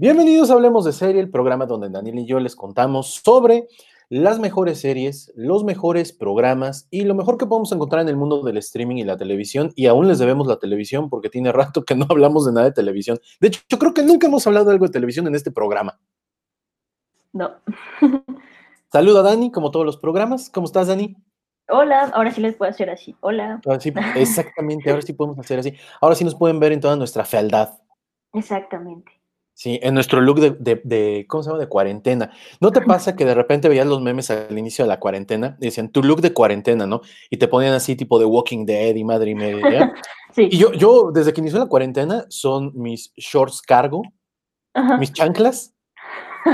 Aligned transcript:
Bienvenidos 0.00 0.48
a 0.48 0.54
Hablemos 0.54 0.84
de 0.84 0.92
Serie, 0.92 1.20
el 1.20 1.28
programa 1.28 1.66
donde 1.66 1.90
Daniel 1.90 2.20
y 2.20 2.24
yo 2.24 2.38
les 2.38 2.54
contamos 2.54 3.14
sobre 3.14 3.66
las 4.08 4.38
mejores 4.38 4.80
series, 4.80 5.32
los 5.34 5.64
mejores 5.64 6.12
programas 6.12 6.86
y 6.92 7.02
lo 7.02 7.16
mejor 7.16 7.36
que 7.36 7.46
podemos 7.46 7.72
encontrar 7.72 8.02
en 8.02 8.08
el 8.08 8.16
mundo 8.16 8.44
del 8.44 8.58
streaming 8.58 8.98
y 8.98 9.02
la 9.02 9.16
televisión. 9.16 9.72
Y 9.74 9.86
aún 9.86 10.06
les 10.06 10.20
debemos 10.20 10.46
la 10.46 10.60
televisión 10.60 11.10
porque 11.10 11.30
tiene 11.30 11.50
rato 11.50 11.84
que 11.84 11.96
no 11.96 12.06
hablamos 12.10 12.46
de 12.46 12.52
nada 12.52 12.66
de 12.66 12.74
televisión. 12.74 13.18
De 13.40 13.48
hecho, 13.48 13.60
yo 13.68 13.76
creo 13.80 13.92
que 13.92 14.04
nunca 14.04 14.28
hemos 14.28 14.46
hablado 14.46 14.66
de 14.66 14.74
algo 14.74 14.86
de 14.86 14.92
televisión 14.92 15.26
en 15.26 15.34
este 15.34 15.50
programa. 15.50 15.98
No. 17.32 17.56
Saluda 18.92 19.22
Dani, 19.22 19.50
como 19.50 19.72
todos 19.72 19.84
los 19.84 19.96
programas. 19.96 20.48
¿Cómo 20.48 20.66
estás, 20.66 20.86
Dani? 20.86 21.16
Hola, 21.70 22.12
ahora 22.14 22.30
sí 22.30 22.40
les 22.40 22.54
puedo 22.54 22.70
hacer 22.70 22.88
así. 22.88 23.16
Hola. 23.18 23.60
sí, 23.80 23.92
exactamente, 24.14 24.90
ahora 24.90 25.02
sí 25.02 25.12
podemos 25.12 25.40
hacer 25.40 25.58
así. 25.58 25.74
Ahora 26.00 26.14
sí 26.14 26.22
nos 26.22 26.36
pueden 26.36 26.60
ver 26.60 26.70
en 26.70 26.80
toda 26.80 26.94
nuestra 26.94 27.24
fealdad. 27.24 27.70
Exactamente. 28.32 29.17
Sí, 29.58 29.80
en 29.82 29.94
nuestro 29.94 30.20
look 30.20 30.38
de, 30.38 31.26
¿cómo 31.28 31.42
se 31.42 31.48
llama? 31.50 31.58
De 31.58 31.68
cuarentena. 31.68 32.30
¿No 32.60 32.70
te 32.70 32.80
pasa 32.80 33.16
que 33.16 33.24
de 33.24 33.34
repente 33.34 33.68
veías 33.68 33.88
los 33.88 34.00
memes 34.00 34.30
al 34.30 34.56
inicio 34.56 34.84
de 34.84 34.88
la 34.88 35.00
cuarentena 35.00 35.56
decían 35.58 35.88
tu 35.88 36.00
look 36.00 36.20
de 36.20 36.32
cuarentena, 36.32 36.86
¿no? 36.86 37.00
Y 37.28 37.38
te 37.38 37.48
ponían 37.48 37.74
así 37.74 37.96
tipo 37.96 38.20
de 38.20 38.24
Walking 38.24 38.66
Dead 38.66 38.94
y 38.94 39.02
madre 39.02 39.32
y 39.32 39.34
media. 39.34 39.92
sí. 40.32 40.48
Y 40.48 40.58
yo, 40.58 40.72
yo, 40.74 41.10
desde 41.12 41.32
que 41.32 41.40
inició 41.40 41.58
la 41.58 41.66
cuarentena, 41.66 42.24
son 42.28 42.70
mis 42.76 43.12
shorts 43.16 43.60
cargo, 43.60 44.02
mis 45.00 45.12
chanclas 45.12 45.74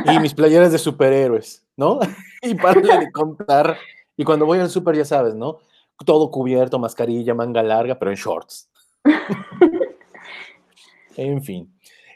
y 0.07 0.19
mis 0.19 0.33
playeras 0.33 0.73
de 0.73 0.79
superhéroes, 0.79 1.63
¿no? 1.77 1.99
y 2.43 2.55
para 2.55 2.81
de 2.81 3.11
contar. 3.13 3.77
Y 4.17 4.25
cuando 4.25 4.47
voy 4.47 4.61
al 4.61 4.71
súper, 4.71 4.97
ya 4.97 5.05
sabes, 5.05 5.35
¿no? 5.35 5.59
Todo 6.07 6.31
cubierto, 6.31 6.79
mascarilla, 6.79 7.35
manga 7.35 7.63
larga, 7.63 7.99
pero 7.99 8.13
en 8.13 8.17
shorts. 8.17 8.71
en 11.19 11.43
fin. 11.43 11.71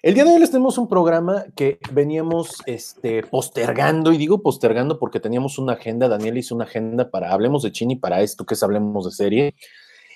El 0.09 0.15
día 0.15 0.25
de 0.25 0.33
hoy 0.33 0.39
les 0.41 0.51
tenemos 0.51 0.79
un 0.79 0.89
programa 0.89 1.45
que 1.55 1.79
veníamos 1.93 2.63
este, 2.65 3.23
postergando, 3.25 4.11
y 4.11 4.17
digo 4.17 4.43
postergando 4.43 4.99
porque 4.99 5.21
teníamos 5.21 5.59
una 5.59 5.75
agenda, 5.75 6.09
Daniel 6.09 6.39
hizo 6.39 6.55
una 6.55 6.65
agenda 6.65 7.11
para 7.11 7.31
Hablemos 7.31 7.63
de 7.63 7.73
Chini, 7.73 7.95
para 7.95 8.23
esto 8.23 8.47
que 8.47 8.55
es 8.55 8.63
Hablemos 8.63 9.05
de 9.05 9.11
Serie, 9.11 9.55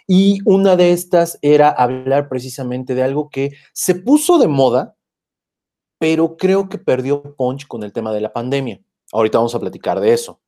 y 0.06 0.39
una 0.47 0.77
de 0.77 0.92
estas 0.92 1.39
era 1.42 1.69
hablar 1.69 2.30
precisamente 2.30 2.94
de 2.94 3.02
algo 3.02 3.28
que 3.28 3.52
se 3.75 3.94
puso 3.94 4.39
de 4.39 4.48
moda, 4.48 4.97
pero 5.98 6.39
creo 6.39 6.70
que 6.70 6.78
perdió 6.78 7.36
punch 7.36 7.67
con 7.67 7.83
el 7.83 7.92
tema 7.92 8.14
de 8.14 8.22
la 8.22 8.33
pandemia. 8.33 8.80
Ahorita 9.12 9.36
vamos 9.36 9.55
a 9.55 9.61
platicar 9.61 10.00
de 10.00 10.14
eso. 10.14 10.41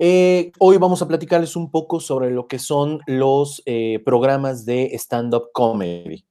Eh, 0.00 0.50
hoy 0.58 0.76
vamos 0.76 1.02
a 1.02 1.06
platicarles 1.06 1.54
un 1.54 1.70
poco 1.70 2.00
sobre 2.00 2.32
lo 2.32 2.48
que 2.48 2.58
son 2.58 2.98
los 3.06 3.62
eh, 3.64 4.02
programas 4.04 4.64
de 4.64 4.90
stand-up 4.98 5.50
comedy, 5.52 6.24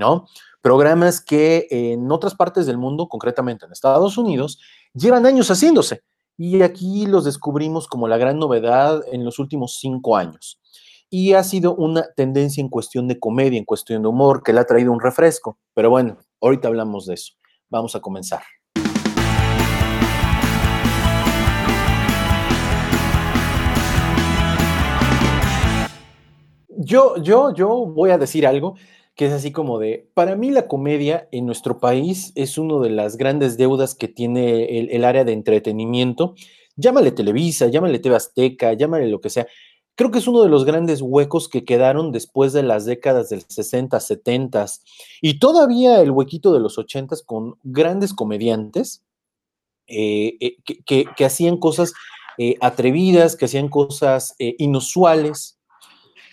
¿no? 0.00 0.26
Programas 0.62 1.20
que 1.20 1.68
en 1.70 2.10
otras 2.10 2.34
partes 2.34 2.66
del 2.66 2.78
mundo, 2.78 3.08
concretamente 3.08 3.66
en 3.66 3.72
Estados 3.72 4.18
Unidos, 4.18 4.58
llevan 4.94 5.26
años 5.26 5.48
haciéndose. 5.48 6.02
Y 6.36 6.62
aquí 6.62 7.06
los 7.06 7.24
descubrimos 7.24 7.86
como 7.86 8.08
la 8.08 8.16
gran 8.16 8.38
novedad 8.38 9.02
en 9.12 9.24
los 9.24 9.38
últimos 9.38 9.78
cinco 9.78 10.16
años. 10.16 10.58
Y 11.10 11.34
ha 11.34 11.44
sido 11.44 11.74
una 11.74 12.06
tendencia 12.16 12.60
en 12.60 12.68
cuestión 12.68 13.08
de 13.08 13.18
comedia, 13.18 13.58
en 13.58 13.64
cuestión 13.64 14.02
de 14.02 14.08
humor, 14.08 14.42
que 14.42 14.52
le 14.52 14.60
ha 14.60 14.64
traído 14.64 14.90
un 14.90 15.00
refresco. 15.00 15.58
Pero 15.74 15.90
bueno, 15.90 16.16
ahorita 16.40 16.68
hablamos 16.68 17.06
de 17.06 17.14
eso. 17.14 17.34
Vamos 17.68 17.94
a 17.94 18.00
comenzar. 18.00 18.42
Yo, 26.82 27.16
yo, 27.18 27.52
yo 27.54 27.68
voy 27.86 28.10
a 28.10 28.16
decir 28.16 28.46
algo 28.46 28.74
que 29.20 29.26
es 29.26 29.34
así 29.34 29.52
como 29.52 29.78
de, 29.78 30.08
para 30.14 30.34
mí 30.34 30.50
la 30.50 30.66
comedia 30.66 31.28
en 31.30 31.44
nuestro 31.44 31.78
país 31.78 32.32
es 32.36 32.56
una 32.56 32.82
de 32.82 32.88
las 32.88 33.18
grandes 33.18 33.58
deudas 33.58 33.94
que 33.94 34.08
tiene 34.08 34.78
el, 34.78 35.04
área 35.04 35.24
de 35.24 35.34
entretenimiento. 35.34 36.34
Llámale 36.76 37.12
Televisa, 37.12 37.66
llámale 37.66 37.98
TV 37.98 38.16
Azteca, 38.16 38.72
llámale 38.72 39.10
lo 39.10 39.20
que 39.20 39.28
sea. 39.28 39.46
Creo 39.94 40.10
que 40.10 40.20
es 40.20 40.26
uno 40.26 40.42
de 40.42 40.48
los 40.48 40.64
grandes 40.64 41.02
huecos 41.02 41.50
que 41.50 41.66
quedaron 41.66 42.12
después 42.12 42.54
de 42.54 42.62
las 42.62 42.86
décadas 42.86 43.28
del 43.28 43.42
60, 43.46 44.00
70 44.00 44.64
y 45.20 45.38
todavía 45.38 46.00
el 46.00 46.12
huequito 46.12 46.54
de 46.54 46.60
los 46.60 46.78
80 46.78 47.14
con 47.26 47.58
grandes 47.62 48.14
comediantes 48.14 49.04
eh, 49.86 50.38
eh, 50.40 50.56
que, 50.86 51.24
hacían 51.26 51.58
cosas 51.58 51.92
eh, 52.38 52.54
atrevidas, 52.62 53.36
que 53.36 53.44
hacían 53.44 53.68
cosas 53.68 54.34
inusuales. 54.38 55.60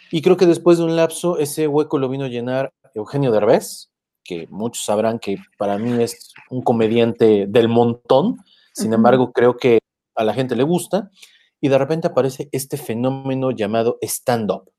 Y 0.10 0.22
creo 0.22 0.38
que 0.38 0.46
después 0.46 0.78
de 0.78 0.86
un 0.86 0.96
lapso, 0.96 1.38
ese 1.38 1.68
hueco 1.68 2.00
lo 2.00 2.08
vino 2.08 2.26
a 2.26 2.30
llenar 2.30 2.74
Eugenio 2.98 3.32
Derbez, 3.32 3.92
que 4.24 4.48
muchos 4.50 4.84
sabrán 4.84 5.20
que 5.20 5.38
para 5.58 5.78
mí 5.78 6.02
es 6.04 6.34
un 6.50 6.62
comediante 6.62 7.46
del 7.48 7.70
montón, 7.70 8.44
sin 8.74 8.94
embargo 8.94 9.32
creo 9.32 9.56
que 9.56 9.80
a 10.16 10.24
la 10.24 10.34
gente 10.34 10.56
le 10.56 10.64
gusta, 10.64 11.12
y 11.62 11.70
de 11.70 11.78
repente 11.78 12.08
aparece 12.08 12.50
este 12.52 12.78
fenómeno 12.78 13.52
llamado 13.52 13.98
stand-up. 14.02 14.72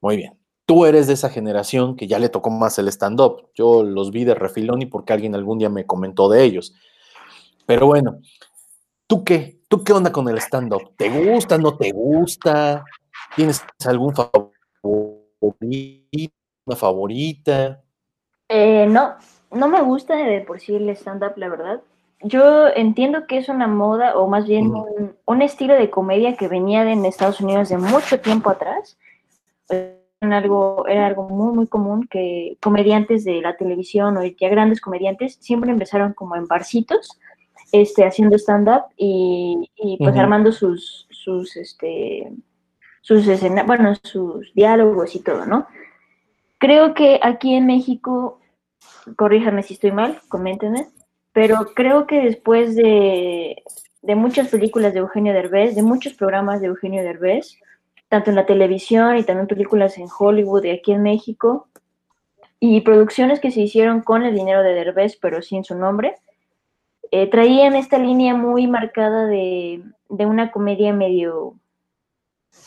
Muy 0.00 0.16
bien. 0.16 0.38
Tú 0.66 0.86
eres 0.86 1.06
de 1.06 1.14
esa 1.14 1.30
generación 1.30 1.96
que 1.96 2.06
ya 2.06 2.18
le 2.18 2.28
tocó 2.28 2.50
más 2.50 2.78
el 2.78 2.88
stand-up. 2.88 3.50
Yo 3.54 3.82
los 3.82 4.10
vi 4.10 4.24
de 4.24 4.34
refilón 4.34 4.82
y 4.82 4.86
porque 4.86 5.12
alguien 5.12 5.34
algún 5.34 5.58
día 5.58 5.68
me 5.68 5.84
comentó 5.86 6.28
de 6.28 6.44
ellos. 6.44 6.74
Pero 7.66 7.86
bueno, 7.86 8.18
¿tú 9.06 9.24
qué? 9.24 9.60
¿Tú 9.68 9.84
qué 9.84 9.92
onda 9.92 10.12
con 10.12 10.28
el 10.28 10.38
stand-up? 10.38 10.94
¿Te 10.96 11.08
gusta? 11.08 11.58
¿No 11.58 11.76
te 11.76 11.92
gusta? 11.92 12.84
¿Tienes 13.36 13.62
algún 13.84 14.14
favorito? 14.14 14.50
Favorita? 16.76 17.82
Eh, 18.48 18.86
no, 18.86 19.14
no 19.50 19.68
me 19.68 19.82
gusta 19.82 20.16
de 20.16 20.40
por 20.40 20.60
sí 20.60 20.74
el 20.74 20.88
stand-up, 20.90 21.34
la 21.36 21.48
verdad. 21.48 21.80
Yo 22.22 22.68
entiendo 22.68 23.26
que 23.26 23.38
es 23.38 23.48
una 23.48 23.66
moda, 23.66 24.16
o 24.16 24.28
más 24.28 24.46
bien 24.46 24.72
un, 25.26 25.42
estilo 25.42 25.74
de 25.74 25.88
comedia 25.88 26.36
que 26.36 26.48
venía 26.48 26.84
de, 26.84 26.92
en 26.92 27.04
Estados 27.06 27.40
Unidos 27.40 27.70
de 27.70 27.78
mucho 27.78 28.20
tiempo 28.20 28.50
atrás. 28.50 28.98
Era 29.68 30.36
algo, 30.36 30.86
era 30.86 31.06
algo 31.06 31.28
muy, 31.28 31.54
muy 31.54 31.66
común 31.66 32.06
que 32.06 32.58
comediantes 32.60 33.24
de 33.24 33.40
la 33.40 33.56
televisión 33.56 34.18
o 34.18 34.24
ya 34.24 34.48
grandes 34.50 34.80
comediantes 34.82 35.38
siempre 35.40 35.70
empezaron 35.70 36.12
como 36.12 36.36
en 36.36 36.46
barcitos, 36.46 37.18
este, 37.72 38.04
haciendo 38.04 38.36
stand-up 38.36 38.82
y, 38.96 39.70
pues 39.98 40.16
armando 40.16 40.52
sus, 40.52 41.06
sus, 41.10 41.56
este, 41.56 42.30
sus 43.00 43.26
escenas, 43.28 43.66
bueno, 43.66 43.94
sus 44.02 44.52
diálogos 44.54 45.14
y 45.14 45.20
todo, 45.20 45.46
¿no? 45.46 45.66
Creo 46.60 46.92
que 46.92 47.18
aquí 47.22 47.54
en 47.54 47.64
México, 47.64 48.38
corríjame 49.16 49.62
si 49.62 49.72
estoy 49.72 49.92
mal, 49.92 50.20
coméntenme, 50.28 50.88
pero 51.32 51.72
creo 51.74 52.06
que 52.06 52.20
después 52.20 52.76
de, 52.76 53.62
muchas 54.02 54.48
películas 54.48 54.92
de 54.92 54.98
Eugenio 54.98 55.32
Derbez, 55.32 55.74
de 55.74 55.82
muchos 55.82 56.12
programas 56.12 56.60
de 56.60 56.66
Eugenio 56.66 57.02
Derbez, 57.02 57.56
tanto 58.10 58.28
en 58.28 58.36
la 58.36 58.44
televisión 58.44 59.16
y 59.16 59.22
también 59.22 59.46
películas 59.46 59.96
en 59.96 60.08
Hollywood 60.18 60.64
y 60.64 60.70
aquí 60.70 60.92
en 60.92 61.02
México, 61.02 61.68
y 62.58 62.82
producciones 62.82 63.40
que 63.40 63.50
se 63.50 63.62
hicieron 63.62 64.02
con 64.02 64.22
el 64.22 64.34
dinero 64.34 64.62
de 64.62 64.74
Derbez, 64.74 65.16
pero 65.16 65.40
sin 65.40 65.64
su 65.64 65.74
nombre, 65.74 66.16
eh, 67.10 67.30
traían 67.30 67.74
esta 67.74 67.96
línea 67.96 68.34
muy 68.34 68.66
marcada 68.66 69.26
de, 69.26 69.82
una 70.10 70.52
comedia 70.52 70.92
medio, 70.92 71.54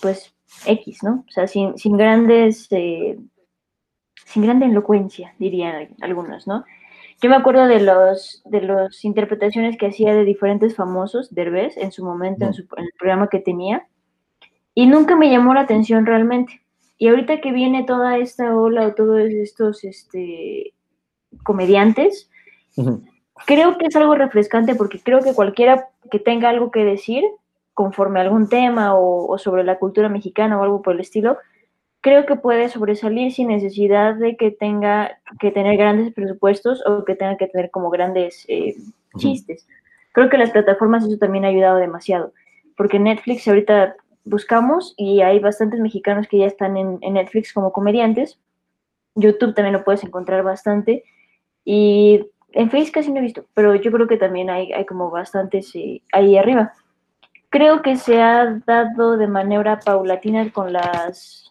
pues, 0.02 0.34
X, 0.66 1.04
¿no? 1.04 1.26
O 1.30 1.32
sea, 1.32 1.46
sin, 1.46 1.76
grandes 1.96 2.68
eh, 2.72 3.20
sin 4.34 4.44
grande 4.44 4.66
elocuencia, 4.66 5.36
dirían 5.38 5.90
algunos, 6.02 6.48
¿no? 6.48 6.66
Yo 7.22 7.30
me 7.30 7.36
acuerdo 7.36 7.68
de 7.68 7.80
los 7.80 8.42
de 8.46 8.62
las 8.62 9.06
interpretaciones 9.06 9.78
que 9.78 9.86
hacía 9.86 10.16
de 10.16 10.26
diferentes 10.26 10.76
famosos, 10.76 11.34
Derbez, 11.34 11.78
en 11.78 11.92
su 11.92 12.04
momento, 12.04 12.46
en, 12.46 12.54
su, 12.54 12.64
el 12.78 12.90
programa 12.98 13.30
que 13.30 13.40
tenía, 13.40 13.88
y 14.74 14.88
nunca 14.88 15.16
me 15.16 15.30
llamó 15.30 15.54
la 15.54 15.62
atención 15.62 16.08
realmente. 16.08 16.62
Y 16.98 17.10
ahorita 17.10 17.42
que 17.42 17.52
viene 17.52 17.84
toda 17.84 18.18
esta 18.18 18.58
ola 18.58 18.88
o 18.88 18.96
todos 18.96 19.22
estos 19.22 19.84
este, 19.84 20.74
comediantes, 21.44 22.32
creo 23.46 23.78
que 23.78 23.86
es 23.86 23.96
algo 23.96 24.16
refrescante 24.16 24.74
porque 24.74 25.00
creo 25.00 25.22
que 25.22 25.36
cualquiera 25.36 25.90
que 26.10 26.18
tenga 26.18 26.50
algo 26.50 26.72
que 26.72 26.84
decir 26.86 27.24
conforme 27.76 28.20
a 28.20 28.24
algún 28.24 28.50
tema 28.50 28.96
o, 28.96 29.28
o 29.28 29.38
sobre 29.38 29.64
la 29.64 29.78
cultura 29.78 30.10
mexicana 30.10 30.60
o 30.60 30.64
algo 30.64 30.82
por 30.82 30.96
el 30.96 31.02
estilo, 31.02 31.38
creo 32.04 32.26
que 32.26 32.36
puede 32.36 32.68
sobresalir 32.68 33.32
sin 33.32 33.48
necesidad 33.48 34.16
de 34.16 34.36
que 34.36 34.52
tenga 34.52 35.18
que 35.40 35.52
tener 35.52 35.78
grandes 35.78 36.14
presupuestos 36.14 36.86
o 36.86 37.06
que 37.06 37.16
tenga 37.16 37.38
que 37.38 37.48
tener 37.48 37.72
como 37.72 37.90
grandes 37.90 38.44
eh, 38.50 38.76
chistes. 39.18 39.66
Creo 40.12 40.30
que 40.30 40.38
las 40.38 40.52
plataformas 40.52 41.06
eso 41.06 41.18
también 41.18 41.46
ha 41.46 41.48
ayudado 41.48 41.78
demasiado, 41.78 42.34
porque 42.76 43.00
Netflix 43.00 43.48
ahorita 43.48 43.96
buscamos 44.26 44.94
y 44.98 45.22
hay 45.22 45.40
bastantes 45.40 45.80
mexicanos 45.80 46.28
que 46.28 46.40
ya 46.40 46.46
están 46.46 46.76
en, 46.76 47.00
Netflix 47.00 47.54
como 47.54 47.72
comediantes. 47.72 48.38
YouTube 49.16 49.56
también 49.56 49.74
lo 49.74 49.86
puedes 49.86 50.04
encontrar 50.04 50.44
bastante 50.44 51.06
y 51.64 52.28
en 52.52 52.70
Facebook 52.70 52.96
casi 52.96 53.14
no 53.14 53.20
he 53.20 53.22
visto, 53.22 53.46
pero 53.54 53.76
yo 53.76 53.92
creo 53.94 54.08
que 54.08 54.18
también 54.18 54.50
hay, 54.50 54.74
hay 54.74 54.86
como 54.86 55.10
bastantes 55.10 55.74
eh, 55.76 56.02
ahí 56.12 56.36
arriba. 56.38 56.74
Creo 57.50 57.82
que 57.82 57.96
se 57.96 58.22
ha 58.22 58.60
dado 58.66 59.16
de 59.16 59.28
manera 59.28 59.80
paulatina 59.80 60.52
con 60.52 60.74
las 60.74 61.43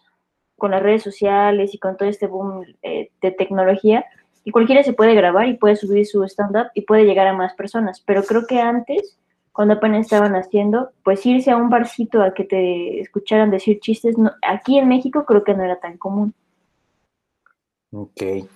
con 0.63 0.71
las 0.71 0.81
redes 0.81 1.03
sociales 1.03 1.73
y 1.73 1.77
con 1.77 1.97
todo 1.97 2.07
este 2.07 2.25
boom 2.25 2.63
eh, 2.83 3.09
de 3.21 3.31
tecnología, 3.31 4.05
y 4.45 4.51
cualquiera 4.51 4.81
se 4.81 4.93
puede 4.93 5.13
grabar 5.13 5.49
y 5.49 5.57
puede 5.57 5.75
subir 5.75 6.05
su 6.05 6.23
stand-up 6.23 6.67
y 6.73 6.83
puede 6.83 7.03
llegar 7.03 7.27
a 7.27 7.33
más 7.33 7.53
personas, 7.53 7.99
pero 7.99 8.23
creo 8.23 8.47
que 8.47 8.61
antes, 8.61 9.17
cuando 9.51 9.73
apenas 9.73 10.05
estaban 10.05 10.37
haciendo, 10.37 10.91
pues 11.03 11.25
irse 11.25 11.51
a 11.51 11.57
un 11.57 11.69
barcito 11.69 12.21
a 12.21 12.33
que 12.33 12.45
te 12.45 13.01
escucharan 13.01 13.51
decir 13.51 13.81
chistes, 13.81 14.15
aquí 14.41 14.77
en 14.77 14.87
México 14.87 15.25
creo 15.25 15.43
que 15.43 15.53
no 15.53 15.65
era 15.65 15.81
tan 15.81 15.97
común. 15.97 16.33
Ok. 17.91 18.47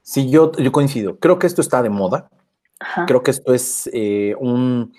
Sí, 0.00 0.30
yo, 0.30 0.52
yo 0.52 0.72
coincido. 0.72 1.18
Creo 1.18 1.38
que 1.38 1.46
esto 1.46 1.60
está 1.60 1.82
de 1.82 1.90
moda. 1.90 2.30
Creo 3.06 3.22
que 3.22 3.32
esto 3.32 3.52
es 3.52 3.90
eh, 3.92 4.34
un, 4.40 4.94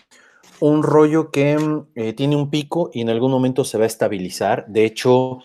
un, 0.59 0.83
rollo 0.83 1.31
que 1.31 1.57
eh, 1.95 2.13
tiene 2.13 2.35
un 2.35 2.51
pico 2.51 2.91
y 2.93 3.01
en 3.01 3.09
algún 3.09 3.31
momento 3.31 3.63
se 3.63 3.79
va 3.79 3.85
a 3.85 3.87
estabilizar. 3.87 4.67
De 4.67 4.85
hecho, 4.85 5.39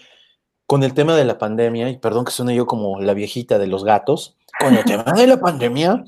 con 0.66 0.82
el 0.82 0.94
tema 0.94 1.14
de 1.16 1.24
la 1.24 1.38
pandemia, 1.38 1.90
y 1.90 1.98
perdón 1.98 2.24
que 2.24 2.32
suene 2.32 2.54
yo 2.54 2.66
como 2.66 3.00
la 3.00 3.14
viejita 3.14 3.58
de 3.58 3.66
los 3.66 3.84
gatos, 3.84 4.36
con 4.58 4.74
el 4.74 4.84
tema 4.84 5.12
de 5.12 5.26
la 5.26 5.38
pandemia, 5.38 6.04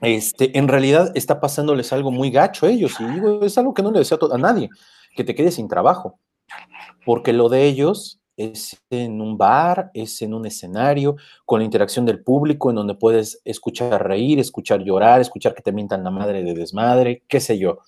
este, 0.00 0.58
en 0.58 0.68
realidad 0.68 1.12
está 1.14 1.40
pasándoles 1.40 1.92
algo 1.92 2.10
muy 2.10 2.30
gacho 2.30 2.66
a 2.66 2.70
ellos, 2.70 2.94
y 3.00 3.04
digo, 3.04 3.42
es 3.42 3.56
algo 3.58 3.74
que 3.74 3.82
no 3.82 3.90
le 3.90 4.00
deseo 4.00 4.18
a 4.32 4.38
nadie, 4.38 4.68
que 5.16 5.24
te 5.24 5.34
quedes 5.34 5.54
sin 5.54 5.68
trabajo, 5.68 6.18
porque 7.04 7.32
lo 7.32 7.48
de 7.48 7.64
ellos 7.64 8.20
es 8.36 8.80
en 8.88 9.20
un 9.20 9.36
bar, 9.36 9.90
es 9.92 10.22
en 10.22 10.34
un 10.34 10.46
escenario, 10.46 11.16
con 11.44 11.60
la 11.60 11.64
interacción 11.64 12.06
del 12.06 12.22
público, 12.22 12.70
en 12.70 12.76
donde 12.76 12.94
puedes 12.94 13.40
escuchar 13.44 14.06
reír, 14.06 14.38
escuchar 14.38 14.82
llorar, 14.82 15.20
escuchar 15.20 15.54
que 15.54 15.62
te 15.62 15.72
mientan 15.72 16.04
la 16.04 16.10
madre 16.10 16.42
de 16.42 16.54
desmadre, 16.54 17.22
qué 17.28 17.40
sé 17.40 17.58
yo. 17.58 17.80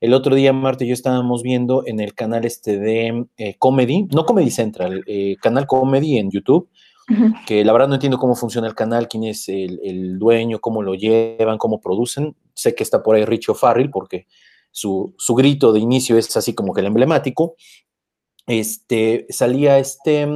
El 0.00 0.12
otro 0.12 0.34
día, 0.34 0.52
Marta 0.52 0.84
y 0.84 0.88
yo 0.88 0.94
estábamos 0.94 1.42
viendo 1.42 1.82
en 1.86 2.00
el 2.00 2.14
canal 2.14 2.44
este 2.44 2.78
de 2.78 3.26
eh, 3.38 3.56
Comedy, 3.58 4.04
no 4.12 4.26
Comedy 4.26 4.50
Central, 4.50 5.02
eh, 5.06 5.36
canal 5.40 5.66
Comedy 5.66 6.18
en 6.18 6.30
YouTube, 6.30 6.68
que 7.46 7.64
la 7.64 7.72
verdad 7.72 7.86
no 7.88 7.94
entiendo 7.94 8.18
cómo 8.18 8.34
funciona 8.34 8.66
el 8.66 8.74
canal, 8.74 9.06
quién 9.06 9.24
es 9.24 9.48
el, 9.48 10.18
dueño, 10.18 10.58
cómo 10.58 10.82
lo 10.82 10.94
llevan, 10.94 11.56
cómo 11.56 11.80
producen. 11.80 12.36
Sé 12.52 12.74
que 12.74 12.82
está 12.82 13.02
por 13.02 13.14
ahí 13.14 13.24
Richo 13.24 13.54
Farrell 13.54 13.90
porque 13.90 14.26
su, 14.72 15.14
grito 15.36 15.72
de 15.72 15.78
inicio 15.80 16.18
es 16.18 16.36
así 16.36 16.52
como 16.54 16.74
que 16.74 16.80
el 16.80 16.88
emblemático. 16.88 17.54
Este, 18.46 19.26
salía 19.30 19.78
este 19.78 20.26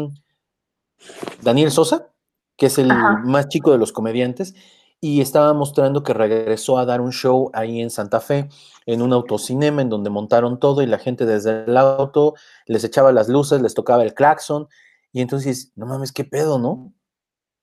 Daniel 1.43 1.71
Sosa, 1.71 2.13
que 2.57 2.67
es 2.67 2.79
el 2.79 2.89
más 3.25 3.49
chico 3.49 3.73
de 3.73 3.79
los 3.79 3.93
comediantes, 3.93 4.55
y 5.01 5.21
estaba 5.21 5.55
mostrando 5.55 6.03
que 6.03 6.13
regresó 6.13 6.79
a 6.79 6.85
dar 6.85 7.01
un 7.01 7.13
show 7.13 7.51
ahí 7.55 7.81
en 7.81 7.91
Santa 7.91 8.21
Fe, 8.21 8.49
en 8.87 9.03
un 9.03 9.13
autocinema 9.13 9.81
en 9.81 9.89
donde 9.89 10.11
montaron 10.11 10.59
todo 10.59 10.83
y 10.83 10.87
la 10.87 10.99
gente 10.99 11.25
desde 11.25 11.65
el 11.65 11.77
auto 11.77 12.35
les 12.67 12.85
echaba 12.85 13.11
las 13.13 13.29
luces, 13.29 13.63
les 13.63 13.75
tocaba 13.75 14.03
el 14.03 14.15
claxon 14.15 14.69
y 15.13 15.21
entonces, 15.21 15.73
no 15.75 15.87
mames, 15.87 16.13
qué 16.13 16.25
pedo, 16.25 16.59
¿no? 16.59 16.93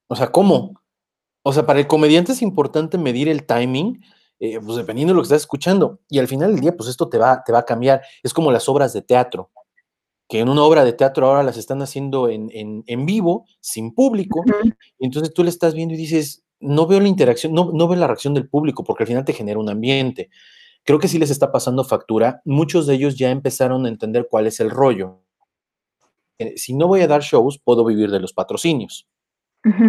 O 0.08 0.16
sea, 0.16 0.32
¿cómo? 0.32 0.82
O 1.44 1.54
sea, 1.54 1.66
para 1.66 1.80
el 1.80 1.88
comediante 1.88 2.34
es 2.34 2.42
importante 2.42 2.98
medir 2.98 3.30
el 3.30 3.46
timing, 3.46 4.04
eh, 4.40 4.60
pues 4.60 4.78
dependiendo 4.78 5.14
de 5.14 5.16
lo 5.16 5.22
que 5.22 5.28
estás 5.28 5.42
escuchando. 5.42 6.00
Y 6.10 6.20
al 6.20 6.28
final 6.28 6.52
del 6.52 6.62
día, 6.62 6.76
pues 6.76 6.90
esto 6.90 7.08
te 7.10 7.18
va, 7.18 7.44
te 7.44 7.52
va 7.52 7.60
a 7.60 7.66
cambiar. 7.66 8.02
Es 8.24 8.34
como 8.34 8.52
las 8.52 8.68
obras 8.68 8.94
de 8.94 9.02
teatro, 9.02 9.52
que 10.28 10.40
en 10.40 10.50
una 10.50 10.64
obra 10.64 10.84
de 10.84 10.94
teatro 10.94 11.28
ahora 11.28 11.44
las 11.44 11.58
están 11.58 11.82
haciendo 11.82 12.30
en, 12.30 12.50
en, 12.52 13.06
vivo, 13.06 13.46
sin 13.62 13.94
público. 13.94 14.44
Y 15.00 15.06
entonces 15.06 15.34
tú 15.34 15.44
le 15.44 15.50
estás 15.50 15.74
viendo 15.74 15.94
y 15.94 15.98
dices, 15.98 16.44
no 16.60 16.88
veo 16.88 17.00
la 17.00 17.08
interacción, 17.08 17.54
no, 17.54 17.72
no 17.74 17.88
veo 17.88 18.00
la 18.00 18.08
reacción 18.08 18.34
del 18.34 18.50
público, 18.50 18.84
porque 18.84 19.04
al 19.04 19.08
final 19.08 19.26
te 19.26 19.34
genera 19.34 19.60
un 19.60 19.70
ambiente. 19.70 20.30
Creo 20.84 21.00
que 21.00 21.08
sí 21.08 21.20
les 21.20 21.30
está 21.30 21.52
pasando 21.52 21.84
factura. 21.84 22.42
Muchos 22.46 22.88
de 22.88 22.96
ellos 22.96 23.18
ya 23.18 23.30
empezaron 23.30 23.86
a 23.86 23.90
entender 23.90 24.28
cuál 24.30 24.48
es 24.48 24.60
el 24.60 24.70
rollo. 24.70 25.22
Eh, 26.40 26.54
si 26.58 26.74
no 26.74 26.88
voy 26.88 27.02
a 27.02 27.08
dar 27.08 27.22
shows, 27.22 27.60
puedo 27.60 27.84
vivir 27.84 28.10
de 28.12 28.20
los 28.20 28.34
patrocinios. 28.34 29.08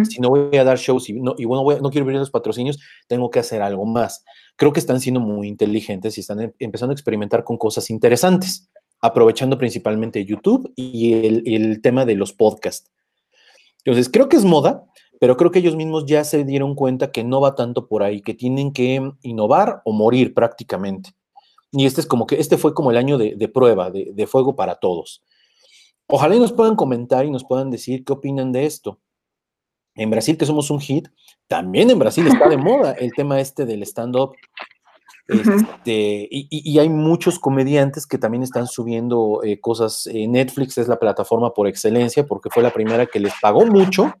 Si 0.09 0.19
no 0.19 0.29
voy 0.29 0.57
a 0.57 0.65
dar 0.65 0.77
shows 0.77 1.09
y, 1.09 1.13
no, 1.13 1.35
bueno, 1.45 1.79
no 1.81 1.89
quiero 1.89 2.05
vivir 2.05 2.17
de 2.17 2.23
los 2.23 2.31
patrocinios, 2.31 2.79
tengo 3.07 3.29
que 3.29 3.39
hacer 3.39 3.61
algo 3.61 3.85
más. 3.85 4.25
Creo 4.57 4.73
que 4.73 4.79
están 4.81 4.99
siendo 4.99 5.21
muy 5.21 5.47
inteligentes 5.47 6.17
y 6.17 6.21
están 6.21 6.41
em, 6.41 6.51
empezando 6.59 6.91
a 6.91 6.95
experimentar 6.95 7.45
con 7.45 7.57
cosas 7.57 7.89
interesantes, 7.89 8.69
aprovechando 8.99 9.57
principalmente 9.57 10.25
YouTube 10.25 10.73
y 10.75 11.13
el, 11.25 11.43
el 11.45 11.81
tema 11.81 12.03
de 12.03 12.15
los 12.15 12.33
podcasts. 12.33 12.91
Entonces, 13.85 14.09
creo 14.11 14.27
que 14.27 14.35
es 14.35 14.43
moda, 14.43 14.83
pero 15.19 15.35
creo 15.35 15.51
que 15.51 15.59
ellos 15.59 15.75
mismos 15.75 16.05
ya 16.05 16.23
se 16.23 16.45
dieron 16.45 16.75
cuenta 16.75 17.11
que 17.11 17.25
no 17.25 17.41
va 17.41 17.55
tanto 17.55 17.87
por 17.87 18.03
ahí, 18.03 18.21
que 18.21 18.33
tienen 18.33 18.71
que 18.71 19.11
innovar 19.21 19.81
o 19.83 19.91
morir 19.91 20.33
prácticamente. 20.33 21.11
Y 21.71 21.85
este 21.85 22.01
es 22.01 22.07
como 22.07 22.25
que, 22.25 22.39
este 22.39 22.57
fue 22.57 22.73
como 22.73 22.89
el 22.89 22.97
año 22.97 23.17
de, 23.17 23.47
prueba, 23.49 23.91
de, 23.91 24.11
de, 24.13 24.27
fuego 24.27 24.55
para 24.55 24.75
todos. 24.75 25.21
Ojalá 26.07 26.35
y 26.35 26.39
nos 26.39 26.53
puedan 26.53 26.75
comentar 26.75 27.25
y 27.25 27.31
nos 27.31 27.43
puedan 27.43 27.69
decir 27.69 28.03
qué 28.03 28.13
opinan 28.13 28.51
de 28.51 28.65
esto. 28.65 28.99
En 29.93 30.09
Brasil, 30.09 30.37
que 30.37 30.45
somos 30.45 30.71
un 30.71 30.79
hit, 30.79 31.09
también 31.47 31.89
en 31.89 31.99
Brasil 31.99 32.25
está 32.25 32.47
de 32.47 32.57
moda 32.57 32.93
el 32.93 33.11
tema 33.13 33.39
este 33.41 33.65
del 33.65 33.83
stand-up. 33.83 34.31
Este, 35.27 36.27
y, 36.31 36.79
hay 36.79 36.89
muchos 36.89 37.37
comediantes 37.37 38.07
que 38.07 38.17
también 38.17 38.41
están 38.41 38.65
subiendo 38.65 39.41
eh, 39.43 39.59
cosas. 39.59 40.09
Netflix 40.11 40.77
es 40.77 40.87
la 40.87 40.97
plataforma 40.97 41.53
por 41.53 41.67
excelencia 41.67 42.25
porque 42.25 42.49
fue 42.49 42.63
la 42.63 42.71
primera 42.71 43.05
que 43.05 43.19
les 43.19 43.33
pagó 43.39 43.65
mucho 43.65 44.13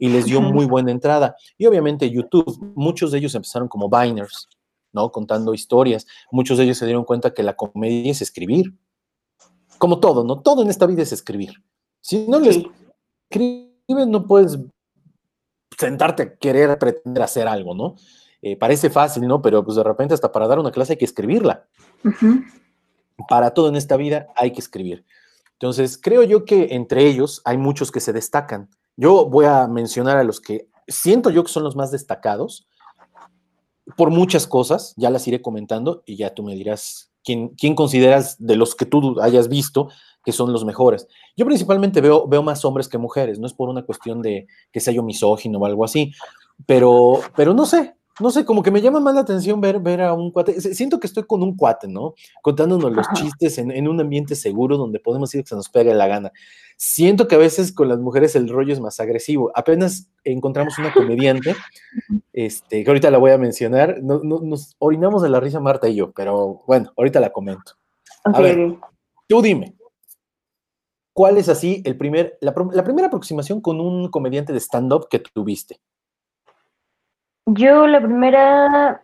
y 0.00 0.08
les 0.08 0.24
dio 0.24 0.40
muy 0.40 0.66
buena 0.66 0.90
entrada. 0.90 1.36
Y 1.56 1.66
obviamente 1.66 2.10
YouTube, 2.10 2.72
muchos 2.74 3.12
de 3.12 3.18
ellos 3.18 3.34
empezaron 3.36 3.68
como 3.68 3.88
Biners, 3.88 4.48
¿no? 4.92 5.12
Contando 5.12 5.54
historias. 5.54 6.06
Muchos 6.32 6.58
de 6.58 6.64
ellos 6.64 6.78
se 6.78 6.86
dieron 6.86 7.04
cuenta 7.04 7.32
que 7.32 7.44
la 7.44 7.54
comedia 7.54 8.10
es 8.10 8.22
escribir 8.22 8.74
como 9.78 10.00
todo, 10.00 10.24
¿no? 10.24 10.40
Todo 10.40 10.62
en 10.62 10.68
esta 10.68 10.86
vida 10.86 11.02
es 11.02 11.12
escribir. 11.12 11.52
Si 12.00 12.26
no 12.26 12.40
le 12.40 12.50
escribes, 13.30 14.06
no 14.08 14.26
puedes 14.26 14.58
sentarte 15.78 16.22
a 16.22 16.34
querer 16.36 16.78
pretender 16.78 17.22
hacer 17.22 17.46
algo, 17.46 17.74
¿no? 17.74 17.94
Eh, 18.42 18.56
parece 18.56 18.90
fácil, 18.90 19.26
¿no? 19.26 19.40
Pero 19.42 19.64
pues 19.64 19.76
de 19.76 19.82
repente 19.82 20.14
hasta 20.14 20.32
para 20.32 20.48
dar 20.48 20.58
una 20.58 20.72
clase 20.72 20.94
hay 20.94 20.98
que 20.98 21.04
escribirla. 21.04 21.66
Para 23.28 23.52
todo 23.52 23.68
en 23.68 23.76
esta 23.76 23.96
vida 23.96 24.28
hay 24.34 24.52
que 24.52 24.60
escribir. 24.60 25.04
Entonces, 25.52 25.98
creo 25.98 26.22
yo 26.22 26.46
que 26.46 26.68
entre 26.74 27.06
ellos 27.06 27.42
hay 27.44 27.58
muchos 27.58 27.92
que 27.92 28.00
se 28.00 28.14
destacan. 28.14 28.70
Yo 29.00 29.24
voy 29.24 29.46
a 29.46 29.66
mencionar 29.66 30.18
a 30.18 30.24
los 30.24 30.42
que 30.42 30.68
siento 30.86 31.30
yo 31.30 31.42
que 31.42 31.50
son 31.50 31.62
los 31.62 31.74
más 31.74 31.90
destacados 31.90 32.68
por 33.96 34.10
muchas 34.10 34.46
cosas, 34.46 34.92
ya 34.98 35.08
las 35.08 35.26
iré 35.26 35.40
comentando 35.40 36.02
y 36.04 36.16
ya 36.16 36.34
tú 36.34 36.42
me 36.42 36.54
dirás 36.54 37.10
quién, 37.24 37.54
consideras 37.74 38.36
de 38.38 38.56
los 38.56 38.74
que 38.74 38.84
tú 38.84 39.18
hayas 39.22 39.48
visto 39.48 39.88
que 40.22 40.32
son 40.32 40.52
los 40.52 40.66
mejores. 40.66 41.08
Yo 41.34 41.46
principalmente 41.46 42.02
veo, 42.02 42.28
veo 42.28 42.42
más 42.42 42.62
hombres 42.66 42.88
que 42.88 42.98
mujeres, 42.98 43.38
no 43.38 43.46
es 43.46 43.54
por 43.54 43.70
una 43.70 43.86
cuestión 43.86 44.20
de 44.20 44.46
que 44.70 44.80
sea 44.80 44.92
yo 44.92 45.02
misógino 45.02 45.58
o 45.60 45.64
algo 45.64 45.82
así, 45.82 46.12
pero, 46.66 47.20
pero 47.34 47.54
no 47.54 47.64
sé, 47.64 47.94
no 48.20 48.30
sé, 48.30 48.44
como 48.44 48.62
que 48.62 48.70
me 48.70 48.80
llama 48.80 49.00
más 49.00 49.14
la 49.14 49.22
atención 49.22 49.60
ver, 49.60 49.80
ver 49.80 50.02
a 50.02 50.12
un 50.12 50.30
cuate. 50.30 50.60
Siento 50.60 51.00
que 51.00 51.06
estoy 51.06 51.24
con 51.24 51.42
un 51.42 51.56
cuate, 51.56 51.88
¿no? 51.88 52.14
Contándonos 52.42 52.92
los 52.92 53.06
chistes 53.14 53.58
en, 53.58 53.88
un 53.88 54.00
ambiente 54.00 54.34
seguro 54.34 54.76
donde 54.76 55.00
podemos 55.00 55.34
ir 55.34 55.42
que 55.42 55.48
se 55.48 55.54
nos 55.54 55.68
pegue 55.68 55.94
la 55.94 56.06
gana. 56.06 56.32
Siento 56.76 57.28
que 57.28 57.34
a 57.34 57.38
veces 57.38 57.72
con 57.72 57.88
las 57.88 57.98
mujeres 57.98 58.36
el 58.36 58.48
rollo 58.48 58.72
es 58.72 58.80
más 58.80 59.00
agresivo. 59.00 59.50
Apenas 59.54 60.08
encontramos 60.24 60.78
una 60.78 60.92
comediante, 60.92 61.54
este, 62.32 62.84
que 62.84 62.90
ahorita 62.90 63.10
la 63.10 63.18
voy 63.18 63.32
a 63.32 63.38
mencionar. 63.38 64.02
nos 64.02 64.76
orinamos 64.78 65.22
de 65.22 65.28
la 65.28 65.40
risa 65.40 65.60
Marta 65.60 65.88
y 65.88 65.94
yo, 65.94 66.12
pero 66.12 66.62
bueno, 66.66 66.92
ahorita 66.96 67.20
la 67.20 67.30
comento. 67.30 67.72
A 68.24 68.40
ver, 68.40 68.76
tú 69.26 69.42
dime. 69.42 69.74
¿Cuál 71.12 71.38
es 71.38 71.48
así 71.48 71.82
el 71.84 71.96
primer, 71.96 72.38
la 72.40 72.54
primera 72.54 73.08
aproximación 73.08 73.60
con 73.60 73.80
un 73.80 74.08
comediante 74.08 74.52
de 74.52 74.60
stand-up 74.60 75.08
que 75.10 75.18
tuviste? 75.18 75.80
Yo 77.46 77.86
la 77.86 78.00
primera, 78.00 79.02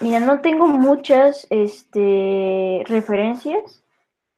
mira, 0.00 0.20
no 0.20 0.40
tengo 0.40 0.66
muchas 0.66 1.46
este, 1.50 2.84
referencias. 2.86 3.82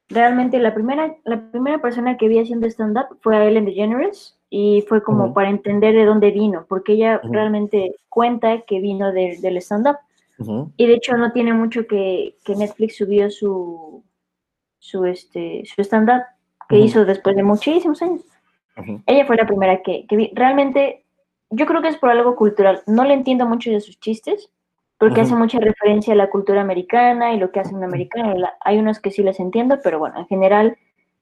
Realmente 0.08 0.58
la 0.58 0.74
primera, 0.74 1.16
la 1.24 1.50
primera 1.50 1.80
persona 1.80 2.16
que 2.16 2.28
vi 2.28 2.38
haciendo 2.38 2.66
stand-up 2.66 3.18
fue 3.20 3.36
a 3.36 3.44
Ellen 3.44 3.66
DeGeneres 3.66 4.38
y 4.50 4.82
fue 4.88 5.02
como 5.02 5.34
para 5.34 5.50
entender 5.50 5.94
de 5.94 6.06
dónde 6.06 6.30
vino, 6.30 6.64
porque 6.66 6.94
ella 6.94 7.20
realmente 7.22 7.94
cuenta 8.08 8.62
que 8.62 8.80
vino 8.80 9.12
del 9.12 9.56
stand-up. 9.58 9.98
Y 10.76 10.86
de 10.86 10.94
hecho 10.94 11.16
no 11.16 11.32
tiene 11.32 11.52
mucho 11.52 11.86
que, 11.86 12.36
Netflix 12.46 12.96
subió 12.96 13.30
su, 13.30 14.04
su, 14.78 15.04
este, 15.04 15.64
su 15.66 15.82
stand-up 15.82 16.22
que 16.68 16.78
hizo 16.78 17.04
después 17.04 17.36
de 17.36 17.42
muchísimos 17.42 18.00
años. 18.00 18.22
Ella 19.06 19.26
fue 19.26 19.36
la 19.36 19.46
primera 19.46 19.82
que, 19.82 20.06
que 20.06 20.16
vi. 20.16 20.30
Realmente 20.34 21.04
yo 21.50 21.66
creo 21.66 21.82
que 21.82 21.88
es 21.88 21.96
por 21.96 22.10
algo 22.10 22.36
cultural. 22.36 22.82
No 22.86 23.04
le 23.04 23.14
entiendo 23.14 23.46
mucho 23.46 23.70
de 23.70 23.80
sus 23.80 23.98
chistes, 24.00 24.50
porque 24.98 25.20
hace 25.20 25.34
mucha 25.36 25.60
referencia 25.60 26.12
a 26.12 26.16
la 26.16 26.28
cultura 26.28 26.60
americana 26.60 27.32
y 27.32 27.38
lo 27.38 27.52
que 27.52 27.60
hace 27.60 27.74
un 27.74 27.84
americano. 27.84 28.34
Hay 28.60 28.78
unos 28.78 28.98
que 28.98 29.12
sí 29.12 29.22
les 29.22 29.38
entiendo, 29.38 29.78
pero 29.82 29.98
bueno, 29.98 30.18
en 30.18 30.26
general 30.26 30.76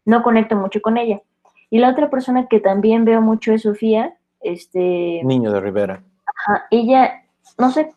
no 0.07 0.23
conecto 0.23 0.57
mucho 0.57 0.81
con 0.81 0.97
ella. 0.97 1.21
Y 1.69 1.79
la 1.79 1.91
otra 1.91 2.09
persona 2.09 2.47
que 2.47 2.61
también 2.61 3.05
veo 3.05 3.21
mucho 3.21 3.53
es 3.53 3.63
Sofía, 3.63 4.17
este... 4.41 5.21
Niño 5.25 5.53
de 5.53 5.61
Rivera. 5.61 6.03
Ajá, 6.25 6.67
ella, 6.71 7.23
no 7.59 7.71
sé, 7.71 7.93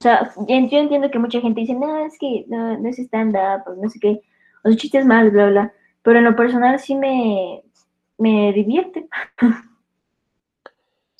o 0.00 0.02
sea, 0.02 0.32
yo 0.34 0.56
entiendo 0.56 1.10
que 1.12 1.18
mucha 1.20 1.40
gente 1.40 1.60
dice, 1.60 1.74
no, 1.74 2.04
es 2.04 2.18
que 2.18 2.44
no, 2.48 2.88
es 2.88 2.98
stand-up, 2.98 3.62
no 3.80 3.88
sé 3.88 4.00
qué, 4.00 4.20
o 4.64 4.68
sus 4.68 4.76
chistes 4.76 5.06
mal, 5.06 5.30
bla, 5.30 5.46
bla, 5.46 5.72
pero 6.02 6.18
en 6.18 6.24
lo 6.24 6.34
personal 6.34 6.80
sí 6.80 6.96
me, 6.96 7.62
me 8.18 8.52
divierte. 8.52 9.06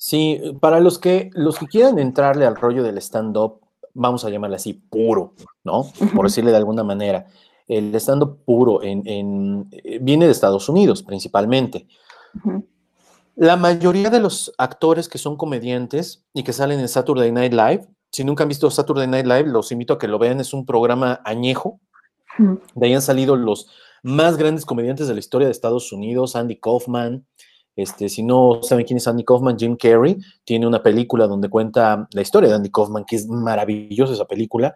Sí, 0.05 0.41
para 0.59 0.81
los 0.81 0.99
que, 0.99 1.29
los 1.33 1.57
que 1.57 1.65
quieran 1.65 1.97
entrarle 1.97 2.45
al 2.45 2.57
rollo 2.57 2.83
del 2.83 2.97
stand-up, 2.97 3.61
vamos 3.93 4.25
a 4.25 4.29
llamarle 4.29 4.57
así, 4.57 4.73
puro, 4.73 5.33
¿no? 5.63 5.85
Por 6.13 6.25
decirle 6.25 6.51
de 6.51 6.57
alguna 6.57 6.83
manera. 6.83 7.27
El 7.69 7.95
stand-up 7.95 8.43
puro 8.43 8.83
en, 8.83 9.07
en, 9.07 9.69
eh, 9.71 9.99
viene 10.01 10.25
de 10.25 10.33
Estados 10.33 10.67
Unidos 10.67 11.03
principalmente. 11.03 11.87
La 13.37 13.55
mayoría 13.55 14.09
de 14.09 14.19
los 14.19 14.53
actores 14.57 15.07
que 15.07 15.17
son 15.17 15.37
comediantes 15.37 16.25
y 16.33 16.43
que 16.43 16.51
salen 16.51 16.81
en 16.81 16.89
Saturday 16.89 17.31
Night 17.31 17.53
Live, 17.53 17.87
si 18.11 18.25
nunca 18.25 18.43
han 18.43 18.49
visto 18.49 18.69
Saturday 18.69 19.07
Night 19.07 19.25
Live, 19.25 19.45
los 19.45 19.71
invito 19.71 19.93
a 19.93 19.99
que 19.99 20.09
lo 20.09 20.19
vean, 20.19 20.41
es 20.41 20.53
un 20.53 20.65
programa 20.65 21.21
añejo. 21.23 21.79
De 22.75 22.87
ahí 22.87 22.93
han 22.93 23.01
salido 23.01 23.37
los 23.37 23.69
más 24.03 24.35
grandes 24.35 24.65
comediantes 24.65 25.07
de 25.07 25.13
la 25.13 25.21
historia 25.21 25.47
de 25.47 25.53
Estados 25.53 25.93
Unidos, 25.93 26.35
Andy 26.35 26.57
Kaufman, 26.57 27.25
este, 27.75 28.09
si 28.09 28.21
no 28.21 28.61
saben 28.61 28.85
quién 28.85 28.97
es 28.97 29.07
Andy 29.07 29.23
Kaufman, 29.23 29.57
Jim 29.57 29.75
Carrey 29.75 30.17
tiene 30.43 30.67
una 30.67 30.83
película 30.83 31.27
donde 31.27 31.49
cuenta 31.49 32.07
la 32.11 32.21
historia 32.21 32.49
de 32.49 32.55
Andy 32.55 32.69
Kaufman, 32.69 33.05
que 33.05 33.15
es 33.15 33.27
maravillosa 33.27 34.13
esa 34.13 34.25
película. 34.25 34.75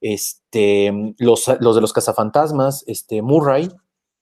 Este, 0.00 1.14
los, 1.18 1.50
los 1.60 1.74
de 1.74 1.80
los 1.80 1.92
cazafantasmas, 1.92 2.84
este, 2.86 3.20
Murray, 3.20 3.68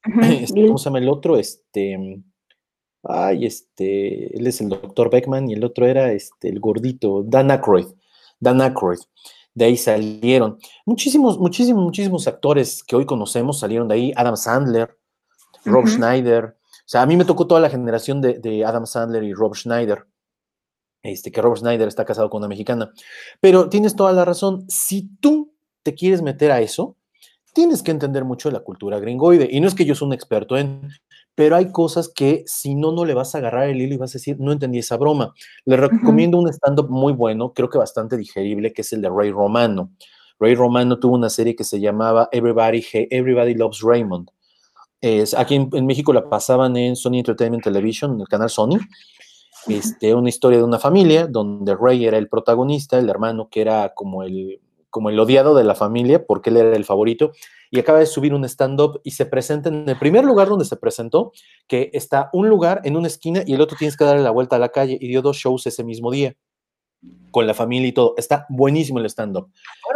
este, 0.23 0.67
¿cómo 0.67 0.79
se 0.79 0.87
llama 0.87 0.99
el 0.99 1.09
otro? 1.09 1.37
Este, 1.37 2.23
ay, 3.05 3.47
este, 3.47 4.37
él 4.37 4.47
es 4.47 4.61
el 4.61 4.71
doctor 4.71 5.11
Beckman 5.11 5.49
y 5.49 5.55
el 5.55 5.65
otro 5.65 5.87
era 5.87 6.13
este, 6.13 6.49
el 6.49 6.59
gordito, 6.59 7.23
Dan 7.25 7.51
Aykroyd. 7.51 7.87
Dan 8.41 8.61
Aykroyd. 8.61 8.99
De 9.55 9.65
ahí 9.65 9.77
salieron 9.77 10.59
muchísimos, 10.85 11.39
muchísimos, 11.39 11.83
muchísimos 11.83 12.27
actores 12.27 12.85
que 12.85 12.95
hoy 12.95 13.07
conocemos 13.07 13.59
salieron 13.59 13.89
de 13.89 13.95
ahí. 13.95 14.13
Adam 14.15 14.37
Sandler, 14.37 14.99
Rob 15.65 15.87
Schneider, 15.87 16.57
sea, 16.89 17.03
a 17.03 17.07
mí 17.07 17.17
me 17.17 17.25
tocó 17.25 17.47
toda 17.47 17.61
la 17.61 17.69
generación 17.69 18.21
de, 18.21 18.65
Adam 18.65 18.87
Sandler 18.87 19.25
y 19.25 19.35
Rob 19.35 19.55
Schneider. 19.57 20.07
Este, 21.03 21.31
que 21.31 21.43
Rob 21.43 21.57
Schneider 21.57 21.89
está 21.89 22.05
casado 22.05 22.31
con 22.31 22.39
una 22.39 22.49
mexicana. 22.49 22.93
Pero 23.41 23.69
tienes 23.69 23.97
toda 23.97 24.13
la 24.13 24.25
razón. 24.25 24.65
Si 24.69 25.09
tú 25.21 25.53
te 25.83 25.95
quieres 25.95 26.23
meter 26.23 26.51
a 26.51 26.61
eso, 26.61 26.97
tienes 27.53 27.83
que 27.83 27.91
entender 27.91 28.25
mucho 28.25 28.49
de 28.49 28.55
la 28.55 28.61
cultura 28.61 28.99
gringoide. 28.99 29.49
Y 29.51 29.61
no 29.61 29.69
es 29.69 29.75
que 29.75 29.85
yo 29.85 29.95
soy 29.95 30.07
un 30.07 30.15
experto 30.15 30.57
en, 30.57 30.89
pero 31.35 31.57
hay 31.57 31.73
cosas 31.73 32.09
que 32.09 32.45
si 32.47 32.75
no, 32.75 32.93
no 32.93 33.05
le 33.05 33.15
vas 33.15 33.35
a 33.35 33.39
agarrar 33.39 33.69
el 33.69 33.81
hilo 33.81 33.95
y 33.95 33.99
vas 33.99 34.13
a 34.13 34.19
decir, 34.19 34.37
no 34.39 34.53
entendí 34.53 34.79
esa 34.79 34.97
broma. 34.97 35.35
Le 35.65 35.77
recomiendo 35.77 36.39
un 36.39 36.49
stand-up 36.49 36.89
muy 36.89 37.13
bueno, 37.13 37.53
creo 37.53 37.69
que 37.69 37.79
bastante 37.79 38.17
digerible, 38.17 38.73
que 38.73 38.83
es 38.83 38.93
el 38.93 39.03
de 39.03 39.11
Ray 39.11 39.31
Romano. 39.33 39.93
Ray 40.39 40.55
Romano 40.55 40.99
tuvo 40.99 41.15
una 41.15 41.31
serie 41.31 41.57
que 41.57 41.65
se 41.65 41.81
llamaba 41.81 42.29
Everybody, 42.31 42.85
Everybody 43.11 43.55
Loves 43.55 43.81
Raymond 43.81 44.31
aquí 45.37 45.55
en, 45.55 45.87
México 45.87 46.13
la 46.13 46.29
pasaban 46.29 46.77
en 46.77 46.97
Sony 46.97 47.19
Entertainment 47.19 47.63
Television, 47.63 48.15
en 48.15 48.21
el 48.21 48.29
canal 48.29 48.51
Sony. 48.51 48.79
Este, 49.69 50.15
una 50.15 50.29
historia 50.29 50.59
de 50.59 50.65
una 50.65 50.79
familia 50.79 51.27
donde 51.27 51.75
Ray 51.75 52.07
era 52.07 52.19
el 52.19 52.29
protagonista, 52.29 52.99
el 52.99 53.09
hermano 53.09 53.49
que 53.51 53.63
era 53.63 53.93
como 53.95 54.23
el, 54.23 54.61
como 54.91 55.11
el 55.11 55.19
odiado 55.19 55.55
de 55.55 55.65
la 55.65 55.75
familia 55.75 56.25
porque 56.25 56.51
él 56.51 56.59
era 56.59 56.77
el 56.77 56.85
favorito 56.85 57.33
y 57.71 57.81
acaba 57.81 57.99
de 57.99 58.07
subir 58.07 58.33
un 58.33 58.45
stand-up 58.45 59.01
y 59.03 59.11
se 59.11 59.27
presenta 59.27 59.69
en 59.69 59.89
el 59.89 59.99
primer 59.99 60.25
lugar 60.25 60.49
donde 60.49 60.65
se 60.65 60.77
presentó, 60.77 61.33
que 61.67 61.91
está 61.93 62.31
un 62.33 62.49
lugar 62.49 62.81
en 62.85 62.97
una 62.97 63.09
esquina 63.09 63.43
y 63.45 63.55
el 63.55 63.61
otro 63.61 63.77
tienes 63.77 63.97
que 63.97 64.05
darle 64.05 64.23
la 64.23 64.31
vuelta 64.31 64.57
a 64.57 64.59
la 64.59 64.69
calle 64.69 64.97
y 65.01 65.09
dio 65.09 65.21
dos 65.21 65.37
shows 65.37 65.67
ese 65.67 65.85
mismo 65.85 66.11
día 66.11 66.35
con 67.31 67.47
la 67.47 67.55
familia 67.55 67.89
y 67.89 67.93
todo. 67.93 68.15
Está 68.17 68.47
buenísimo 68.49 68.99
el 68.99 69.07
stand-up 69.07 69.51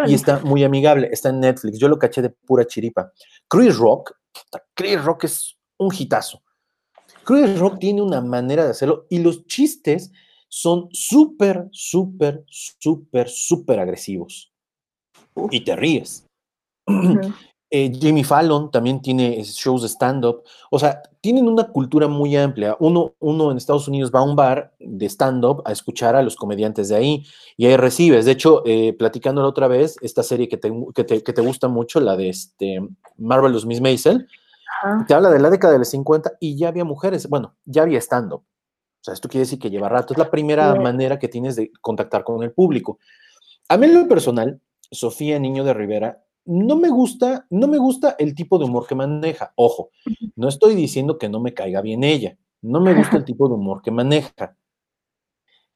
y 0.07 0.15
está 0.15 0.41
muy 0.41 0.65
amigable, 0.65 1.09
está 1.13 1.31
en 1.31 1.41
Netflix. 1.41 1.79
Yo 1.79 1.89
lo 1.89 1.99
caché 1.99 2.23
de 2.23 2.31
pura 2.31 2.67
chiripa. 2.67 3.13
Chris 3.49 3.77
Rock 3.77 4.13
Chris 4.75 5.03
Rock 5.05 5.25
es 5.25 5.59
un 5.79 5.95
hitazo. 5.97 6.43
Chris 7.25 7.59
Rock 7.59 7.79
tiene 7.79 8.03
una 8.03 8.21
manera 8.21 8.65
de 8.65 8.71
hacerlo 8.71 9.07
y 9.11 9.19
los 9.19 9.47
chistes 9.47 10.11
son 10.49 10.89
súper, 10.93 11.69
súper, 11.71 12.45
súper, 12.49 13.29
súper 13.29 13.79
agresivos. 13.79 14.53
Y 15.51 15.61
te 15.61 15.77
ríes. 15.77 16.27
Eh, 17.73 17.93
Jamie 18.01 18.25
Fallon 18.25 18.69
también 18.69 19.01
tiene 19.01 19.41
shows 19.45 19.83
de 19.83 19.89
stand-up. 19.89 20.43
O 20.71 20.79
sea, 20.79 21.03
tienen 21.21 21.47
una 21.47 21.69
cultura 21.69 22.09
muy 22.09 22.37
amplia. 22.37 22.77
Uno, 22.81 23.15
uno 23.21 23.53
en 23.53 23.57
Estados 23.57 23.87
Unidos 23.87 24.11
va 24.13 24.21
a 24.21 24.25
un 24.25 24.35
bar 24.35 24.75
de 24.81 25.07
stand-up 25.07 25.63
a 25.65 25.71
escuchar 25.71 26.17
a 26.17 26.23
los 26.23 26.35
comediantes 26.35 26.89
de 26.89 26.97
ahí 26.97 27.25
y 27.57 27.67
ahí 27.67 27.77
recibes. 27.77 28.25
De 28.25 28.33
hecho, 28.33 28.63
eh, 28.67 28.93
platicándolo 28.99 29.47
otra 29.47 29.69
vez, 29.69 29.97
esta 30.03 30.25
serie 30.25 30.49
que 30.49 30.57
te, 30.57 30.73
que 30.95 31.33
te, 31.33 31.43
gusta 31.43 31.69
mucho, 31.69 32.01
la 32.01 32.17
de 32.17 32.31
este 32.31 32.81
Marvelous 33.17 33.65
Miss 33.65 33.81
Maisel, 33.81 34.27
te 35.07 35.15
habla 35.15 35.31
de 35.31 35.39
la 35.39 35.51
década 35.51 35.75
de 35.75 35.79
los 35.79 35.91
50 35.91 36.33
y 36.41 36.57
ya 36.57 36.69
había 36.69 36.85
mujeres. 36.85 37.29
Bueno, 37.29 37.55
ya 37.65 37.83
había 37.83 38.01
stand-up. 38.01 38.41
O 38.41 39.03
sea, 39.05 39.15
esto 39.15 39.29
quiere 39.29 39.45
decir 39.45 39.61
que 39.61 39.71
lleva 39.71 39.89
rato. 39.89 40.13
Es 40.13 40.19
la 40.19 40.31
primera 40.31 40.75
manera 40.75 41.21
que 41.21 41.29
tienes 41.29 41.55
de 41.55 41.71
contactar 41.81 42.25
con 42.25 42.43
el 42.43 42.53
público. 42.53 42.99
A 43.69 43.77
mí 43.77 43.87
en 43.87 43.95
lo 43.95 44.09
personal, 44.09 44.61
Sofía 44.91 45.39
Niño 45.39 45.63
de 45.63 45.73
Rivera 45.73 46.25
no 46.45 46.77
me 46.77 46.89
gusta, 46.89 47.47
no 47.51 47.69
me 47.69 47.79
gusta 47.79 48.17
el 48.19 48.35
tipo 48.35 48.59
de 48.59 48.65
humor 48.65 48.87
que 48.87 48.95
maneja. 48.95 49.53
Ojo, 49.57 49.91
no 50.37 50.49
estoy 50.49 50.75
diciendo 50.75 51.19
que 51.19 51.29
no 51.29 51.41
me 51.41 51.55
caiga 51.55 51.81
bien 51.81 52.05
ella. 52.05 52.37
No 52.63 52.81
me 52.81 52.95
gusta 52.95 53.17
el 53.17 53.25
tipo 53.25 53.49
de 53.49 53.55
humor 53.55 53.83
que 53.83 53.91
maneja. 53.91 54.57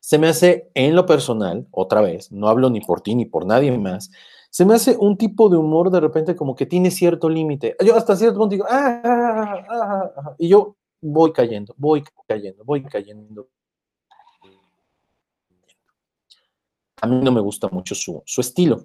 Se 0.00 0.18
me 0.18 0.28
hace, 0.28 0.70
en 0.74 0.94
lo 0.94 1.06
personal, 1.06 1.66
otra 1.70 2.02
vez, 2.02 2.30
no 2.30 2.48
hablo 2.48 2.68
ni 2.68 2.80
por 2.80 3.00
ti 3.00 3.14
ni 3.14 3.24
por 3.24 3.46
nadie 3.46 3.76
más, 3.78 4.10
se 4.50 4.64
me 4.64 4.74
hace 4.74 4.96
un 4.96 5.16
tipo 5.16 5.48
de 5.48 5.56
humor 5.56 5.90
de 5.90 5.98
repente 5.98 6.36
como 6.36 6.54
que 6.54 6.66
tiene 6.66 6.90
cierto 6.90 7.28
límite. 7.28 7.74
Yo 7.84 7.96
hasta 7.96 8.14
cierto 8.14 8.38
punto 8.38 8.52
digo, 8.52 8.66
ah, 8.68 9.02
ah, 9.02 10.12
ah, 10.16 10.34
y 10.38 10.48
yo 10.48 10.76
voy 11.00 11.32
cayendo, 11.32 11.74
voy 11.76 12.04
cayendo, 12.28 12.64
voy 12.64 12.84
cayendo. 12.84 13.48
A 17.00 17.06
mí 17.06 17.20
no 17.20 17.32
me 17.32 17.40
gusta 17.40 17.68
mucho 17.68 17.94
su, 17.94 18.22
su 18.24 18.40
estilo. 18.42 18.84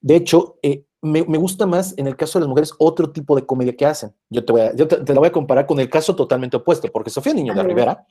De 0.00 0.16
hecho, 0.16 0.58
eh, 0.62 0.86
me, 1.02 1.22
gusta 1.22 1.66
más 1.66 1.94
en 1.98 2.06
el 2.06 2.16
caso 2.16 2.38
de 2.38 2.44
las 2.44 2.48
mujeres 2.48 2.72
otro 2.78 3.10
tipo 3.10 3.34
de 3.34 3.44
comedia 3.44 3.76
que 3.76 3.84
hacen. 3.84 4.14
Yo 4.30 4.44
te, 4.44 4.52
voy 4.52 4.60
a, 4.62 4.74
yo 4.74 4.86
te, 4.86 5.12
la 5.12 5.18
voy 5.18 5.28
a 5.28 5.32
comparar 5.32 5.66
con 5.66 5.80
el 5.80 5.90
caso 5.90 6.14
totalmente 6.14 6.56
opuesto, 6.56 6.88
porque 6.92 7.10
Sofía 7.10 7.34
Niño 7.34 7.52
de 7.52 7.62
Rivera, 7.62 8.06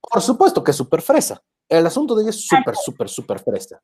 por 0.00 0.20
supuesto 0.20 0.62
que 0.62 0.70
es 0.72 0.76
súper 0.76 1.00
fresa. 1.00 1.42
El 1.68 1.86
asunto 1.86 2.14
de 2.14 2.22
ella 2.22 2.30
es 2.30 2.46
súper, 2.46 2.76
súper, 2.76 3.08
súper 3.08 3.38
fresa. 3.40 3.82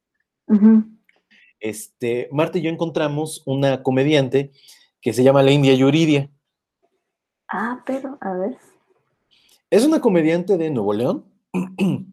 este, 1.59 2.29
Marta 2.31 2.59
y 2.59 2.63
yo 2.63 2.71
encontramos 2.71 3.43
una 3.47 3.83
comediante 3.83 4.53
que 5.01 5.15
se 5.15 5.25
llama 5.25 5.43
la 5.43 5.53
India 5.53 5.73
Yuridia. 5.73 6.31
Ah, 7.49 7.83
pero, 7.87 8.19
a 8.21 8.35
ver. 8.35 8.59
Es 9.71 9.87
una 9.87 10.01
comediante 10.01 10.59
de 10.59 10.69
Nuevo 10.69 10.93
León. 10.93 11.25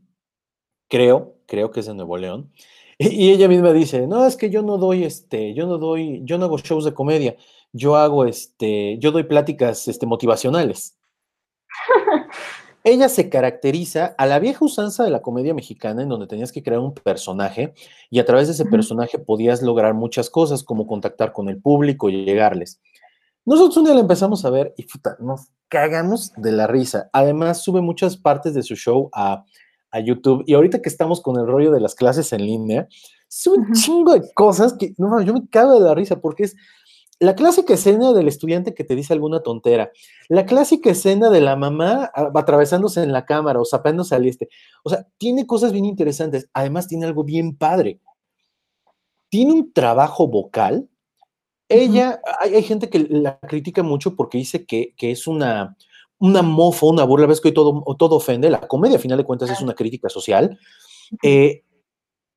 creo, 0.88 1.36
creo 1.46 1.72
que 1.72 1.82
es 1.82 1.86
de 1.88 1.94
Nuevo 1.94 2.18
León. 2.18 2.52
Y 3.00 3.32
ella 3.32 3.48
misma 3.48 3.74
dice, 3.74 4.08
no, 4.08 4.26
es 4.26 4.36
que 4.36 4.50
yo 4.50 4.64
no 4.64 4.78
doy, 4.78 5.04
este, 5.04 5.54
yo 5.54 5.68
no 5.68 5.78
doy, 5.78 6.22
yo 6.24 6.40
no 6.40 6.46
hago 6.46 6.58
shows 6.58 6.84
de 6.84 6.96
comedia, 6.96 7.36
yo 7.72 7.96
hago, 7.96 8.26
este, 8.26 8.98
yo 8.98 9.12
doy 9.12 9.24
pláticas, 9.24 9.88
este, 9.88 10.08
motivacionales. 10.08 10.98
ella 12.84 13.08
se 13.10 13.30
caracteriza 13.30 14.16
a 14.18 14.26
la 14.26 14.40
vieja 14.40 14.66
usanza 14.66 15.04
de 15.04 15.12
la 15.12 15.22
comedia 15.22 15.54
mexicana 15.54 16.02
en 16.02 16.10
donde 16.10 16.26
tenías 16.26 16.52
que 16.52 16.64
crear 16.64 16.80
un 16.80 16.94
personaje 16.94 17.74
y 18.10 18.20
a 18.20 18.26
través 18.26 18.48
de 18.48 18.54
ese 18.54 18.66
personaje 18.66 19.20
podías 19.20 19.62
lograr 19.62 19.94
muchas 19.94 20.30
cosas 20.30 20.64
como 20.64 20.88
contactar 20.88 21.34
con 21.34 21.50
el 21.50 21.62
público 21.62 22.10
y 22.10 22.26
llegarles. 22.26 22.82
Nosotros 23.46 23.78
un 23.78 23.86
día 23.86 23.94
la 23.94 24.02
empezamos 24.02 24.44
a 24.44 24.50
ver 24.50 24.74
y 24.76 24.84
puta, 24.84 25.18
nos 25.20 25.50
cagamos 25.68 26.32
de 26.36 26.52
la 26.52 26.66
risa. 26.66 27.10
Además, 27.14 27.62
sube 27.62 27.82
muchas 27.82 28.18
partes 28.18 28.54
de 28.54 28.64
su 28.64 28.76
show 28.76 29.10
a 29.14 29.46
a 29.92 30.00
YouTube. 30.00 30.44
Y 30.46 30.54
ahorita 30.54 30.82
que 30.82 30.90
estamos 30.90 31.22
con 31.22 31.38
el 31.38 31.48
rollo 31.48 31.72
de 31.72 31.80
las 31.80 31.96
clases 31.96 32.34
en 32.34 32.46
línea, 32.46 32.88
es 33.30 33.48
un 33.48 33.74
chingo 33.74 34.14
de 34.14 34.22
cosas 34.34 34.74
que, 34.74 34.94
no, 34.98 35.22
yo 35.22 35.34
me 35.34 35.48
cago 35.48 35.74
de 35.74 35.82
la 35.82 35.94
risa 35.96 36.20
porque 36.20 36.44
es 36.44 36.56
la 37.20 37.36
clásica 37.36 37.74
escena 37.74 38.14
del 38.14 38.28
estudiante 38.28 38.76
que 38.76 38.84
te 38.84 38.96
dice 38.96 39.14
alguna 39.14 39.42
tontera, 39.42 39.92
la 40.30 40.46
clásica 40.46 40.92
escena 40.92 41.30
de 41.30 41.42
la 41.42 41.56
mamá 41.56 42.12
atravesándose 42.14 43.02
en 43.02 43.12
la 43.12 43.26
cámara 43.26 43.60
o 43.60 43.66
zapándose 43.66 44.14
al 44.14 44.28
este. 44.28 44.50
O 44.84 44.90
sea, 44.90 45.08
tiene 45.18 45.48
cosas 45.48 45.72
bien 45.72 45.86
interesantes. 45.86 46.48
Además, 46.54 46.88
tiene 46.88 47.06
algo 47.06 47.24
bien 47.24 47.56
padre. 47.58 48.00
Tiene 49.30 49.54
un 49.54 49.74
trabajo 49.74 50.28
vocal. 50.28 50.88
Ella, 51.70 52.22
hay, 52.40 52.64
gente 52.64 52.90
que 52.90 53.00
la 53.00 53.40
critica 53.40 53.84
mucho 53.84 54.16
porque 54.16 54.38
dice 54.38 54.66
que, 54.66 54.94
que 54.96 55.12
es 55.12 55.28
una, 55.28 55.76
una 56.20 56.42
mofa, 56.42 56.86
una 56.86 57.04
burla, 57.04 57.28
ves 57.28 57.42
que 57.42 57.52
todo, 57.52 57.84
todo 57.98 58.16
ofende, 58.16 58.50
la 58.50 58.62
comedia 58.62 58.98
a 58.98 59.00
final 59.02 59.18
de 59.18 59.24
cuentas 59.24 59.50
es 59.50 59.62
una 59.62 59.74
crítica 59.74 60.10
social, 60.10 60.58
eh, 61.24 61.64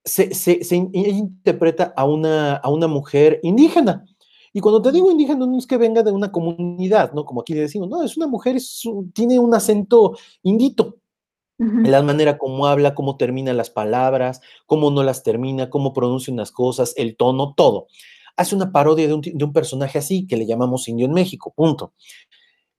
se, 0.04 0.30
interpreta 0.72 1.92
a 1.96 2.04
una, 2.04 2.56
a 2.56 2.68
una 2.70 2.86
mujer 2.86 3.40
indígena. 3.42 4.04
Y 4.52 4.60
cuando 4.60 4.82
te 4.82 4.90
digo 4.90 5.10
indígena, 5.10 5.46
no 5.46 5.58
es 5.58 5.66
que 5.66 5.76
venga 5.76 6.02
de 6.02 6.10
una 6.10 6.32
comunidad, 6.32 7.12
¿no? 7.12 7.24
Como 7.24 7.42
aquí 7.42 7.54
le 7.54 7.60
decimos, 7.60 7.88
no, 7.88 8.02
es 8.02 8.16
una 8.16 8.26
mujer, 8.26 8.56
tiene 9.12 9.38
un 9.38 9.54
acento 9.54 10.16
indito. 10.42 10.96
La 11.58 12.02
manera 12.02 12.38
como 12.38 12.66
habla, 12.66 12.94
cómo 12.94 13.18
termina 13.18 13.52
las 13.52 13.68
palabras, 13.68 14.40
cómo 14.64 14.90
no 14.90 15.02
las 15.02 15.22
termina, 15.22 15.68
cómo 15.68 15.92
pronuncia 15.92 16.32
unas 16.32 16.52
cosas, 16.52 16.94
el 16.96 17.18
tono, 17.18 17.52
todo. 17.54 17.86
Hace 18.34 18.56
una 18.56 18.72
parodia 18.72 19.06
de 19.06 19.12
un, 19.12 19.20
de 19.20 19.44
un 19.44 19.52
personaje 19.52 19.98
así 19.98 20.26
que 20.26 20.38
le 20.38 20.46
llamamos 20.46 20.88
indio 20.88 21.04
en 21.04 21.12
México, 21.12 21.52
punto. 21.54 21.92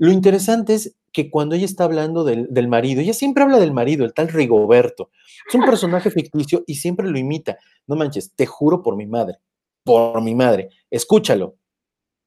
Lo 0.02 0.12
interesante 0.12 0.74
es 0.74 0.98
que 1.14 1.30
cuando 1.30 1.54
ella 1.54 1.66
está 1.66 1.84
hablando 1.84 2.24
del, 2.24 2.48
del, 2.50 2.68
marido, 2.68 3.02
ella 3.02 3.14
siempre 3.14 3.44
habla 3.44 3.60
del 3.60 3.72
marido, 3.72 4.04
el 4.04 4.16
tal 4.16 4.30
Rigoberto. 4.30 5.12
Es 5.48 5.54
un 5.54 5.64
personaje 5.64 6.10
ficticio 6.10 6.64
y 6.66 6.74
siempre 6.74 7.08
lo 7.08 7.20
imita. 7.20 7.60
No 7.86 7.96
manches, 7.96 8.34
te 8.34 8.48
juro 8.48 8.82
por 8.82 8.96
mi 8.96 9.06
madre, 9.06 9.38
por 9.84 10.20
mi 10.24 10.34
madre, 10.34 10.70
escúchalo. 10.90 11.56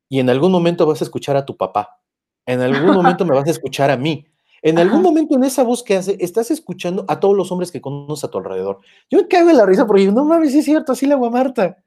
Y 0.08 0.20
en 0.20 0.30
algún 0.30 0.52
momento 0.52 0.86
vas 0.86 1.00
a 1.00 1.04
escuchar 1.04 1.36
a 1.36 1.44
tu 1.44 1.56
papá. 1.56 2.00
En 2.46 2.60
algún 2.60 2.94
momento 2.94 3.24
me 3.24 3.34
vas 3.34 3.48
a 3.48 3.50
escuchar 3.50 3.90
a 3.90 3.96
mí. 3.96 4.24
En 4.62 4.78
algún 4.78 5.02
momento 5.02 5.34
en 5.34 5.42
esa 5.42 5.64
voz 5.64 5.82
que 5.82 5.96
hace, 5.96 6.16
estás 6.20 6.52
escuchando 6.52 7.04
a 7.08 7.18
todos 7.18 7.36
los 7.36 7.50
hombres 7.50 7.72
que 7.72 7.80
conoces 7.80 8.22
a 8.22 8.30
tu 8.30 8.38
alrededor. 8.38 8.78
Yo 9.10 9.18
me 9.18 9.26
cago 9.26 9.50
en 9.50 9.56
la 9.56 9.66
risa 9.66 9.84
porque 9.84 10.06
no 10.12 10.24
mames, 10.24 10.54
es 10.54 10.64
cierto, 10.64 10.92
así 10.92 11.08
la 11.08 11.16
hago 11.16 11.26
a 11.26 11.30
Marta. 11.30 11.82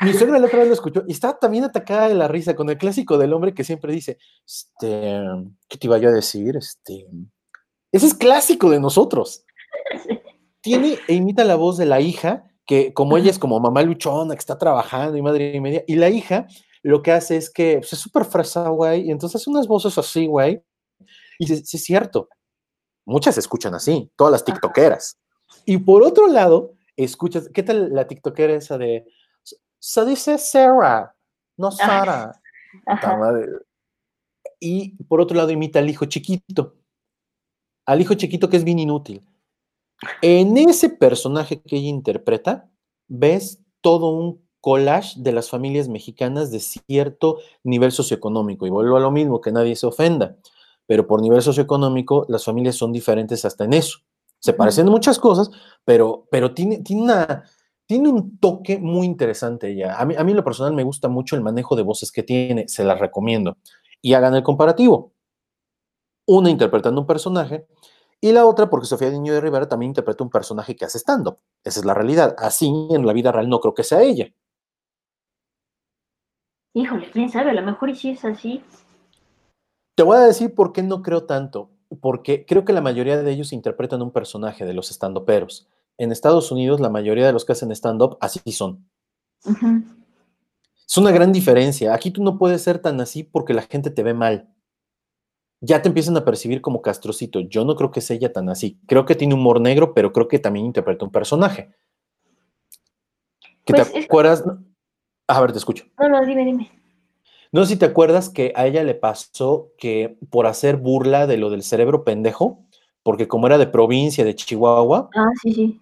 Mi 0.00 0.12
suegra 0.12 0.38
la 0.38 0.46
otra 0.46 0.58
vez 0.58 0.68
lo 0.68 0.74
escuchó 0.74 1.04
y 1.06 1.12
estaba 1.12 1.38
también 1.38 1.64
atacada 1.64 2.08
de 2.08 2.14
la 2.14 2.28
risa 2.28 2.54
con 2.54 2.68
el 2.68 2.76
clásico 2.76 3.16
del 3.16 3.32
hombre 3.32 3.54
que 3.54 3.64
siempre 3.64 3.92
dice, 3.92 4.18
este, 4.46 5.22
¿qué 5.68 5.78
te 5.78 5.86
iba 5.86 5.98
yo 5.98 6.10
a 6.10 6.12
decir? 6.12 6.56
Este, 6.56 7.06
ese 7.92 8.06
es 8.06 8.14
clásico 8.14 8.70
de 8.70 8.80
nosotros. 8.80 9.44
Tiene 10.60 10.98
e 11.08 11.14
imita 11.14 11.44
la 11.44 11.54
voz 11.54 11.78
de 11.78 11.86
la 11.86 12.00
hija, 12.00 12.44
que 12.66 12.92
como 12.92 13.16
ella 13.16 13.30
es 13.30 13.38
como 13.38 13.58
mamá 13.60 13.82
luchona, 13.82 14.34
que 14.34 14.40
está 14.40 14.58
trabajando 14.58 15.16
y 15.16 15.22
madre 15.22 15.54
y 15.54 15.60
media, 15.60 15.84
y 15.86 15.94
la 15.96 16.10
hija 16.10 16.46
lo 16.82 17.02
que 17.02 17.12
hace 17.12 17.36
es 17.36 17.50
que 17.50 17.78
pues, 17.78 17.92
es 17.92 17.98
súper 17.98 18.24
fresa, 18.24 18.68
güey, 18.68 19.08
y 19.08 19.10
entonces 19.10 19.40
hace 19.40 19.50
unas 19.50 19.66
voces 19.66 19.96
así, 19.98 20.26
güey, 20.26 20.62
y 21.38 21.46
sí, 21.46 21.54
es 21.54 21.84
cierto, 21.84 22.28
muchas 23.04 23.38
escuchan 23.38 23.74
así, 23.74 24.10
todas 24.16 24.32
las 24.32 24.44
tiktokeras. 24.44 25.18
Y 25.64 25.78
por 25.78 26.02
otro 26.02 26.26
lado, 26.26 26.74
escuchas, 26.96 27.48
¿qué 27.52 27.62
tal 27.62 27.92
la 27.92 28.06
tiktokera 28.06 28.54
esa 28.54 28.78
de, 28.78 29.06
se 29.86 30.04
dice 30.04 30.36
Sarah, 30.36 31.14
no 31.56 31.70
Sara? 31.70 32.40
Y 34.58 35.00
por 35.04 35.20
otro 35.20 35.36
lado 35.36 35.52
imita 35.52 35.78
al 35.78 35.88
hijo 35.88 36.06
chiquito, 36.06 36.74
al 37.84 38.00
hijo 38.00 38.14
chiquito 38.14 38.50
que 38.50 38.56
es 38.56 38.64
bien 38.64 38.80
inútil. 38.80 39.24
En 40.22 40.56
ese 40.56 40.90
personaje 40.90 41.62
que 41.62 41.76
ella 41.76 41.88
interpreta, 41.88 42.68
ves 43.06 43.60
todo 43.80 44.08
un 44.08 44.44
collage 44.60 45.20
de 45.20 45.30
las 45.30 45.50
familias 45.50 45.86
mexicanas 45.86 46.50
de 46.50 46.58
cierto 46.58 47.38
nivel 47.62 47.92
socioeconómico. 47.92 48.66
Y 48.66 48.70
vuelvo 48.70 48.96
a 48.96 49.00
lo 49.00 49.12
mismo, 49.12 49.40
que 49.40 49.52
nadie 49.52 49.76
se 49.76 49.86
ofenda, 49.86 50.36
pero 50.86 51.06
por 51.06 51.22
nivel 51.22 51.42
socioeconómico 51.42 52.26
las 52.28 52.44
familias 52.44 52.74
son 52.74 52.90
diferentes 52.90 53.44
hasta 53.44 53.62
en 53.62 53.74
eso. 53.74 54.00
Se 54.40 54.52
parecen 54.52 54.86
en 54.86 54.92
muchas 54.92 55.20
cosas, 55.20 55.48
pero, 55.84 56.26
pero 56.28 56.52
tiene, 56.54 56.78
tiene, 56.78 57.02
una, 57.02 57.44
tiene 57.86 58.08
un 58.08 58.38
toque 58.38 58.78
muy 58.78 59.06
interesante 59.06 59.70
ella. 59.70 59.98
A 59.98 60.04
mí, 60.04 60.14
a 60.16 60.24
mí 60.24 60.32
en 60.32 60.36
lo 60.36 60.44
personal 60.44 60.74
me 60.74 60.82
gusta 60.82 61.08
mucho 61.08 61.36
el 61.36 61.42
manejo 61.42 61.76
de 61.76 61.82
voces 61.82 62.12
que 62.12 62.22
tiene, 62.22 62.68
se 62.68 62.84
las 62.84 62.98
recomiendo. 62.98 63.56
Y 64.02 64.14
hagan 64.14 64.34
el 64.34 64.42
comparativo. 64.42 65.12
Una 66.26 66.50
interpretando 66.50 67.00
un 67.00 67.06
personaje 67.06 67.66
y 68.20 68.32
la 68.32 68.46
otra, 68.46 68.70
porque 68.70 68.86
Sofía 68.86 69.10
Niño 69.10 69.34
de 69.34 69.40
Rivera 69.40 69.68
también 69.68 69.90
interpreta 69.90 70.24
un 70.24 70.30
personaje 70.30 70.74
que 70.74 70.84
hace 70.84 70.98
stand-up. 70.98 71.38
Esa 71.62 71.80
es 71.80 71.86
la 71.86 71.94
realidad. 71.94 72.34
Así 72.38 72.66
en 72.90 73.06
la 73.06 73.12
vida 73.12 73.30
real 73.30 73.48
no 73.48 73.60
creo 73.60 73.74
que 73.74 73.84
sea 73.84 74.02
ella. 74.02 74.32
Híjole, 76.74 77.10
quién 77.10 77.30
sabe, 77.30 77.50
a 77.50 77.54
lo 77.54 77.62
mejor 77.62 77.90
y 77.90 77.94
si 77.94 78.10
es 78.10 78.24
así. 78.24 78.62
Te 79.94 80.02
voy 80.02 80.16
a 80.16 80.20
decir 80.20 80.54
por 80.54 80.72
qué 80.72 80.82
no 80.82 81.02
creo 81.02 81.24
tanto. 81.24 81.70
Porque 82.00 82.44
creo 82.46 82.64
que 82.64 82.72
la 82.72 82.80
mayoría 82.80 83.22
de 83.22 83.30
ellos 83.30 83.52
interpretan 83.52 84.02
un 84.02 84.10
personaje 84.10 84.64
de 84.64 84.74
los 84.74 84.90
stand-uperos. 84.90 85.68
En 85.98 86.12
Estados 86.12 86.50
Unidos, 86.52 86.80
la 86.80 86.90
mayoría 86.90 87.26
de 87.26 87.32
los 87.32 87.44
que 87.44 87.52
hacen 87.52 87.70
stand-up 87.72 88.18
así 88.20 88.40
son. 88.52 88.88
Es 89.44 90.96
una 90.96 91.10
gran 91.10 91.32
diferencia. 91.32 91.94
Aquí 91.94 92.10
tú 92.10 92.22
no 92.22 92.38
puedes 92.38 92.62
ser 92.62 92.78
tan 92.78 93.00
así 93.00 93.22
porque 93.22 93.54
la 93.54 93.62
gente 93.62 93.90
te 93.90 94.02
ve 94.02 94.14
mal 94.14 94.48
ya 95.60 95.82
te 95.82 95.88
empiezan 95.88 96.16
a 96.16 96.24
percibir 96.24 96.60
como 96.60 96.82
castrocito. 96.82 97.40
Yo 97.40 97.64
no 97.64 97.76
creo 97.76 97.90
que 97.90 98.00
sea 98.00 98.16
ella 98.16 98.32
tan 98.32 98.48
así. 98.48 98.78
Creo 98.86 99.06
que 99.06 99.14
tiene 99.14 99.34
humor 99.34 99.60
negro, 99.60 99.94
pero 99.94 100.12
creo 100.12 100.28
que 100.28 100.38
también 100.38 100.66
interpreta 100.66 101.04
un 101.04 101.10
personaje. 101.10 101.70
¿Qué 103.64 103.72
te 103.72 103.84
pues, 103.84 104.04
acuerdas? 104.04 104.44
A 105.26 105.40
ver, 105.40 105.52
te 105.52 105.58
escucho. 105.58 105.84
No, 105.98 106.08
no, 106.08 106.24
dime, 106.24 106.44
dime. 106.44 106.70
No 107.52 107.64
sé 107.64 107.74
si 107.74 107.78
te 107.78 107.86
acuerdas 107.86 108.28
que 108.28 108.52
a 108.54 108.66
ella 108.66 108.84
le 108.84 108.94
pasó 108.94 109.72
que 109.78 110.18
por 110.30 110.46
hacer 110.46 110.76
burla 110.76 111.26
de 111.26 111.36
lo 111.36 111.48
del 111.50 111.62
cerebro 111.62 112.04
pendejo, 112.04 112.64
porque 113.02 113.28
como 113.28 113.46
era 113.46 113.56
de 113.56 113.66
provincia, 113.66 114.24
de 114.24 114.34
Chihuahua, 114.34 115.10
ah, 115.14 115.30
sí, 115.42 115.52
sí. 115.52 115.80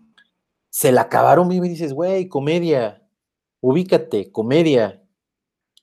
Se 0.75 0.91
la 0.91 1.03
acabaron 1.03 1.53
y 1.53 1.61
dices, 1.61 1.93
güey, 1.93 2.27
comedia, 2.27 3.01
ubícate, 3.61 4.33
comedia. 4.33 5.05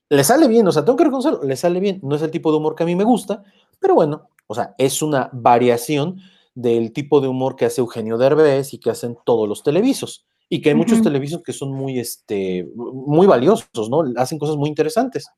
Le 0.10 0.22
sale 0.26 0.50
bien, 0.50 0.68
o 0.68 0.72
sea, 0.74 0.84
tengo 0.84 0.98
que 0.98 1.06
reconocerlo, 1.06 1.44
le 1.44 1.56
sale 1.56 1.80
bien. 1.80 2.02
No 2.04 2.18
es 2.18 2.22
el 2.22 2.30
tipo 2.30 2.52
de 2.52 2.58
humor 2.58 2.76
que 2.76 2.84
a 2.84 2.86
mí 2.86 2.94
me 2.94 3.06
gusta, 3.06 3.42
pero 3.80 3.96
bueno, 3.96 4.28
o 4.48 4.54
sea, 4.54 4.76
es 4.78 5.02
una 5.02 5.30
variación 5.32 6.18
del 6.56 6.92
tipo 6.92 7.22
de 7.22 7.30
humor 7.30 7.56
que 7.56 7.64
hace 7.64 7.80
Eugenio 7.80 8.18
Derbez 8.18 8.74
y 8.74 8.80
que 8.80 8.90
hacen 8.90 9.18
todos 9.24 9.48
los 9.48 9.64
televisos. 9.64 10.28
Y 10.50 10.62
que 10.62 10.72
hay 10.72 10.76
muchos 10.76 11.02
televisos 11.02 11.42
que 11.42 11.54
son 11.54 11.72
muy, 11.72 11.98
este, 11.98 12.68
muy 12.76 13.28
valiosos, 13.28 13.90
¿no? 13.90 14.04
Hacen 14.18 14.40
cosas 14.40 14.58
muy 14.58 14.68
interesantes. 14.68 15.30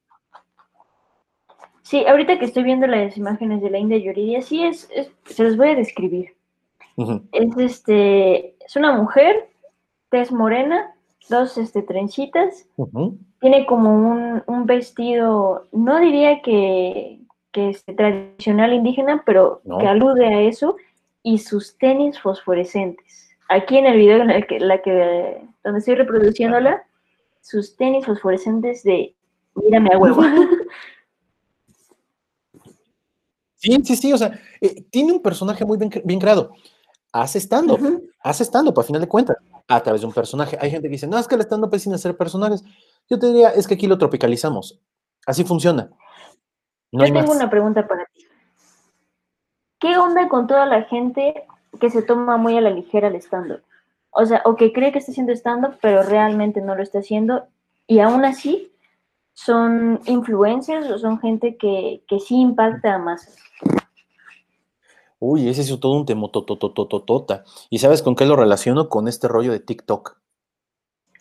Sí, 1.83 2.03
ahorita 2.07 2.39
que 2.39 2.45
estoy 2.45 2.63
viendo 2.63 2.87
las 2.87 3.15
imágenes 3.17 3.61
de 3.61 3.69
la 3.69 3.77
India 3.77 3.99
Yuridia, 3.99 4.41
sí 4.41 4.63
es, 4.63 4.89
se 5.25 5.43
los 5.43 5.57
voy 5.57 5.69
a 5.69 5.75
describir. 5.75 6.35
Es 6.97 7.57
este, 7.57 8.55
es 8.63 8.75
una 8.75 8.91
mujer, 8.93 9.49
tez 10.09 10.31
morena, 10.31 10.93
dos 11.29 11.57
este, 11.57 11.81
trencitas, 11.81 12.67
tiene 13.39 13.65
como 13.65 13.93
un, 13.93 14.43
un, 14.45 14.65
vestido, 14.65 15.67
no 15.71 15.99
diría 15.99 16.41
que, 16.41 17.19
que 17.51 17.69
es 17.69 17.83
tradicional 17.85 18.73
indígena, 18.73 19.23
pero 19.25 19.61
que 19.79 19.87
alude 19.87 20.27
a 20.27 20.41
eso, 20.41 20.75
y 21.23 21.39
sus 21.39 21.77
tenis 21.77 22.19
fosforescentes. 22.19 23.29
Aquí 23.49 23.77
en 23.77 23.85
el 23.85 23.97
video 23.97 24.21
en 24.21 24.29
el 24.29 24.45
que, 24.45 24.59
la 24.59 24.81
que, 24.81 25.41
donde 25.63 25.79
estoy 25.79 25.95
reproduciéndola, 25.95 26.83
sus 27.41 27.75
tenis 27.75 28.05
fosforescentes 28.05 28.83
de 28.83 29.15
mírame 29.55 29.89
a 29.93 29.97
huevo. 29.97 30.23
Sí, 33.55 33.77
sí, 33.85 33.95
sí, 33.95 34.11
o 34.11 34.17
sea, 34.17 34.37
eh, 34.59 34.83
tiene 34.89 35.13
un 35.13 35.21
personaje 35.21 35.63
muy 35.63 35.77
bien, 35.77 35.89
bien 36.03 36.19
creado. 36.19 36.51
Hace 37.13 37.37
estando, 37.37 37.77
hace 38.23 38.41
estando, 38.41 38.73
para 38.73 38.87
final 38.87 39.01
de 39.01 39.07
cuentas, 39.07 39.37
a 39.67 39.83
través 39.83 40.01
de 40.01 40.07
un 40.07 40.13
personaje. 40.13 40.57
Hay 40.59 40.71
gente 40.71 40.87
que 40.87 40.93
dice, 40.93 41.07
no, 41.07 41.19
es 41.19 41.27
que 41.27 41.35
el 41.35 41.41
stand-up 41.41 41.73
es 41.75 41.83
sin 41.83 41.93
hacer 41.93 42.17
personajes. 42.17 42.63
Yo 43.07 43.19
te 43.19 43.27
diría, 43.27 43.49
es 43.49 43.67
que 43.67 43.75
aquí 43.75 43.85
lo 43.85 43.99
tropicalizamos. 43.99 44.79
Así 45.27 45.43
funciona. 45.43 45.91
Yo 46.91 47.05
tengo 47.05 47.31
una 47.31 47.49
pregunta 47.49 47.87
para 47.87 48.05
ti. 48.05 48.25
¿Qué 49.79 49.95
onda 49.95 50.27
con 50.27 50.47
toda 50.47 50.65
la 50.65 50.83
gente 50.83 51.45
que 51.79 51.89
se 51.89 52.01
toma 52.01 52.37
muy 52.37 52.57
a 52.57 52.61
la 52.61 52.71
ligera 52.71 53.09
el 53.09 53.15
stand-up? 53.15 53.61
O 54.09 54.25
sea, 54.25 54.41
o 54.45 54.55
que 54.55 54.73
cree 54.73 54.91
que 54.91 54.99
está 54.99 55.11
haciendo 55.11 55.33
stand-up, 55.33 55.77
pero 55.81 56.03
realmente 56.03 56.61
no 56.61 56.75
lo 56.75 56.81
está 56.81 56.99
haciendo, 56.99 57.45
y 57.87 57.99
aún 57.99 58.25
así 58.25 58.71
son 59.33 59.99
influencers 60.05 60.89
o 60.89 60.97
son 60.97 61.19
gente 61.19 61.57
que, 61.57 62.03
que 62.07 62.19
sí 62.19 62.39
impacta 62.39 62.95
a 62.95 62.99
masas. 62.99 63.35
Uy, 65.25 65.47
ese 65.47 65.61
es 65.61 65.79
todo 65.79 65.93
un 65.93 66.05
tema 66.05 66.27
tototototota. 66.29 67.45
¿Y 67.69 67.79
sabes 67.79 68.01
con 68.01 68.13
qué 68.13 68.25
lo 68.25 68.35
relaciono? 68.35 68.89
Con 68.89 69.07
este 69.07 69.29
rollo 69.29 69.53
de 69.53 69.61
TikTok. 69.61 70.17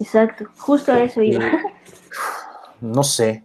Exacto, 0.00 0.46
justo 0.58 0.90
a 0.90 1.04
eso 1.04 1.22
iba. 1.22 1.44
No 2.80 3.04
sé. 3.04 3.44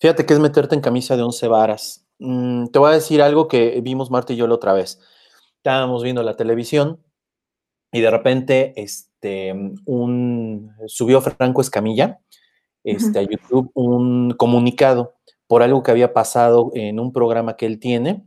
Fíjate 0.00 0.26
que 0.26 0.34
es 0.34 0.40
meterte 0.40 0.74
en 0.74 0.80
camisa 0.80 1.16
de 1.16 1.22
once 1.22 1.46
varas. 1.46 2.04
Te 2.18 2.78
voy 2.80 2.90
a 2.90 2.94
decir 2.94 3.22
algo 3.22 3.46
que 3.46 3.80
vimos 3.80 4.10
Marta 4.10 4.32
y 4.32 4.36
yo 4.36 4.48
la 4.48 4.54
otra 4.54 4.72
vez. 4.72 4.98
Estábamos 5.58 6.02
viendo 6.02 6.24
la 6.24 6.34
televisión 6.34 7.00
y 7.92 8.00
de 8.00 8.10
repente 8.10 8.72
este, 8.74 9.52
un, 9.84 10.72
subió 10.88 11.20
Franco 11.20 11.60
Escamilla 11.60 12.18
este, 12.82 13.20
a 13.20 13.22
YouTube 13.22 13.70
un 13.74 14.32
comunicado 14.32 15.14
por 15.46 15.62
algo 15.62 15.84
que 15.84 15.92
había 15.92 16.12
pasado 16.12 16.72
en 16.74 16.98
un 16.98 17.12
programa 17.12 17.56
que 17.56 17.66
él 17.66 17.78
tiene 17.78 18.24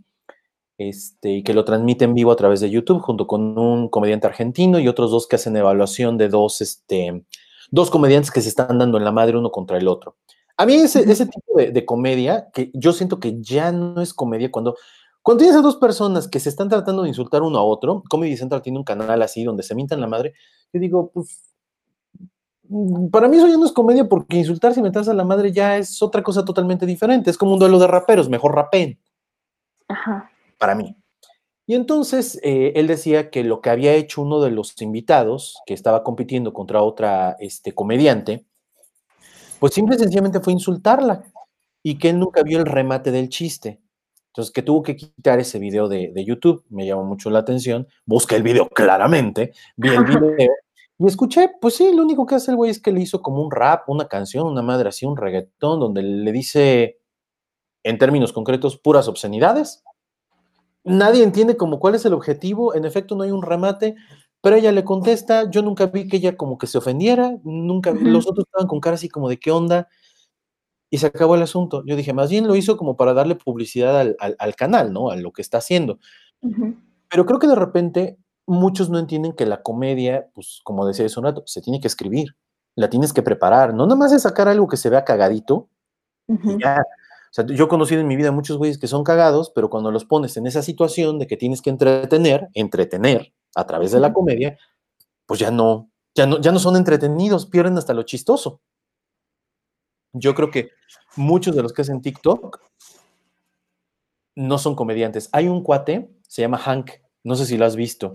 este, 0.89 1.32
y 1.32 1.43
que 1.43 1.54
lo 1.54 1.65
transmite 1.65 2.06
en 2.06 2.13
vivo 2.13 2.32
a 2.32 2.36
través 2.36 2.60
de 2.60 2.69
YouTube 2.69 3.02
junto 3.02 3.28
con 3.28 3.58
un 3.58 3.89
comediante 3.89 4.28
argentino 4.28 4.80
y 4.80 4.88
otros 4.88 5.12
dos 5.12 5.28
que 5.28 5.36
hacen 5.36 5.56
evaluación 5.56 6.17
de 6.17 6.30
dos, 6.30 6.62
este, 6.62 7.26
dos 7.72 7.89
comediantes 7.89 8.32
que 8.32 8.41
se 8.41 8.50
están 8.50 8.78
dando 8.78 8.98
en 8.98 9.04
la 9.04 9.12
madre 9.12 9.38
uno 9.38 9.52
contra 9.52 9.78
el 9.78 9.88
otro. 9.88 10.15
A 10.58 10.65
mí 10.65 10.76
ese, 10.76 11.12
ese 11.12 11.26
tipo 11.26 11.58
de, 11.58 11.86
comedia, 11.86 12.50
que 12.54 12.72
yo 12.74 12.93
siento 12.93 13.19
que 13.19 13.41
ya 13.41 13.72
no 13.72 14.02
es 14.02 14.13
comedia, 14.13 14.52
cuando, 14.52 14.76
cuando 15.24 15.39
tienes 15.39 15.58
a 15.58 15.62
dos 15.62 15.78
personas 15.78 16.28
que 16.28 16.39
se 16.39 16.50
están 16.50 16.69
tratando 16.69 17.02
de 17.02 17.10
insultar 17.10 17.41
uno 17.41 17.58
a 17.58 17.63
otro, 17.63 18.04
Comedy 18.10 18.38
Central 18.38 18.62
tiene 18.62 18.78
un 18.78 18.84
canal 18.84 19.22
así 19.24 19.43
donde 19.43 19.63
se 19.63 19.74
mintan 19.74 20.00
la 20.00 20.08
madre, 20.08 20.34
yo 20.72 20.80
digo, 20.80 21.10
pues, 21.12 21.41
mm, 22.69 23.08
para 23.08 23.28
mí 23.28 23.38
eso 23.38 23.48
ya 23.48 23.58
no 23.58 23.65
es 23.65 23.72
comedia 23.72 24.08
porque 24.08 24.38
insultar 24.38 24.76
si 24.76 24.82
metas 24.82 25.08
a 25.08 25.13
la 25.15 25.24
madre 25.24 25.52
ya 25.52 25.78
es 25.78 26.02
otra 26.04 26.22
cosa 26.22 26.46
totalmente 26.46 26.86
diferente, 26.86 27.32
es 27.32 27.38
como 27.38 27.54
un 27.54 27.60
duelo 27.60 27.80
de 27.80 27.88
raperos, 27.88 28.30
mejor 28.30 28.54
rapeen. 28.54 29.00
Ajá. 29.88 30.30
Para 30.63 30.76
mí. 30.76 30.95
Y 31.67 31.76
entonces 31.76 32.39
eh, 32.41 32.71
él 32.78 32.88
decía 32.88 33.30
que 33.30 33.43
lo 33.43 33.60
que 33.60 33.69
había 33.69 33.95
hecho 33.95 34.21
uno 34.21 34.39
de 34.39 34.49
los 34.49 34.82
invitados, 34.82 35.58
que 35.65 35.73
estaba 35.73 36.06
compitiendo 36.06 36.54
contra 36.54 36.82
otra 36.82 37.36
este, 37.38 37.73
comediante, 37.76 38.45
pues 39.60 39.73
simple 39.73 39.97
y 39.97 39.99
sencillamente 39.99 40.39
fue 40.39 40.54
insultarla 40.54 41.26
y 41.84 41.97
que 41.97 42.12
él 42.12 42.19
nunca 42.19 42.43
vio 42.43 42.60
el 42.60 42.65
remate 42.65 43.12
del 43.12 43.28
chiste. 43.28 43.82
Entonces, 44.28 44.54
que 44.54 44.62
tuvo 44.62 44.84
que 44.84 44.95
quitar 44.95 45.41
ese 45.41 45.60
video 45.60 45.89
de, 45.89 46.13
de 46.13 46.23
YouTube, 46.23 46.63
me 46.69 46.86
llamó 46.86 47.04
mucho 47.04 47.30
la 47.30 47.39
atención, 47.39 47.86
busqué 48.06 48.38
el 48.38 48.43
video 48.43 48.69
claramente, 48.69 49.52
vi 49.76 49.89
el 49.89 50.06
video 50.06 50.47
y 50.97 51.08
escuché, 51.08 51.49
pues 51.60 51.76
sí, 51.76 51.93
lo 51.93 52.04
único 52.04 52.26
que 52.26 52.36
hace 52.36 52.52
el 52.52 52.56
güey 52.56 52.71
es 52.71 52.82
que 52.82 52.93
le 52.93 53.02
hizo 53.02 53.21
como 53.21 53.43
un 53.43 53.52
rap, 53.52 53.89
una 53.89 54.08
canción, 54.08 54.47
una 54.47 54.62
madre 54.62 54.88
así, 54.88 55.06
un 55.06 55.17
reggaetón, 55.17 55.82
donde 55.82 56.04
le 56.04 56.32
dice, 56.32 57.02
en 57.84 57.97
términos 57.97 58.32
concretos, 58.32 58.78
puras 58.78 59.10
obscenidades. 59.10 59.84
Nadie 60.84 61.24
entiende 61.24 61.58
como 61.58 61.80
cuál 61.80 61.96
es 61.96 62.06
el 62.06 62.13
objetivo, 62.13 62.76
en 62.76 62.86
efecto 62.86 63.15
no 63.15 63.24
hay 63.24 63.32
un 63.32 63.41
remate, 63.41 63.96
pero 64.41 64.58
ella 64.58 64.72
le 64.72 64.84
contesta, 64.84 65.50
yo 65.50 65.62
nunca 65.62 65.88
vi 65.88 66.08
que 66.08 66.17
ella 66.17 66.36
como 66.36 66.58
que 66.58 66.67
se 66.67 66.78
ofendiera, 66.78 67.38
nunca 67.43 67.91
vi, 67.91 68.04
los 68.04 68.28
otros 68.28 68.46
estaban 68.46 68.67
con 68.67 68.82
cara 68.82 68.96
así 68.96 69.08
como 69.08 69.30
de 69.30 69.38
qué 69.39 69.52
onda, 69.52 69.88
y 70.89 70.98
se 70.98 71.08
acabó 71.08 71.36
el 71.36 71.41
asunto. 71.41 71.84
Yo 71.88 71.96
dije, 71.96 72.13
más 72.13 72.30
bien 72.30 72.48
lo 72.48 72.56
hizo 72.56 72.78
como 72.78 72.98
para 72.98 73.13
darle 73.13 73.36
publicidad 73.36 74.15
al, 74.19 74.56
canal, 74.56 74.93
¿no? 74.93 75.10
A 75.10 75.15
lo 75.15 75.32
que 75.32 75.41
está 75.41 75.58
haciendo. 75.58 75.98
Pero 77.10 77.26
creo 77.26 77.39
que 77.39 77.48
de 77.48 77.56
repente 77.56 78.19
muchos 78.46 78.89
no 78.89 79.00
entienden 79.00 79.34
que 79.34 79.46
la 79.46 79.63
comedia, 79.63 80.30
pues 80.36 80.60
como 80.63 80.86
decía 80.86 81.08
rato, 81.22 81.43
se 81.48 81.62
tiene 81.62 81.80
que 81.80 81.88
escribir, 81.88 82.36
la 82.76 82.89
tienes 82.89 83.13
que 83.13 83.24
preparar, 83.24 83.74
no 83.74 83.88
nomás 83.88 84.12
es 84.12 84.24
sacar 84.24 84.48
algo 84.48 84.67
que 84.67 84.78
se 84.78 84.89
vea 84.89 85.04
cagadito 85.04 85.69
ya. 86.28 86.84
Sea, 87.34 87.48
yo 87.48 87.65
he 87.65 87.67
conocido 87.67 88.00
en 88.00 88.08
mi 88.08 88.15
vida 88.15 88.32
muchos 88.32 88.60
güeyes 88.60 88.78
que 88.78 88.86
son 88.86 89.04
cagados, 89.04 89.52
pero 89.56 89.67
cuando 89.67 89.89
los 89.89 90.06
pones 90.06 90.38
en 90.38 90.46
esa 90.46 90.62
situación 90.62 91.17
de 91.17 91.26
que 91.26 91.36
tienes 91.36 91.63
que 91.63 91.72
entretener, 91.72 92.48
entretener 92.54 93.34
a 93.56 93.65
través 93.65 93.91
de 93.91 94.00
la 94.00 94.13
comedia, 94.13 94.60
pues 95.26 95.39
ya 95.39 95.50
no, 95.50 95.89
ya 96.13 96.28
no, 96.28 96.39
ya 96.39 96.52
no 96.52 96.60
son 96.60 96.76
entretenidos, 96.76 97.48
pierden 97.48 97.76
hasta 97.76 97.96
lo 97.96 98.04
chistoso. 98.04 98.62
Yo 100.12 100.36
creo 100.36 100.52
que 100.52 100.69
muchos 101.15 101.56
de 101.56 101.63
los 101.63 101.74
que 101.74 101.82
hacen 101.82 102.04
TikTok 102.04 102.62
no 104.36 104.60
son 104.60 104.76
comediantes. 104.76 105.28
Hay 105.32 105.48
un 105.48 105.63
cuate, 105.63 106.12
se 106.28 106.43
llama 106.43 106.60
Hank, 106.60 106.91
no 107.24 107.34
sé 107.34 107.48
si 107.48 107.58
lo 107.58 107.65
has 107.65 107.76
visto. 107.76 108.13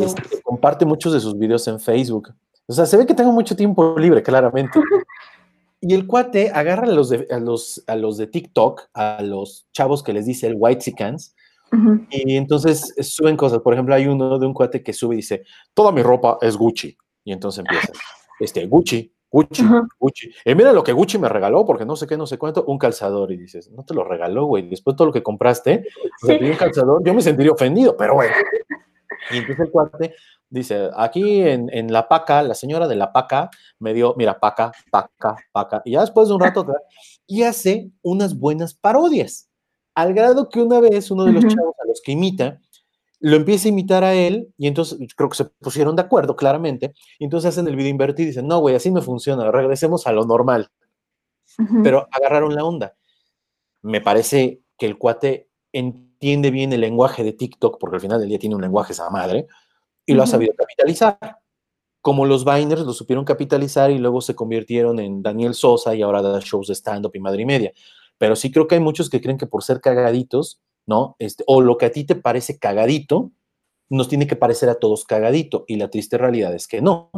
Este, 0.00 0.22
comparte 0.44 0.86
muchos 0.86 1.12
de 1.12 1.18
sus 1.18 1.36
videos 1.36 1.66
en 1.66 1.80
Facebook. 1.80 2.32
O 2.68 2.72
sea, 2.72 2.86
se 2.86 2.96
ve 2.96 3.06
que 3.06 3.14
tengo 3.14 3.32
mucho 3.32 3.56
tiempo 3.56 3.98
libre, 3.98 4.22
claramente. 4.22 4.78
Y 5.80 5.94
el 5.94 6.06
cuate 6.06 6.50
agarra 6.50 6.86
a 6.86 6.90
los 6.90 7.10
de, 7.10 7.26
a 7.30 7.38
los, 7.38 7.82
a 7.86 7.96
los 7.96 8.16
de 8.16 8.26
TikTok, 8.26 8.88
a 8.94 9.22
los 9.22 9.68
chavos 9.72 10.02
que 10.02 10.12
les 10.12 10.26
dice 10.26 10.46
el 10.46 10.54
White 10.56 10.80
Sicans, 10.80 11.34
y 12.10 12.36
entonces 12.36 12.94
suben 13.00 13.36
cosas. 13.36 13.60
Por 13.60 13.74
ejemplo, 13.74 13.94
hay 13.94 14.06
uno 14.06 14.38
de 14.38 14.46
un 14.46 14.54
cuate 14.54 14.82
que 14.82 14.92
sube 14.92 15.14
y 15.14 15.18
dice, 15.18 15.44
toda 15.74 15.92
mi 15.92 16.02
ropa 16.02 16.38
es 16.40 16.56
Gucci. 16.56 16.96
Y 17.24 17.32
entonces 17.32 17.64
empieza, 17.66 17.92
este, 18.40 18.66
Gucci, 18.66 19.12
Gucci, 19.30 19.64
Gucci. 19.98 20.30
Y 20.44 20.54
mira 20.54 20.72
lo 20.72 20.82
que 20.82 20.92
Gucci 20.92 21.18
me 21.18 21.28
regaló, 21.28 21.66
porque 21.66 21.84
no 21.84 21.96
sé 21.96 22.06
qué, 22.06 22.16
no 22.16 22.26
sé 22.26 22.38
cuánto, 22.38 22.64
un 22.64 22.78
calzador. 22.78 23.32
Y 23.32 23.36
dices, 23.36 23.70
no 23.72 23.84
te 23.84 23.94
lo 23.94 24.04
regaló, 24.04 24.46
güey. 24.46 24.68
Después 24.68 24.94
de 24.94 24.98
todo 24.98 25.08
lo 25.08 25.12
que 25.12 25.22
compraste, 25.22 25.86
un 26.22 26.54
calzador, 26.54 27.02
yo 27.04 27.12
me 27.12 27.20
sentiría 27.20 27.52
ofendido, 27.52 27.96
pero 27.96 28.14
bueno. 28.14 28.34
Y 29.32 29.38
entonces 29.38 29.66
el 29.66 29.72
cuate 29.72 30.14
dice, 30.48 30.90
aquí 30.96 31.42
en, 31.42 31.68
en, 31.72 31.92
La 31.92 32.08
Paca, 32.08 32.42
la 32.42 32.54
señora 32.54 32.88
de 32.88 32.96
La 32.96 33.12
Paca 33.12 33.50
me 33.78 33.94
dio, 33.94 34.14
mira, 34.16 34.38
Paca, 34.38 34.72
Paca, 34.90 35.36
Paca. 35.52 35.82
Y 35.84 35.92
ya 35.92 36.00
después 36.00 36.28
de 36.28 36.34
un 36.34 36.40
rato, 36.40 36.66
y 37.26 37.42
hace 37.42 37.90
unas 38.02 38.38
buenas 38.38 38.74
parodias. 38.74 39.48
Al 39.94 40.12
grado 40.12 40.48
que 40.48 40.60
una 40.60 40.80
vez 40.80 41.10
uno 41.10 41.24
de 41.24 41.32
los 41.32 41.44
chavos 41.46 41.74
a 41.82 41.86
los 41.86 42.00
que 42.02 42.12
imita, 42.12 42.60
lo 43.20 43.36
empieza 43.36 43.68
a 43.68 43.70
imitar 43.70 44.04
a 44.04 44.14
él 44.14 44.52
y 44.58 44.66
entonces 44.66 44.98
creo 45.16 45.30
que 45.30 45.36
se 45.36 45.46
pusieron 45.46 45.96
de 45.96 46.02
acuerdo 46.02 46.36
claramente 46.36 46.92
y 47.18 47.24
entonces 47.24 47.48
hacen 47.48 47.66
el 47.66 47.76
video 47.76 47.90
invertido 47.90 48.24
y 48.24 48.30
dicen, 48.30 48.46
no, 48.46 48.60
güey, 48.60 48.74
así 48.74 48.90
no 48.90 49.00
funciona, 49.00 49.50
regresemos 49.50 50.06
a 50.06 50.12
lo 50.12 50.24
normal. 50.24 50.68
Pero 51.82 52.06
agarraron 52.12 52.54
la 52.54 52.64
onda. 52.64 52.96
Me 53.80 54.02
parece 54.02 54.60
que 54.76 54.84
el 54.84 54.98
cuate 54.98 55.48
entiende 55.72 56.50
bien 56.50 56.72
el 56.72 56.82
lenguaje 56.82 57.24
de 57.24 57.32
TikTok, 57.32 57.78
porque 57.80 57.96
al 57.96 58.02
final 58.02 58.20
del 58.20 58.28
día 58.28 58.38
tiene 58.38 58.54
un 58.54 58.60
lenguaje 58.60 58.92
esa 58.92 59.08
madre, 59.08 59.46
y 60.06 60.14
lo 60.14 60.22
ha 60.22 60.26
sabido 60.26 60.54
capitalizar. 60.56 61.18
Como 62.00 62.24
los 62.24 62.44
Biners 62.44 62.82
lo 62.82 62.92
supieron 62.92 63.24
capitalizar 63.24 63.90
y 63.90 63.98
luego 63.98 64.20
se 64.20 64.34
convirtieron 64.34 65.00
en 65.00 65.22
Daniel 65.22 65.54
Sosa 65.54 65.94
y 65.94 66.02
ahora 66.02 66.22
da 66.22 66.38
shows 66.40 66.68
de 66.68 66.74
stand-up 66.74 67.10
y 67.14 67.20
madre 67.20 67.42
y 67.42 67.46
media. 67.46 67.72
Pero 68.16 68.36
sí 68.36 68.50
creo 68.50 68.68
que 68.68 68.76
hay 68.76 68.80
muchos 68.80 69.10
que 69.10 69.20
creen 69.20 69.36
que 69.36 69.46
por 69.46 69.64
ser 69.64 69.80
cagaditos 69.80 70.60
¿no? 70.86 71.16
Este, 71.18 71.44
o 71.46 71.60
lo 71.60 71.76
que 71.76 71.86
a 71.86 71.92
ti 71.92 72.04
te 72.04 72.14
parece 72.14 72.58
cagadito, 72.58 73.32
nos 73.88 74.08
tiene 74.08 74.26
que 74.26 74.36
parecer 74.36 74.68
a 74.68 74.76
todos 74.76 75.04
cagadito. 75.04 75.64
Y 75.68 75.76
la 75.76 75.90
triste 75.90 76.16
realidad 76.16 76.54
es 76.54 76.66
que 76.66 76.80
no. 76.80 77.10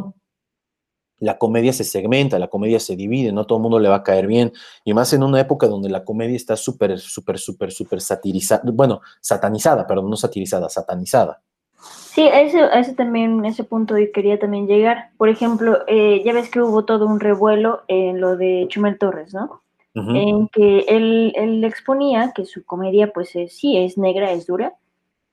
La 1.19 1.37
comedia 1.37 1.73
se 1.73 1.83
segmenta, 1.83 2.39
la 2.39 2.47
comedia 2.47 2.79
se 2.79 2.95
divide, 2.95 3.31
no 3.33 3.45
todo 3.45 3.57
el 3.57 3.63
mundo 3.63 3.79
le 3.79 3.89
va 3.89 3.97
a 3.97 4.03
caer 4.03 4.25
bien. 4.25 4.53
Y 4.85 4.93
más 4.93 5.11
en 5.13 5.23
una 5.23 5.39
época 5.39 5.67
donde 5.67 5.89
la 5.89 6.05
comedia 6.05 6.35
está 6.35 6.55
súper, 6.55 6.97
súper, 6.99 7.39
súper, 7.39 7.71
súper 7.71 8.01
satirizada, 8.01 8.63
bueno, 8.73 9.01
satanizada, 9.19 9.85
perdón, 9.85 10.09
no 10.09 10.15
satirizada, 10.15 10.69
satanizada. 10.69 11.41
Sí, 11.79 12.23
a 12.27 12.41
ese, 12.41 12.93
también, 12.95 13.45
ese 13.45 13.63
punto 13.63 13.95
quería 14.13 14.39
también 14.39 14.67
llegar. 14.67 15.11
Por 15.17 15.29
ejemplo, 15.29 15.79
eh, 15.87 16.21
ya 16.25 16.33
ves 16.33 16.49
que 16.49 16.61
hubo 16.61 16.83
todo 16.83 17.05
un 17.05 17.19
revuelo 17.19 17.83
en 17.87 18.19
lo 18.19 18.35
de 18.35 18.65
Chumel 18.67 18.97
Torres, 18.97 19.33
¿no? 19.33 19.61
en 19.95 20.47
que 20.49 20.85
él, 20.87 21.63
exponía 21.65 22.31
que 22.33 22.45
su 22.45 22.63
comedia, 22.63 23.11
pues 23.11 23.33
sí, 23.49 23.77
es 23.77 23.97
negra, 23.97 24.31
es 24.31 24.47
dura, 24.47 24.73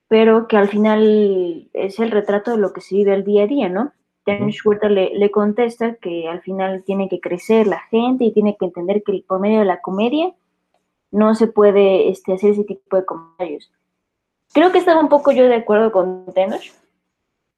pero 0.09 0.47
que 0.47 0.57
al 0.57 0.67
final 0.67 1.69
es 1.73 1.99
el 1.99 2.11
retrato 2.11 2.51
de 2.51 2.57
lo 2.57 2.73
que 2.73 2.81
se 2.81 2.95
vive 2.95 3.13
el 3.13 3.23
día 3.23 3.43
a 3.43 3.47
día, 3.47 3.69
¿no? 3.69 3.93
Huerta 4.65 4.89
le, 4.89 5.11
le, 5.17 5.31
contesta 5.31 5.95
que 5.95 6.27
al 6.27 6.41
final 6.41 6.83
tiene 6.83 7.07
que 7.07 7.21
crecer 7.21 7.65
la 7.65 7.79
gente 7.89 8.25
y 8.25 8.33
tiene 8.33 8.57
que 8.57 8.65
entender 8.65 9.01
que 9.03 9.23
por 9.25 9.39
medio 9.39 9.59
de 9.59 9.65
la 9.65 9.79
comedia 9.79 10.33
no 11.11 11.33
se 11.33 11.47
puede 11.47 12.09
este, 12.09 12.33
hacer 12.33 12.51
ese 12.51 12.65
tipo 12.65 12.97
de 12.97 13.05
comentarios. 13.05 13.71
Creo 14.53 14.71
que 14.71 14.79
estaba 14.79 14.99
un 14.99 15.09
poco 15.09 15.31
yo 15.31 15.47
de 15.47 15.55
acuerdo 15.55 15.91
con 15.91 16.25
Tenoch, 16.33 16.63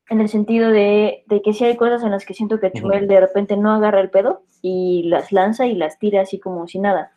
en 0.10 0.22
el 0.22 0.30
sentido 0.30 0.70
de, 0.72 1.24
que 1.44 1.54
sí 1.54 1.64
hay 1.66 1.78
cosas 1.78 2.04
en 2.04 2.12
las 2.12 2.26
que 2.26 2.34
siento 2.34 2.60
que 2.60 2.72
Chumel 2.72 3.08
de 3.08 3.20
repente 3.20 3.56
no 3.56 3.72
agarra 3.72 4.02
el 4.02 4.10
pedo 4.10 4.42
y 4.62 5.04
las 5.04 5.32
lanza 5.32 5.68
y 5.68 5.76
las 5.76 6.00
tira 6.00 6.22
así 6.22 6.40
como 6.40 6.68
si 6.68 6.80
nada. 6.80 7.12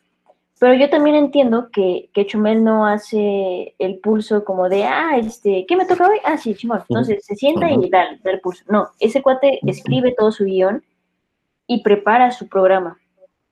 Pero 0.61 0.75
yo 0.75 0.89
también 0.91 1.17
entiendo 1.17 1.71
que, 1.73 2.11
que 2.13 2.27
Chumel 2.27 2.63
no 2.63 2.87
hace 2.87 3.75
el 3.79 3.99
pulso 3.99 4.45
como 4.45 4.69
de, 4.69 4.85
ah, 4.85 5.17
este, 5.17 5.65
¿qué 5.67 5.75
me 5.75 5.87
toca 5.87 6.09
hoy? 6.09 6.19
Ah, 6.23 6.37
sí, 6.37 6.55
chimón. 6.55 6.83
Entonces 6.89 7.25
se 7.25 7.35
sienta 7.35 7.69
y 7.69 7.91
da, 7.91 8.17
da, 8.23 8.31
el 8.31 8.41
pulso. 8.41 8.63
No, 8.69 8.91
ese 9.01 9.23
cuate 9.23 9.59
escribe 9.67 10.15
todo 10.17 10.31
su 10.31 10.45
guion 10.45 10.85
y 11.67 11.83
prepara 11.83 12.31
su 12.31 12.49
programa. 12.49 12.99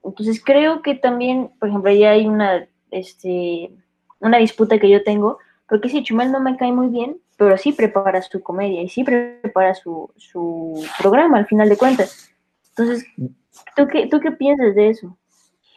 Entonces 0.05 0.43
creo 0.45 0.83
que 0.83 0.95
también, 0.95 1.51
por 1.59 1.69
ejemplo, 1.69 1.91
ya 1.91 2.11
hay 2.11 2.27
una, 2.27 2.69
este, 2.91 3.73
una 4.21 4.39
disputa 4.39 4.79
que 4.79 4.89
yo 4.89 5.03
tengo, 5.03 5.39
porque 5.71 5.89
si 5.89 6.03
Chumel 6.03 6.33
no 6.33 6.41
me 6.41 6.57
cae 6.57 6.73
muy 6.73 6.89
bien, 6.89 7.19
pero 7.39 7.57
sí 7.57 7.73
prepara 7.73 8.21
su 8.21 8.43
comedia 8.43 8.83
y 8.83 8.89
sí 8.89 9.05
prepara 9.05 9.73
su, 9.75 10.11
su 10.17 10.85
programa 10.99 11.39
al 11.39 11.47
final 11.47 11.69
de 11.69 11.77
cuentas. 11.77 12.29
Entonces, 12.71 13.07
¿tú 13.77 13.87
qué, 13.87 14.09
¿tú 14.09 14.19
qué 14.19 14.33
piensas 14.33 14.75
de 14.75 14.91
eso? 14.91 15.17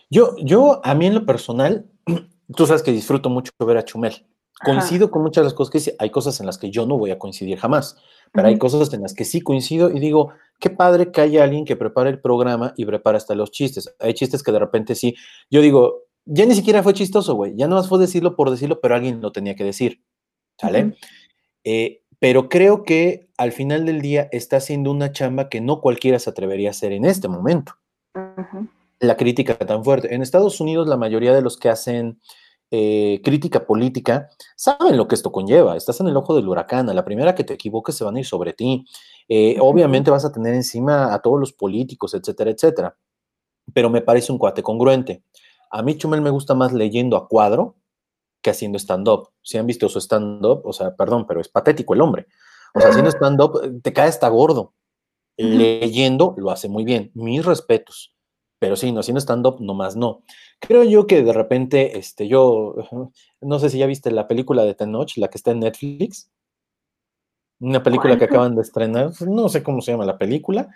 Yo, 0.10 0.36
yo, 0.43 0.82
a 0.84 0.95
mí 0.95 1.06
en 1.06 1.13
lo 1.13 1.25
personal, 1.27 1.86
tú 2.56 2.65
sabes 2.65 2.82
que 2.82 2.91
disfruto 2.91 3.29
mucho 3.29 3.51
ver 3.60 3.77
a 3.77 3.86
Chumel. 3.86 4.25
Coincido 4.65 5.12
con 5.12 5.21
muchas 5.21 5.41
de 5.41 5.45
las 5.45 5.53
cosas 5.53 5.71
que 5.71 5.77
dice. 5.77 5.95
Hay 5.99 6.10
cosas 6.10 6.39
en 6.39 6.45
las 6.45 6.58
que 6.58 6.71
yo 6.71 6.86
no 6.86 6.97
voy 6.97 7.12
a 7.12 7.19
coincidir 7.19 7.60
jamás, 7.60 7.97
pero 8.32 8.47
hay 8.47 8.58
cosas 8.58 8.93
en 8.93 9.01
las 9.01 9.13
que 9.13 9.25
sí 9.25 9.41
coincido 9.41 9.91
y 9.91 9.99
digo, 9.99 10.32
qué 10.60 10.69
padre 10.69 11.12
que 11.12 11.21
haya 11.21 11.43
alguien 11.43 11.65
que 11.65 11.75
prepare 11.75 12.10
el 12.10 12.21
programa 12.21 12.73
y 12.77 12.86
prepara 12.86 13.17
hasta 13.17 13.36
los 13.36 13.51
chistes. 13.51 13.93
Hay 13.99 14.13
chistes 14.13 14.41
que 14.41 14.51
de 14.51 14.60
repente 14.60 14.95
sí, 14.95 15.15
yo 15.51 15.62
digo, 15.62 16.03
ya 16.25 16.45
ni 16.45 16.55
siquiera 16.55 16.83
fue 16.83 16.93
chistoso, 16.93 17.36
güey, 17.36 17.55
ya 17.55 17.67
no 17.67 17.75
más 17.75 17.89
fue 17.89 17.99
decirlo 17.99 18.36
por 18.36 18.49
decirlo, 18.49 18.79
pero 18.81 18.95
alguien 18.95 19.21
lo 19.21 19.31
tenía 19.31 19.55
que 19.55 19.63
decir, 19.63 20.03
¿sale? 20.57 20.95
Eh, 21.63 22.03
pero 22.19 22.47
creo 22.47 22.83
que 22.83 23.29
al 23.38 23.51
final 23.51 23.86
del 23.86 24.01
día 24.01 24.29
está 24.31 24.57
haciendo 24.57 24.91
una 24.91 25.12
chamba 25.12 25.49
que 25.49 25.59
no 25.59 25.81
cualquiera 25.81 26.19
se 26.19 26.29
atrevería 26.29 26.69
a 26.69 26.71
hacer 26.71 26.93
en 26.93 27.05
este 27.05 27.27
momento. 27.27 27.73
La 28.99 29.17
crítica 29.17 29.57
tan 29.57 29.83
fuerte. 29.83 30.15
En 30.15 30.21
Estados 30.21 30.62
Unidos 30.62 30.88
la 30.88 30.95
mayoría 30.95 31.33
de 31.33 31.41
los 31.41 31.57
que 31.57 31.69
hacen 31.69 32.21
eh, 32.71 33.21
crítica 33.23 33.65
política 33.67 34.29
saben 34.55 34.95
lo 34.95 35.07
que 35.07 35.15
esto 35.15 35.31
conlleva. 35.31 35.75
Estás 35.75 35.99
en 35.99 36.07
el 36.07 36.15
ojo 36.15 36.36
del 36.36 36.47
huracán. 36.47 36.89
A 36.89 36.93
la 36.93 37.03
primera 37.03 37.36
que 37.36 37.43
te 37.43 37.55
equivoques 37.55 37.95
se 37.95 38.03
van 38.03 38.15
a 38.15 38.19
ir 38.19 38.25
sobre 38.25 38.53
ti. 38.53 38.86
Eh, 39.27 39.57
obviamente 39.59 40.09
vas 40.09 40.25
a 40.25 40.31
tener 40.31 40.53
encima 40.53 41.13
a 41.13 41.21
todos 41.21 41.39
los 41.39 41.51
políticos, 41.51 42.13
etcétera, 42.13 42.51
etcétera. 42.51 42.97
Pero 43.73 43.89
me 43.89 44.01
parece 44.01 44.31
un 44.31 44.38
cuate 44.38 44.63
congruente. 44.63 45.23
A 45.73 45.81
mí 45.81 45.97
Chumel 45.97 46.21
me 46.21 46.29
gusta 46.29 46.53
más 46.53 46.71
leyendo 46.71 47.17
a 47.17 47.27
cuadro 47.27 47.75
que 48.43 48.51
haciendo 48.51 48.77
stand-up. 48.77 49.29
Si 49.41 49.57
han 49.57 49.65
visto 49.65 49.89
su 49.89 49.99
stand-up, 49.99 50.62
o 50.65 50.71
sea, 50.71 50.95
perdón, 50.95 51.25
pero 51.25 51.41
es 51.41 51.49
patético 51.49 51.95
el 51.95 52.01
hombre. 52.01 52.27
O 52.75 52.79
sea, 52.79 52.91
haciendo 52.91 53.09
stand-up 53.12 53.81
te 53.81 53.91
cae 53.91 54.07
hasta 54.07 54.29
gordo. 54.29 54.75
Leyendo 55.36 56.36
lo 56.38 56.51
hace 56.51 56.69
muy 56.69 56.83
bien. 56.83 57.09
Mis 57.15 57.43
respetos. 57.43 58.15
Pero 58.59 58.75
sí, 58.75 58.91
no 58.91 58.99
haciendo 58.99 59.19
stand-up, 59.19 59.62
nomás 59.62 59.95
no. 59.95 60.21
Creo 60.59 60.83
yo 60.83 61.07
que 61.07 61.23
de 61.23 61.33
repente, 61.33 61.97
este, 61.97 62.27
yo, 62.27 62.75
no 63.41 63.57
sé 63.57 63.71
si 63.71 63.79
ya 63.79 63.88
viste 63.88 64.12
la 64.12 64.27
película 64.27 64.63
de 64.65 64.75
Tenoch, 64.75 65.17
la 65.17 65.27
que 65.27 65.39
está 65.39 65.51
en 65.51 65.62
Netflix. 65.62 66.29
Una 67.59 67.81
película 67.81 68.15
que 68.19 68.25
acaban 68.25 68.55
de 68.55 68.62
estrenar. 68.62 69.09
No 69.21 69.49
sé 69.49 69.63
cómo 69.63 69.81
se 69.81 69.91
llama 69.91 70.05
la 70.05 70.19
película. 70.19 70.69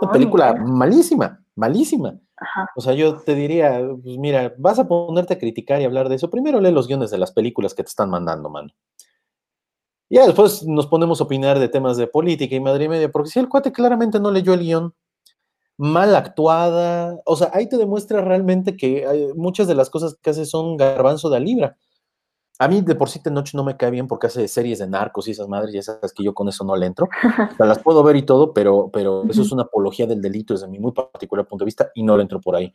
Una 0.00 0.10
película 0.10 0.54
malísima. 0.54 1.41
Malísima. 1.56 2.18
O 2.76 2.80
sea, 2.80 2.94
yo 2.94 3.18
te 3.18 3.34
diría, 3.34 3.80
pues 4.02 4.18
mira, 4.18 4.54
vas 4.58 4.78
a 4.78 4.88
ponerte 4.88 5.34
a 5.34 5.38
criticar 5.38 5.80
y 5.80 5.84
hablar 5.84 6.08
de 6.08 6.16
eso, 6.16 6.30
primero 6.30 6.60
lee 6.60 6.72
los 6.72 6.88
guiones 6.88 7.10
de 7.10 7.18
las 7.18 7.32
películas 7.32 7.74
que 7.74 7.82
te 7.84 7.88
están 7.88 8.10
mandando, 8.10 8.50
mano. 8.50 8.70
Ya 10.10 10.26
después 10.26 10.64
nos 10.64 10.86
ponemos 10.86 11.20
a 11.20 11.24
opinar 11.24 11.58
de 11.58 11.68
temas 11.68 11.96
de 11.96 12.06
política 12.06 12.54
y 12.54 12.60
madre 12.60 12.84
y 12.84 12.88
media, 12.88 13.10
porque 13.10 13.30
si 13.30 13.38
el 13.38 13.48
cuate 13.48 13.72
claramente 13.72 14.20
no 14.20 14.30
leyó 14.30 14.54
el 14.54 14.60
guion, 14.60 14.94
mal 15.78 16.14
actuada, 16.14 17.18
o 17.24 17.36
sea, 17.36 17.50
ahí 17.54 17.68
te 17.68 17.78
demuestra 17.78 18.20
realmente 18.20 18.76
que 18.76 19.32
muchas 19.36 19.66
de 19.66 19.74
las 19.74 19.90
cosas 19.90 20.16
que 20.20 20.30
hace 20.30 20.44
son 20.44 20.76
garbanzo 20.76 21.30
de 21.30 21.40
libra. 21.40 21.76
A 22.58 22.68
mí 22.68 22.80
de 22.80 22.94
por 22.94 23.08
sí 23.08 23.20
noche 23.30 23.56
no 23.56 23.64
me 23.64 23.76
cae 23.76 23.90
bien 23.90 24.06
porque 24.06 24.26
hace 24.26 24.46
series 24.46 24.78
de 24.78 24.86
narcos 24.86 25.26
y 25.26 25.32
esas 25.32 25.48
madres, 25.48 25.74
y 25.74 25.78
esas 25.78 26.12
que 26.12 26.22
yo 26.22 26.34
con 26.34 26.48
eso 26.48 26.64
no 26.64 26.76
le 26.76 26.86
entro. 26.86 27.08
O 27.52 27.56
sea, 27.56 27.66
las 27.66 27.78
puedo 27.78 28.02
ver 28.02 28.16
y 28.16 28.22
todo, 28.22 28.52
pero, 28.52 28.90
pero 28.92 29.24
eso 29.28 29.42
es 29.42 29.52
una 29.52 29.62
apología 29.62 30.06
del 30.06 30.20
delito 30.20 30.54
desde 30.54 30.68
mi 30.68 30.78
muy 30.78 30.92
particular 30.92 31.46
punto 31.46 31.64
de 31.64 31.66
vista 31.66 31.90
y 31.94 32.02
no 32.02 32.16
le 32.16 32.22
entro 32.22 32.40
por 32.40 32.54
ahí. 32.54 32.72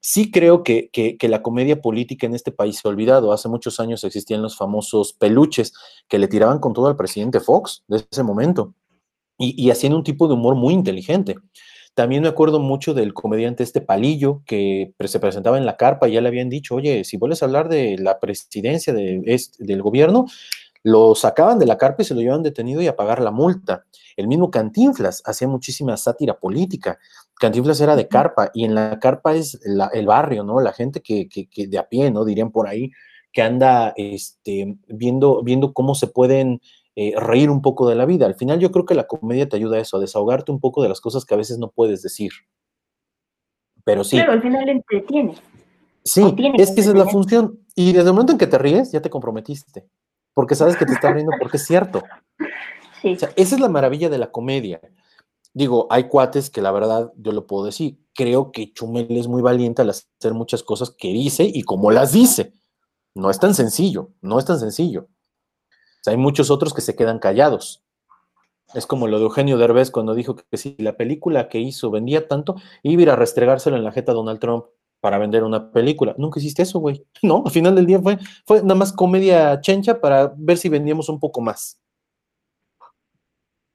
Sí 0.00 0.30
creo 0.30 0.62
que, 0.62 0.90
la 1.22 1.42
comedia 1.42 1.80
política 1.80 2.26
en 2.26 2.34
este 2.34 2.52
país 2.52 2.78
se 2.78 2.88
ha 2.88 2.90
olvidado. 2.90 3.32
Hace 3.32 3.48
muchos 3.48 3.78
años 3.80 4.02
existían 4.04 4.42
los 4.42 4.56
famosos 4.56 5.12
peluches 5.12 5.72
que 6.08 6.18
le 6.18 6.28
tiraban 6.28 6.58
con 6.58 6.72
todo 6.72 6.86
al 6.88 6.96
presidente 6.96 7.40
Fox 7.40 7.84
de 7.88 8.04
ese 8.10 8.22
momento 8.22 8.74
y, 9.38 9.62
y 9.62 9.70
hacían 9.70 9.94
un 9.94 10.04
tipo 10.04 10.26
de 10.26 10.34
humor 10.34 10.54
muy 10.54 10.74
inteligente. 10.74 11.36
También 11.94 12.22
me 12.22 12.28
acuerdo 12.28 12.58
mucho 12.58 12.94
del 12.94 13.12
comediante 13.12 13.62
este 13.62 13.82
Palillo, 13.82 14.42
que 14.46 14.94
se 15.04 15.20
presentaba 15.20 15.58
en 15.58 15.66
la 15.66 15.76
carpa 15.76 16.08
y 16.08 16.12
ya 16.12 16.22
le 16.22 16.28
habían 16.28 16.48
dicho, 16.48 16.74
oye, 16.74 17.04
si 17.04 17.18
vuelves 17.18 17.42
a 17.42 17.46
hablar 17.46 17.68
de 17.68 17.98
la 17.98 18.18
presidencia 18.18 18.94
de, 18.94 19.38
del 19.58 19.82
gobierno, 19.82 20.26
lo 20.82 21.14
sacaban 21.14 21.58
de 21.58 21.66
la 21.66 21.78
carpa 21.78 22.02
y 22.02 22.04
se 22.06 22.14
lo 22.14 22.20
llevaban 22.20 22.42
detenido 22.42 22.80
y 22.80 22.86
a 22.86 22.96
pagar 22.96 23.20
la 23.20 23.30
multa. 23.30 23.84
El 24.16 24.26
mismo 24.26 24.50
Cantinflas 24.50 25.22
hacía 25.24 25.48
muchísima 25.48 25.96
sátira 25.96 26.38
política. 26.38 26.98
Cantinflas 27.38 27.80
era 27.80 27.94
de 27.94 28.08
carpa 28.08 28.50
y 28.54 28.64
en 28.64 28.74
la 28.74 28.98
carpa 28.98 29.34
es 29.34 29.60
el 29.64 30.06
barrio, 30.06 30.44
¿no? 30.44 30.60
La 30.60 30.72
gente 30.72 31.00
que, 31.00 31.28
de 31.54 31.78
a 31.78 31.88
pie, 31.88 32.10
¿no? 32.10 32.24
Dirían 32.24 32.50
por 32.50 32.68
ahí, 32.68 32.90
que 33.32 33.42
anda 33.42 33.92
este, 33.96 34.76
viendo, 34.88 35.42
viendo 35.42 35.72
cómo 35.72 35.94
se 35.94 36.06
pueden 36.06 36.60
eh, 36.94 37.14
reír 37.16 37.50
un 37.50 37.62
poco 37.62 37.88
de 37.88 37.94
la 37.94 38.04
vida. 38.04 38.26
Al 38.26 38.34
final 38.34 38.60
yo 38.60 38.70
creo 38.70 38.84
que 38.84 38.94
la 38.94 39.06
comedia 39.06 39.48
te 39.48 39.56
ayuda 39.56 39.76
a 39.76 39.80
eso, 39.80 39.96
a 39.96 40.00
desahogarte 40.00 40.52
un 40.52 40.60
poco 40.60 40.82
de 40.82 40.88
las 40.88 41.00
cosas 41.00 41.24
que 41.24 41.34
a 41.34 41.38
veces 41.38 41.58
no 41.58 41.70
puedes 41.70 42.02
decir. 42.02 42.32
Pero 43.84 44.04
sí. 44.04 44.16
Claro, 44.16 44.32
al 44.32 44.42
final 44.42 44.68
entretiene. 44.68 45.34
Sí, 46.04 46.22
es 46.58 46.72
que 46.72 46.80
esa 46.80 46.90
es 46.90 46.96
la 46.96 47.06
función. 47.06 47.60
Y 47.74 47.92
desde 47.92 48.08
el 48.08 48.14
momento 48.14 48.32
en 48.32 48.38
que 48.38 48.46
te 48.46 48.58
ríes, 48.58 48.92
ya 48.92 49.00
te 49.00 49.10
comprometiste. 49.10 49.86
Porque 50.34 50.54
sabes 50.54 50.76
que 50.76 50.86
te 50.86 50.92
estás 50.92 51.14
riendo 51.14 51.32
porque 51.40 51.56
es 51.56 51.64
cierto. 51.64 52.02
Sí. 53.00 53.12
esa 53.12 53.34
es 53.36 53.60
la 53.60 53.68
maravilla 53.68 54.08
de 54.08 54.18
la 54.18 54.30
comedia. 54.30 54.80
Digo, 55.54 55.86
hay 55.90 56.04
cuates 56.04 56.50
que 56.50 56.62
la 56.62 56.72
verdad, 56.72 57.12
yo 57.16 57.32
lo 57.32 57.46
puedo 57.46 57.66
decir, 57.66 57.98
creo 58.14 58.52
que 58.52 58.72
Chumel 58.72 59.06
es 59.10 59.28
muy 59.28 59.42
valiente 59.42 59.82
al 59.82 59.90
hacer 59.90 60.34
muchas 60.34 60.62
cosas 60.62 60.90
que 60.90 61.08
dice 61.08 61.44
y 61.52 61.62
como 61.62 61.90
las 61.90 62.12
dice. 62.12 62.52
No 63.14 63.30
es 63.30 63.38
tan 63.38 63.54
sencillo, 63.54 64.10
no 64.22 64.38
es 64.38 64.46
tan 64.46 64.58
sencillo. 64.58 65.08
Sea, 66.02 66.12
hay 66.12 66.18
muchos 66.18 66.50
otros 66.50 66.74
que 66.74 66.80
se 66.80 66.96
quedan 66.96 67.18
callados. 67.18 67.82
Es 68.74 68.86
como 68.86 69.06
lo 69.06 69.18
de 69.18 69.24
Eugenio 69.24 69.56
Derbez 69.56 69.90
cuando 69.90 70.14
dijo 70.14 70.34
que 70.34 70.56
si 70.56 70.74
la 70.78 70.96
película 70.96 71.48
que 71.48 71.60
hizo 71.60 71.90
vendía 71.90 72.26
tanto, 72.26 72.56
iba 72.82 73.00
a 73.00 73.02
ir 73.02 73.10
a 73.10 73.16
restregárselo 73.16 73.76
en 73.76 73.84
la 73.84 73.92
jeta 73.92 74.12
Donald 74.12 74.40
Trump 74.40 74.64
para 75.00 75.18
vender 75.18 75.44
una 75.44 75.70
película. 75.70 76.14
Nunca 76.18 76.40
hiciste 76.40 76.62
eso, 76.62 76.80
güey. 76.80 77.04
No, 77.22 77.42
al 77.44 77.52
final 77.52 77.74
del 77.76 77.86
día 77.86 78.00
fue, 78.00 78.18
fue 78.44 78.62
nada 78.62 78.74
más 78.74 78.92
comedia 78.92 79.60
chencha 79.60 80.00
para 80.00 80.32
ver 80.36 80.58
si 80.58 80.68
vendíamos 80.68 81.08
un 81.08 81.20
poco 81.20 81.40
más. 81.40 81.78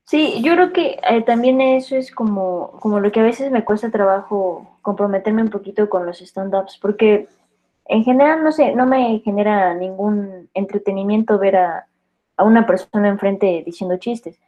Sí, 0.05 0.41
yo 0.41 0.53
creo 0.53 0.71
que 0.71 0.99
eh, 1.09 1.21
también 1.23 1.59
eso 1.59 1.95
es 1.97 2.11
como, 2.11 2.71
como 2.79 2.99
lo 3.01 3.11
que 3.11 3.19
a 3.19 3.23
veces 3.23 3.51
me 3.51 3.65
cuesta 3.65 3.91
trabajo 3.91 4.77
comprometerme 4.81 5.41
un 5.41 5.49
poquito 5.49 5.89
con 5.89 6.05
los 6.05 6.21
stand-ups, 6.21 6.77
porque 6.81 7.27
en 7.85 8.05
general, 8.05 8.41
no 8.41 8.53
sé, 8.53 8.73
no 8.73 8.85
me 8.85 9.19
genera 9.19 9.73
ningún 9.73 10.49
entretenimiento 10.53 11.37
ver 11.37 11.57
a, 11.57 11.87
a 12.37 12.43
una 12.43 12.65
persona 12.65 13.09
enfrente 13.09 13.63
diciendo 13.65 13.97
chistes. 13.97 14.39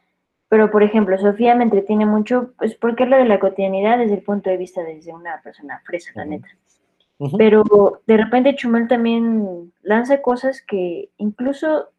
Pero, 0.48 0.70
por 0.70 0.82
ejemplo, 0.82 1.16
Sofía 1.18 1.54
me 1.54 1.64
entretiene 1.64 2.06
mucho, 2.06 2.52
pues 2.58 2.74
porque 2.74 3.04
es 3.04 3.10
lo 3.10 3.16
de 3.16 3.24
la 3.24 3.38
cotidianidad 3.38 3.98
desde 3.98 4.14
el 4.14 4.22
punto 4.22 4.50
de 4.50 4.56
vista 4.56 4.82
desde 4.82 5.12
una 5.12 5.40
persona 5.42 5.80
fresa, 5.84 6.10
la 6.14 6.24
neta. 6.24 6.48
Pero 7.36 8.02
de 8.06 8.16
repente 8.16 8.56
Chumel 8.56 8.88
también 8.88 9.72
lanza 9.82 10.22
cosas 10.22 10.62
que 10.62 11.10
incluso 11.18 11.90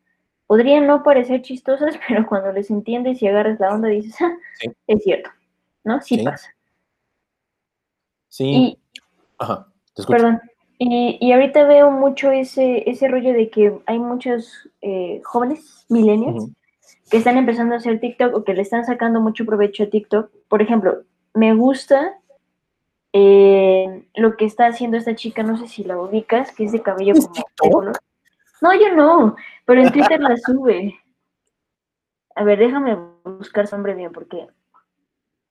podrían 0.47 0.87
no 0.87 1.03
parecer 1.03 1.43
chistosas, 1.43 1.95
pero 2.07 2.25
cuando 2.27 2.51
les 2.51 2.69
entiendes 2.71 3.21
y 3.21 3.27
agarras 3.27 3.59
la 3.59 3.73
onda 3.73 3.87
dices, 3.87 4.19
ah, 4.21 4.33
es 4.87 5.03
cierto, 5.03 5.29
¿no? 5.83 6.01
Sí, 6.01 6.17
pasa. 6.23 6.49
Sí. 8.27 8.77
Ajá, 9.37 9.67
Perdón. 10.07 10.41
Y, 10.83 11.19
y, 11.21 11.31
ahorita 11.31 11.65
veo 11.65 11.91
mucho 11.91 12.31
ese, 12.31 12.89
ese 12.89 13.07
rollo 13.07 13.33
de 13.33 13.51
que 13.51 13.71
hay 13.85 13.99
muchos 13.99 14.67
eh, 14.81 15.21
jóvenes, 15.23 15.85
millennials, 15.89 16.49
que 17.11 17.17
están 17.17 17.37
empezando 17.37 17.75
a 17.75 17.77
hacer 17.77 17.99
TikTok 17.99 18.33
o 18.33 18.43
que 18.43 18.55
le 18.55 18.63
están 18.63 18.83
sacando 18.83 19.21
mucho 19.21 19.45
provecho 19.45 19.83
a 19.83 19.91
TikTok. 19.91 20.31
Por 20.47 20.59
ejemplo, 20.59 21.03
me 21.35 21.53
gusta 21.53 22.17
eh, 23.13 24.07
lo 24.15 24.35
que 24.35 24.45
está 24.45 24.65
haciendo 24.65 24.97
esta 24.97 25.13
chica, 25.13 25.43
no 25.43 25.55
sé 25.55 25.67
si 25.67 25.83
la 25.83 26.01
ubicas, 26.01 26.51
que 26.51 26.63
es 26.63 26.71
de 26.71 26.81
cabello 26.81 27.13
como 27.59 27.83
No, 28.61 28.73
yo 28.73 28.95
no, 28.95 29.35
pero 29.65 29.83
en 29.83 29.91
Twitter 29.91 30.19
la 30.19 30.35
sube. 30.35 30.99
A 32.33 32.43
ver, 32.43 32.57
déjame 32.57 32.97
buscar 33.23 33.67
su 33.67 33.75
nombre 33.75 33.93
bien, 33.93 34.11
porque 34.11 34.47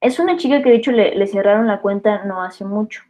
es 0.00 0.18
una 0.18 0.36
chica 0.36 0.60
que 0.60 0.70
de 0.70 0.74
hecho 0.74 0.90
le, 0.90 1.24
cerraron 1.28 1.68
la 1.68 1.80
cuenta 1.80 2.24
no 2.24 2.42
hace 2.42 2.64
mucho. 2.64 3.04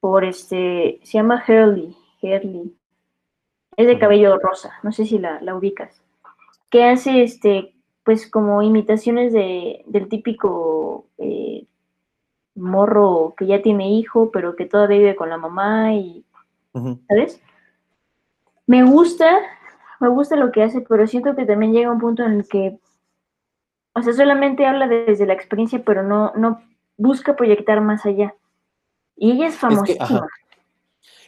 Por 0.00 0.24
este, 0.24 1.00
se 1.02 1.18
llama 1.18 1.42
Hurley, 1.46 1.96
Hurley. 2.22 2.74
Es 3.76 3.86
de 3.86 3.98
cabello 3.98 4.38
rosa, 4.38 4.74
no 4.82 4.92
sé 4.92 5.06
si 5.06 5.18
la, 5.18 5.40
la 5.40 5.54
ubicas. 5.54 6.02
Que 6.70 6.84
hace 6.84 7.22
este, 7.22 7.74
pues 8.08 8.26
como 8.26 8.62
imitaciones 8.62 9.32
de, 9.32 9.84
del 9.86 10.08
típico 10.08 11.06
eh, 11.18 11.66
morro 12.54 13.34
que 13.36 13.46
ya 13.46 13.62
tiene 13.62 13.90
hijo, 13.90 14.30
pero 14.30 14.56
que 14.56 14.66
todavía 14.66 14.98
vive 14.98 15.16
con 15.16 15.28
la 15.28 15.36
mamá 15.36 15.92
y, 15.92 16.24
¿sabes? 17.06 17.40
Me 18.66 18.82
gusta, 18.82 19.38
me 20.00 20.08
gusta 20.08 20.36
lo 20.36 20.52
que 20.52 20.62
hace, 20.62 20.80
pero 20.80 21.06
siento 21.06 21.34
que 21.36 21.46
también 21.46 21.72
llega 21.72 21.90
un 21.90 22.00
punto 22.00 22.24
en 22.24 22.32
el 22.32 22.48
que, 22.48 22.78
o 23.94 24.02
sea, 24.02 24.12
solamente 24.12 24.66
habla 24.66 24.88
desde 24.88 25.26
la 25.26 25.34
experiencia, 25.34 25.82
pero 25.84 26.02
no, 26.02 26.32
no 26.34 26.62
busca 26.96 27.36
proyectar 27.36 27.80
más 27.80 28.06
allá. 28.06 28.34
Y 29.18 29.32
ella 29.32 29.48
es 29.48 29.56
famosísima. 29.56 30.26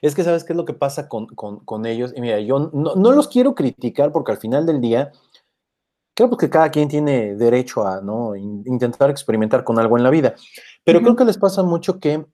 Es 0.03 0.15
que, 0.15 0.25
sabes 0.25 0.45
qué 0.45 0.55
es 0.55 0.57
lo 0.57 0.65
que 0.65 0.73
pasa 0.73 1.09
con, 1.09 1.87
ellos. 1.87 2.13
Y 2.17 2.21
mira, 2.23 2.41
yo 2.41 2.71
no, 2.73 2.95
no, 2.95 3.13
los 3.13 3.29
quiero 3.29 3.55
criticar 3.55 4.13
porque 4.13 4.33
al 4.33 4.39
final 4.39 4.65
del 4.65 4.81
día, 4.81 5.13
creo 6.15 6.35
que 6.37 6.49
cada 6.49 6.71
quien 6.71 6.89
tiene 6.89 7.35
derecho 7.35 7.87
a 7.87 8.01
¿no? 8.01 8.35
intentar 8.35 9.11
experimentar 9.11 9.63
con 9.63 9.79
algo 9.79 9.99
en 9.99 10.05
la 10.05 10.11
vida. 10.11 10.35
Pero 10.85 11.03
creo 11.03 11.17
que 11.17 11.25
les 11.25 11.37
pasa 11.37 11.63
mucho 11.63 12.01
que, 12.01 12.25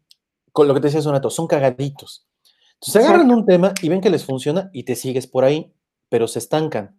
con 0.52 0.68
lo 0.68 0.74
que 0.74 0.80
te 0.80 0.86
decía 0.88 1.02
Sonato, 1.02 1.28
son 1.30 1.48
cagaditos. 1.48 2.26
Entonces 2.74 3.04
agarran 3.04 3.30
un 3.32 3.46
tema 3.46 3.72
y 3.82 3.88
ven 3.88 4.00
que 4.00 4.10
les 4.10 4.24
funciona 4.24 4.70
y 4.72 4.84
te 4.84 4.94
sigues 4.94 5.26
por 5.26 5.44
ahí, 5.44 5.72
pero 6.08 6.28
se 6.28 6.38
estancan. 6.38 6.96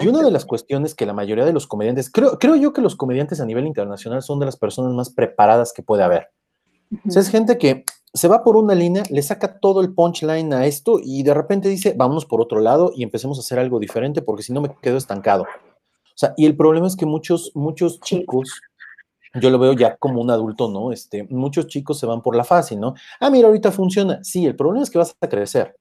Y 0.00 0.06
una 0.06 0.22
de 0.22 0.30
las 0.30 0.44
cuestiones 0.44 0.94
que 0.94 1.06
la 1.06 1.12
mayoría 1.12 1.44
de 1.44 1.52
los 1.52 1.66
comediantes, 1.66 2.10
creo, 2.10 2.38
creo 2.38 2.54
yo 2.54 2.72
que 2.72 2.82
los 2.82 2.94
comediantes 2.94 3.40
a 3.40 3.46
nivel 3.46 3.66
internacional 3.66 4.22
son 4.22 4.38
de 4.38 4.46
las 4.46 4.56
personas 4.56 4.92
más 4.92 5.10
preparadas 5.10 5.72
que 5.72 5.82
puede 5.82 6.04
haber. 6.04 6.28
O 7.06 7.10
sea, 7.10 7.22
es 7.22 7.28
gente 7.28 7.58
que 7.58 7.84
se 8.14 8.28
va 8.28 8.44
por 8.44 8.56
una 8.56 8.74
línea, 8.74 9.02
le 9.10 9.22
saca 9.22 9.58
todo 9.58 9.80
el 9.80 9.94
punchline 9.94 10.52
a 10.52 10.66
esto 10.66 11.00
y 11.02 11.22
de 11.22 11.32
repente 11.32 11.68
dice, 11.68 11.94
vámonos 11.96 12.26
por 12.26 12.40
otro 12.40 12.60
lado 12.60 12.92
y 12.94 13.02
empecemos 13.02 13.38
a 13.38 13.40
hacer 13.40 13.58
algo 13.58 13.78
diferente 13.78 14.20
porque 14.20 14.42
si 14.42 14.52
no 14.52 14.60
me 14.60 14.74
quedo 14.82 14.98
estancado. 14.98 15.44
O 15.44 16.16
sea, 16.16 16.34
y 16.36 16.44
el 16.44 16.56
problema 16.56 16.86
es 16.86 16.96
que 16.96 17.06
muchos, 17.06 17.52
muchos 17.54 18.00
chicos 18.00 18.60
yo 19.40 19.48
lo 19.48 19.58
veo 19.58 19.72
ya 19.72 19.96
como 19.96 20.20
un 20.20 20.30
adulto, 20.30 20.68
¿no? 20.68 20.92
Este, 20.92 21.24
muchos 21.24 21.66
chicos 21.66 21.98
se 21.98 22.06
van 22.06 22.20
por 22.20 22.36
la 22.36 22.44
fácil, 22.44 22.80
¿no? 22.80 22.94
Ah, 23.18 23.30
mira, 23.30 23.48
ahorita 23.48 23.72
funciona. 23.72 24.22
Sí, 24.22 24.44
el 24.44 24.54
problema 24.56 24.82
es 24.82 24.90
que 24.90 24.98
vas 24.98 25.16
a 25.18 25.28
crecer. 25.28 25.74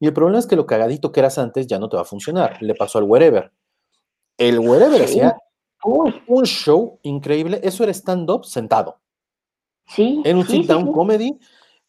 Y 0.00 0.06
el 0.06 0.12
problema 0.12 0.38
es 0.38 0.46
que 0.46 0.56
lo 0.56 0.66
cagadito 0.66 1.12
que 1.12 1.20
eras 1.20 1.38
antes 1.38 1.66
ya 1.66 1.78
no 1.78 1.88
te 1.88 1.96
va 1.96 2.02
a 2.02 2.06
funcionar. 2.06 2.60
Le 2.60 2.74
pasó 2.74 2.98
al 2.98 3.04
Wherever. 3.04 3.52
El 4.36 4.58
Wherever 4.58 5.02
hacía 5.02 5.36
un 5.84 6.44
show 6.46 6.98
increíble. 7.02 7.60
Eso 7.62 7.84
era 7.84 7.92
stand-up 7.92 8.44
sentado. 8.44 8.98
Sí. 9.94 10.22
En 10.24 10.36
un 10.36 10.46
sit-down 10.46 10.92
comedy, 10.92 11.38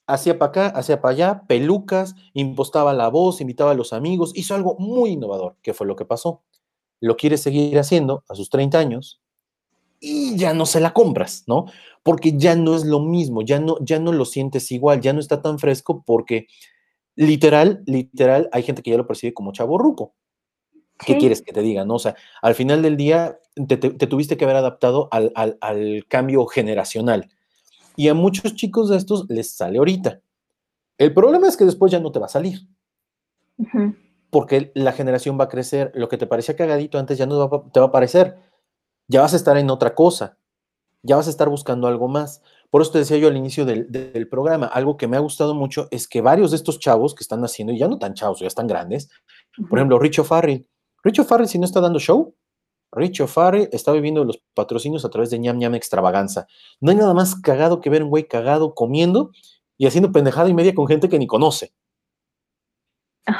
hacía 0.07 0.37
para 0.37 0.49
acá, 0.49 0.67
hacía 0.67 1.01
para 1.01 1.13
allá, 1.13 1.43
pelucas, 1.47 2.15
impostaba 2.33 2.93
la 2.93 3.09
voz, 3.09 3.41
invitaba 3.41 3.71
a 3.71 3.75
los 3.75 3.93
amigos, 3.93 4.31
hizo 4.35 4.55
algo 4.55 4.75
muy 4.79 5.11
innovador. 5.11 5.55
¿Qué 5.61 5.73
fue 5.73 5.87
lo 5.87 5.95
que 5.95 6.05
pasó? 6.05 6.41
Lo 6.99 7.15
quiere 7.15 7.37
seguir 7.37 7.77
haciendo 7.79 8.23
a 8.27 8.35
sus 8.35 8.49
30 8.49 8.79
años, 8.79 9.21
y 10.01 10.35
ya 10.35 10.53
no 10.53 10.65
se 10.65 10.81
la 10.81 10.93
compras, 10.93 11.43
¿no? 11.45 11.65
Porque 12.03 12.35
ya 12.35 12.55
no 12.55 12.75
es 12.75 12.83
lo 12.83 12.99
mismo, 12.99 13.43
ya 13.43 13.59
no, 13.59 13.77
ya 13.81 13.99
no 13.99 14.11
lo 14.11 14.25
sientes 14.25 14.71
igual, 14.71 14.99
ya 14.99 15.13
no 15.13 15.19
está 15.19 15.41
tan 15.41 15.59
fresco 15.59 16.03
porque 16.05 16.47
literal, 17.15 17.83
literal, 17.85 18.49
hay 18.51 18.63
gente 18.63 18.81
que 18.81 18.89
ya 18.89 18.97
lo 18.97 19.05
percibe 19.05 19.33
como 19.33 19.53
chavo 19.53 19.77
ruco. 19.77 20.15
¿Qué 21.05 21.17
quieres 21.17 21.41
que 21.41 21.53
te 21.53 21.61
diga? 21.61 21.85
No? 21.85 21.95
O 21.95 21.99
sea, 21.99 22.15
al 22.41 22.53
final 22.53 22.81
del 22.81 22.95
día 22.95 23.39
te, 23.67 23.77
tuviste 23.77 24.37
que 24.37 24.43
haber 24.43 24.57
adaptado 24.57 25.09
al, 25.11 26.05
cambio 26.07 26.45
generacional. 26.45 27.29
Y 27.95 28.07
a 28.07 28.13
muchos 28.13 28.55
chicos 28.55 28.89
de 28.89 28.97
estos 28.97 29.25
les 29.29 29.51
sale 29.51 29.77
ahorita. 29.77 30.21
El 30.97 31.13
problema 31.13 31.47
es 31.47 31.57
que 31.57 31.65
después 31.65 31.91
ya 31.91 31.99
no 31.99 32.11
te 32.11 32.19
va 32.19 32.27
a 32.27 32.29
salir. 32.29 32.59
Porque 34.29 34.71
la 34.75 34.91
generación 34.91 35.39
va 35.39 35.45
a 35.45 35.49
crecer. 35.49 35.91
Lo 35.95 36.07
que 36.07 36.17
te 36.17 36.27
parecía 36.27 36.55
cagadito 36.55 36.99
antes 36.99 37.17
ya 37.17 37.25
no 37.25 37.49
te 37.71 37.79
va 37.79 37.87
a 37.87 37.91
parecer. 37.91 38.37
Ya 39.07 39.21
vas 39.21 39.33
a 39.33 39.37
estar 39.37 39.57
en 39.57 39.69
otra 39.69 39.95
cosa. 39.95 40.37
Ya 41.03 41.15
vas 41.15 41.27
a 41.27 41.31
estar 41.31 41.49
buscando 41.49 41.87
algo 41.87 42.07
más. 42.07 42.41
Por 42.71 42.81
eso 42.81 42.91
te 42.91 42.99
decía 42.99 43.17
yo 43.17 43.27
al 43.27 43.35
inicio 43.35 43.65
del, 43.65 44.27
programa, 44.29 44.65
algo 44.65 44.95
que 44.95 45.07
me 45.07 45.17
ha 45.17 45.19
gustado 45.19 45.53
mucho 45.53 45.89
es 45.91 46.07
que 46.07 46.21
varios 46.21 46.51
de 46.51 46.57
estos 46.57 46.79
chavos 46.79 47.13
que 47.13 47.21
están 47.21 47.43
haciendo, 47.43 47.73
y 47.73 47.77
ya 47.77 47.89
no 47.89 47.99
tan 47.99 48.13
chavos, 48.13 48.39
ya 48.39 48.47
están 48.47 48.65
grandes, 48.65 49.09
por 49.69 49.77
ejemplo, 49.77 49.99
Richo 49.99 50.23
Farrell. 50.23 50.65
Richo 51.03 51.25
Farrell, 51.25 51.49
si 51.49 51.59
no 51.59 51.65
está 51.65 51.81
dando 51.81 51.99
show, 51.99 52.33
Richo 52.91 53.27
Farrell 53.27 53.69
está 53.71 53.91
viviendo 53.91 54.23
los 54.23 54.41
patrocinios 54.53 55.05
a 55.05 55.09
través 55.09 55.29
de 55.29 55.39
ñam 55.39 55.57
ñam 55.57 55.75
extravaganza. 55.75 56.47
No 56.79 56.91
hay 56.91 56.97
nada 56.97 57.13
más 57.13 57.35
cagado 57.35 57.79
que 57.79 57.89
ver 57.89 58.03
un 58.03 58.09
güey 58.09 58.27
cagado 58.27 58.73
comiendo 58.73 59.31
y 59.77 59.87
haciendo 59.87 60.11
pendejada 60.11 60.49
y 60.49 60.53
media 60.53 60.75
con 60.75 60.87
gente 60.87 61.09
que 61.09 61.19
ni 61.19 61.27
conoce. 61.27 61.73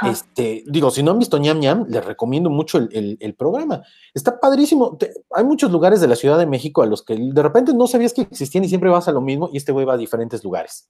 Este, 0.04 0.64
digo, 0.68 0.92
si 0.92 1.02
no 1.02 1.12
han 1.12 1.20
visto 1.20 1.38
ñam 1.38 1.60
ñam, 1.60 1.86
les 1.90 2.06
recomiendo 2.06 2.50
mucho 2.50 2.78
el, 2.78 3.36
programa. 3.38 3.84
Está 4.14 4.40
padrísimo. 4.40 4.98
hay 5.32 5.44
muchos 5.44 5.72
lugares 5.72 6.00
de 6.02 6.08
la 6.08 6.16
Ciudad 6.16 6.38
de 6.38 6.46
México 6.46 6.82
a 6.82 6.86
los 6.86 7.04
que 7.04 7.16
de 7.18 7.44
repente 7.44 7.74
no 7.74 7.88
sabías 7.88 8.14
que 8.14 8.22
existían 8.22 8.64
y 8.64 8.70
siempre 8.70 8.90
vas 8.90 9.08
a 9.08 9.12
lo 9.12 9.22
mismo 9.22 9.50
y 9.52 9.58
este 9.58 9.72
güey 9.72 9.86
va 9.86 9.94
a 9.94 9.98
diferentes 9.98 10.44
lugares. 10.44 10.90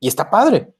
Y 0.00 0.08
está 0.08 0.30
padre. 0.30 0.74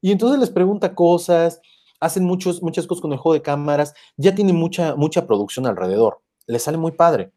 Y 0.00 0.10
entonces 0.10 0.40
les 0.40 0.50
pregunta 0.50 0.94
cosas, 0.94 1.60
hacen 2.02 2.24
muchos, 2.24 2.62
muchas 2.62 2.86
cosas 2.86 3.00
con 3.00 3.12
el 3.12 3.18
juego 3.18 3.34
de 3.34 3.42
cámaras, 3.42 3.94
ya 4.16 4.34
tiene 4.34 4.52
mucha, 4.52 4.96
mucha 4.96 5.26
producción 5.26 5.66
alrededor. 5.66 6.20
Le 6.46 6.58
sale 6.58 6.76
muy 6.76 6.92
padre. 6.92 7.32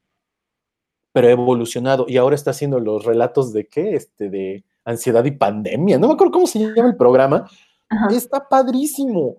Pero 1.14 1.28
ha 1.28 1.32
evolucionado 1.32 2.06
y 2.08 2.18
ahora 2.18 2.36
está 2.36 2.52
haciendo 2.52 2.80
los 2.80 3.06
relatos 3.06 3.54
de 3.54 3.68
qué? 3.68 3.96
Este, 3.96 4.30
de 4.30 4.66
ansiedad 4.84 5.24
y 5.24 5.32
pandemia. 5.32 5.98
No 6.00 6.08
me 6.08 6.16
acuerdo 6.16 6.34
cómo 6.34 6.48
se 6.48 6.60
llama 6.60 6.90
el 6.90 6.98
programa, 6.98 7.48
Está 8.10 8.50
padrísimo. 8.50 9.38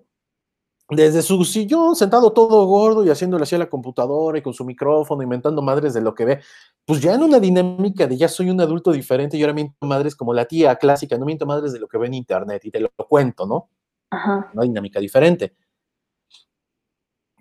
Desde 0.89 1.21
su 1.21 1.43
sillón, 1.43 1.97
sentado 1.97 2.31
todo 2.31 2.65
gordo 2.65 3.05
y 3.05 3.09
haciéndole 3.09 3.43
así 3.43 3.55
a 3.55 3.59
la 3.59 3.69
computadora 3.69 4.37
y 4.37 4.41
con 4.41 4.53
su 4.53 4.63
micrófono, 4.63 5.21
inventando 5.21 5.61
madres 5.61 5.93
de 5.93 5.99
lo 5.99 6.15
que 6.15 6.23
ve, 6.23 6.39
pues 6.85 7.01
ya 7.01 7.13
en 7.13 7.23
una 7.23 7.41
dinámica 7.41 8.07
de 8.07 8.15
ya 8.15 8.29
soy 8.29 8.49
un 8.49 8.61
adulto 8.61 8.93
diferente 8.93 9.35
y 9.35 9.41
ahora 9.41 9.53
miento 9.53 9.85
madres 9.85 10.15
como 10.15 10.33
la 10.33 10.45
tía 10.45 10.77
clásica, 10.77 11.17
no 11.17 11.25
miento 11.25 11.45
madres 11.45 11.73
de 11.73 11.79
lo 11.79 11.89
que 11.89 11.97
ve 11.97 12.07
en 12.07 12.13
internet 12.13 12.63
y 12.63 12.71
te 12.71 12.79
lo 12.79 12.89
cuento, 13.09 13.45
¿no? 13.45 13.69
Ajá. 14.09 14.51
Una 14.53 14.63
dinámica 14.63 14.99
diferente. 14.99 15.55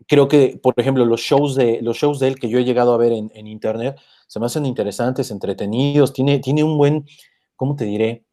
Creo 0.06 0.28
que, 0.28 0.58
por 0.62 0.74
ejemplo, 0.76 1.04
los 1.04 1.20
shows 1.20 1.54
de, 1.54 1.80
los 1.82 1.96
shows 1.96 2.20
de 2.20 2.28
él 2.28 2.38
que 2.38 2.48
yo 2.48 2.58
he 2.58 2.64
llegado 2.64 2.94
a 2.94 2.98
ver 2.98 3.12
en, 3.12 3.30
en 3.34 3.46
internet 3.46 3.98
se 4.26 4.40
me 4.40 4.46
hacen 4.46 4.66
interesantes, 4.66 5.30
entretenidos, 5.30 6.12
tiene, 6.12 6.38
tiene 6.40 6.64
un 6.64 6.76
buen, 6.76 7.06
¿cómo 7.54 7.76
te 7.76 7.84
diré? 7.84 8.24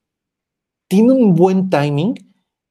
Tiene 0.87 1.11
un 1.11 1.35
buen 1.35 1.69
timing 1.69 2.15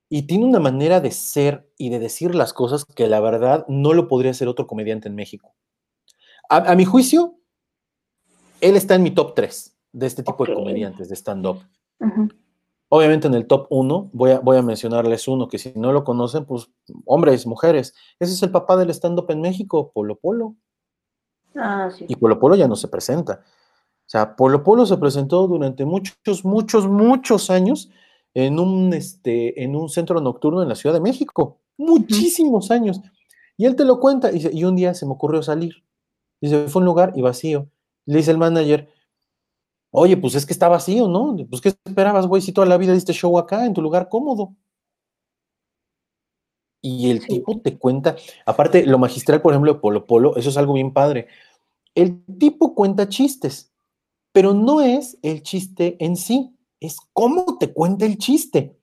y 0.09 0.23
tiene 0.23 0.45
una 0.45 0.61
manera 0.61 1.01
de 1.01 1.11
ser 1.11 1.71
y 1.79 1.89
de 1.89 1.99
decir 1.99 2.35
las 2.35 2.53
cosas 2.53 2.85
que 2.85 3.09
la 3.09 3.21
verdad 3.21 3.65
no 3.69 3.95
lo 3.95 4.09
podría 4.09 4.33
hacer 4.33 4.49
otro 4.49 4.67
comediante 4.67 5.09
en 5.09 5.15
México. 5.15 5.55
A, 6.49 6.75
mi 6.75 6.85
juicio, 6.85 7.39
él 8.61 8.77
está 8.77 8.97
en 8.97 9.05
mi 9.05 9.11
top 9.13 9.35
3 9.35 9.75
de 9.93 10.07
este 10.07 10.23
tipo 10.23 10.45
de 10.45 10.53
comediantes 10.53 11.09
de 11.09 11.17
stand-up. 11.17 11.63
Obviamente 12.95 13.27
en 13.27 13.33
el 13.33 13.47
top 13.47 13.69
1 13.71 14.11
voy 14.13 14.33
a, 14.33 14.41
voy 14.41 14.59
a 14.59 14.63
mencionarles 14.63 15.27
uno 15.27 15.49
que 15.49 15.57
si 15.57 15.73
no 15.77 15.93
lo 15.93 16.05
conocen, 16.05 16.45
pues 16.45 16.69
hombres, 17.07 17.47
mujeres. 17.47 17.95
Ese 18.21 18.35
es 18.35 18.43
el 18.43 18.51
papá 18.51 18.77
del 18.77 18.91
stand-up 18.91 19.31
en 19.31 19.41
México, 19.41 19.93
Polo 19.95 20.17
Polo. 20.17 20.57
Ah, 21.55 21.89
sí. 21.91 22.05
Y 22.07 22.17
Polo 22.17 22.39
Polo 22.39 22.55
ya 22.55 22.69
no 22.69 22.77
se 22.77 22.89
presenta. 22.89 23.45
O 23.45 24.11
sea, 24.11 24.37
Polo 24.37 24.63
Polo 24.63 24.85
se 24.85 24.99
presentó 24.99 25.47
durante 25.47 25.87
muchos, 25.87 26.45
muchos, 26.45 26.87
muchos 26.87 27.49
años 27.49 27.89
en 28.35 28.59
un, 28.61 28.93
este, 28.93 29.65
en 29.65 29.75
un 29.75 29.89
centro 29.89 30.21
nocturno 30.21 30.63
en 30.63 30.69
la 30.69 30.75
Ciudad 30.75 30.95
de 30.95 31.01
México, 31.01 31.61
muchísimos 31.79 32.71
años. 32.71 33.01
Y 33.57 33.65
él 33.65 33.75
te 33.75 33.87
lo 33.87 34.01
cuenta, 34.01 34.31
y, 34.33 34.51
y 34.53 34.65
un 34.65 34.77
día 34.77 34.93
se 34.93 35.07
me 35.07 35.13
ocurrió 35.13 35.43
salir. 35.43 35.83
Dice, 36.43 36.69
fue 36.69 36.81
un 36.81 36.87
lugar 36.87 37.15
y 37.17 37.23
vacío. 37.23 37.71
Le 38.05 38.19
dice 38.19 38.33
el 38.33 38.37
manager, 38.37 38.91
oye, 39.93 40.17
pues 40.17 40.35
es 40.35 40.45
que 40.45 40.53
está 40.53 40.69
vacío, 40.69 41.07
¿no? 41.07 41.37
Pues 41.49 41.63
¿qué 41.63 41.69
esperabas, 41.69 42.27
güey, 42.27 42.43
si 42.43 42.53
toda 42.53 42.67
la 42.67 42.77
vida 42.77 42.93
diste 42.93 43.13
show 43.13 43.39
acá, 43.39 43.65
en 43.65 43.75
tu 43.75 43.81
lugar 43.81 44.09
cómodo? 44.09 44.57
Y 46.81 47.11
el 47.11 47.25
tipo 47.25 47.61
te 47.61 47.79
cuenta, 47.79 48.17
aparte, 48.45 48.85
lo 48.85 48.99
magistral, 48.99 49.41
por 49.41 49.53
ejemplo, 49.53 49.75
de 49.75 49.79
Polo 49.79 50.05
Polo, 50.05 50.37
eso 50.37 50.51
es 50.51 50.57
algo 50.57 50.73
bien 50.73 50.93
padre. 50.93 51.29
El 51.95 52.25
tipo 52.39 52.75
cuenta 52.75 53.09
chistes, 53.09 53.73
pero 54.33 54.53
no 54.53 54.81
es 54.81 55.17
el 55.23 55.45
chiste 55.45 55.97
en 56.05 56.17
sí 56.17 56.57
es 56.83 56.97
cómo 57.13 57.59
te 57.59 57.73
cuenta 57.73 58.05
el 58.05 58.19
chiste. 58.19 58.77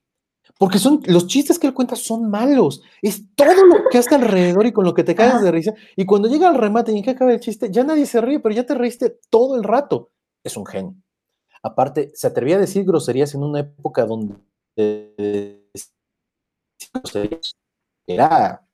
Porque 0.58 0.80
son 0.80 1.02
los 1.06 1.28
chistes 1.28 1.60
que 1.60 1.68
él 1.68 1.74
cuenta 1.74 1.96
son 1.96 2.30
malos. 2.30 2.82
Es 3.02 3.24
todo 3.36 3.66
lo 3.66 3.90
que 3.90 3.98
hace 3.98 4.16
alrededor 4.16 4.66
y 4.66 4.74
con 4.74 4.84
lo 4.84 4.94
que 4.94 5.04
te 5.04 5.16
caes 5.16 5.42
de 5.42 5.52
risa. 5.52 5.74
Y 5.96 6.06
cuando 6.06 6.28
llega 6.28 6.50
al 6.50 6.56
remate 6.56 6.92
y 6.92 6.98
en 6.98 7.04
que 7.04 7.12
acaba 7.12 7.32
el 7.32 7.40
chiste, 7.40 7.70
ya 7.72 7.84
nadie 7.84 8.06
se 8.06 8.20
ríe, 8.20 8.40
pero 8.40 8.56
ya 8.56 8.66
te 8.66 8.76
reíste 8.76 9.20
todo 9.30 9.56
el 9.56 9.64
rato. 9.64 10.10
Es 10.44 10.58
un 10.58 10.66
genio. 10.66 10.96
Aparte, 11.62 12.12
se 12.14 12.28
atrevía 12.28 12.56
a 12.56 12.60
decir 12.60 12.86
groserías 12.86 13.34
en 13.36 13.44
una 13.44 13.60
época 13.60 14.06
donde 14.06 14.36
era. 18.08 18.66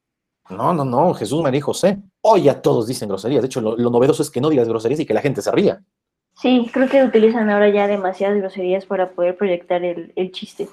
No, 0.49 0.73
no, 0.73 0.86
no, 0.86 1.13
Jesús, 1.15 1.41
María 1.41 1.58
y 1.58 1.62
José. 1.62 1.97
Hoy 2.21 2.43
ya 2.43 2.62
todos 2.62 2.86
dicen 2.88 3.10
groserías. 3.10 3.41
De 3.41 3.47
hecho, 3.47 3.62
lo, 3.62 3.75
lo 3.75 3.89
novedoso 3.89 4.21
es 4.21 4.30
que 4.30 4.41
no 4.41 4.49
digas 4.49 4.67
groserías 4.67 4.99
y 4.99 5.06
que 5.06 5.13
la 5.13 5.21
gente 5.21 5.41
se 5.41 5.51
ría. 5.51 5.84
Sí, 6.36 6.69
creo 6.71 6.89
que 6.89 7.04
utilizan 7.04 7.49
ahora 7.49 7.69
ya 7.69 7.88
demasiadas 7.88 8.38
groserías 8.38 8.86
para 8.86 9.12
poder 9.12 9.38
proyectar 9.38 9.84
el, 9.84 10.32
chiste. 10.32 10.67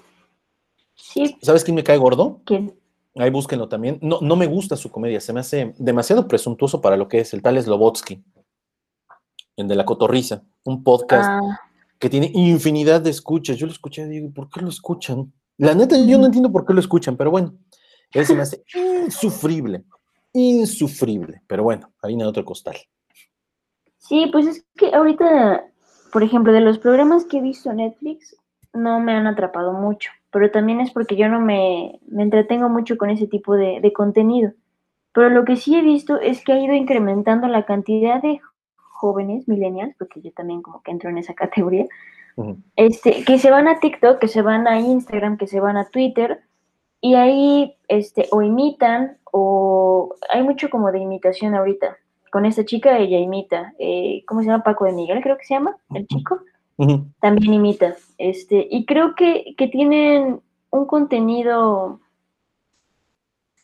Sí. 0.94 1.36
¿Sabes 1.40 1.62
quién 1.62 1.76
me 1.76 1.84
cae 1.84 1.96
gordo? 1.98 2.40
¿Quién? 2.44 2.74
Ahí 3.14 3.30
búsquenlo 3.30 3.68
también. 3.68 3.98
No, 4.02 4.20
no 4.20 4.36
me 4.36 4.46
gusta 4.46 4.76
su 4.76 4.90
comedia, 4.90 5.20
se 5.20 5.32
me 5.32 5.40
hace 5.40 5.74
demasiado 5.78 6.26
presuntuoso 6.26 6.80
para 6.80 6.96
lo 6.96 7.08
que 7.08 7.20
es 7.20 7.32
el 7.32 7.42
tal 7.42 7.62
Slobotsky, 7.62 8.22
el 9.56 9.68
de 9.68 9.76
la 9.76 9.84
cotorriza, 9.84 10.42
un 10.64 10.82
podcast 10.82 11.28
ah. 11.30 11.60
que 11.98 12.10
tiene 12.10 12.30
infinidad 12.34 13.00
de 13.00 13.10
escuchas. 13.10 13.56
Yo 13.56 13.66
lo 13.66 13.72
escuché 13.72 14.02
y 14.02 14.08
digo, 14.08 14.30
¿por 14.32 14.48
qué 14.48 14.60
lo 14.60 14.68
escuchan? 14.68 15.32
La 15.58 15.74
neta, 15.74 15.96
yo 15.98 16.18
no 16.18 16.26
entiendo 16.26 16.50
por 16.50 16.66
qué 16.66 16.72
lo 16.72 16.80
escuchan, 16.80 17.16
pero 17.16 17.30
bueno, 17.30 17.54
él 18.12 18.26
se 18.26 18.34
me 18.34 18.42
hace 18.42 18.62
insufrible, 19.04 19.84
insufrible. 20.32 21.42
Pero 21.46 21.62
bueno, 21.62 21.92
harina 22.02 22.24
de 22.24 22.30
otro 22.30 22.44
costal. 22.44 22.76
Sí, 23.98 24.28
pues 24.32 24.46
es 24.46 24.66
que 24.76 24.94
ahorita, 24.94 25.64
por 26.12 26.22
ejemplo, 26.22 26.52
de 26.52 26.60
los 26.60 26.78
programas 26.78 27.24
que 27.24 27.38
he 27.38 27.42
visto 27.42 27.70
en 27.70 27.76
Netflix, 27.76 28.36
no 28.72 29.00
me 29.00 29.12
han 29.12 29.26
atrapado 29.26 29.72
mucho, 29.72 30.10
pero 30.30 30.50
también 30.50 30.80
es 30.80 30.90
porque 30.90 31.16
yo 31.16 31.28
no 31.28 31.40
me, 31.40 32.00
entretengo 32.18 32.68
mucho 32.68 32.96
con 32.96 33.10
ese 33.10 33.26
tipo 33.26 33.54
de, 33.54 33.92
contenido. 33.92 34.52
Pero 35.14 35.28
lo 35.28 35.44
que 35.44 35.56
sí 35.56 35.76
he 35.76 35.82
visto 35.82 36.18
es 36.18 36.42
que 36.42 36.52
ha 36.52 36.58
ido 36.58 36.74
incrementando 36.74 37.46
la 37.46 37.66
cantidad 37.66 38.20
de 38.22 38.40
jóvenes, 39.02 39.48
millennials, 39.48 39.96
porque 39.98 40.20
yo 40.22 40.30
también 40.32 40.62
como 40.62 40.80
que 40.82 40.92
entro 40.92 41.10
en 41.10 41.18
esa 41.18 41.34
categoría, 41.42 41.86
este, 42.76 43.24
que 43.24 43.38
se 43.38 43.50
van 43.50 43.68
a 43.68 43.80
TikTok, 43.80 44.18
que 44.18 44.28
se 44.28 44.40
van 44.40 44.66
a 44.66 44.78
Instagram, 44.78 45.36
que 45.36 45.48
se 45.48 45.60
van 45.60 45.76
a 45.76 45.88
Twitter, 45.90 46.40
y 47.00 47.16
ahí 47.16 47.76
este, 47.88 48.28
o 48.30 48.42
imitan, 48.42 49.18
o 49.32 50.14
hay 50.30 50.42
mucho 50.42 50.70
como 50.70 50.92
de 50.92 51.00
imitación 51.00 51.54
ahorita 51.54 51.96
con 52.30 52.46
esta 52.46 52.64
chica, 52.64 52.96
ella 52.96 53.18
imita, 53.18 53.74
eh, 53.78 54.24
¿cómo 54.26 54.40
se 54.40 54.46
llama? 54.46 54.64
Paco 54.64 54.86
de 54.86 54.92
Miguel, 54.92 55.20
creo 55.20 55.36
que 55.36 55.44
se 55.44 55.52
llama, 55.52 55.76
el 55.94 56.06
chico. 56.06 56.40
También 57.20 57.52
imita. 57.52 57.94
Este, 58.16 58.66
y 58.70 58.86
creo 58.86 59.14
que, 59.14 59.54
tienen 59.70 60.40
un 60.70 60.86
contenido 60.86 62.00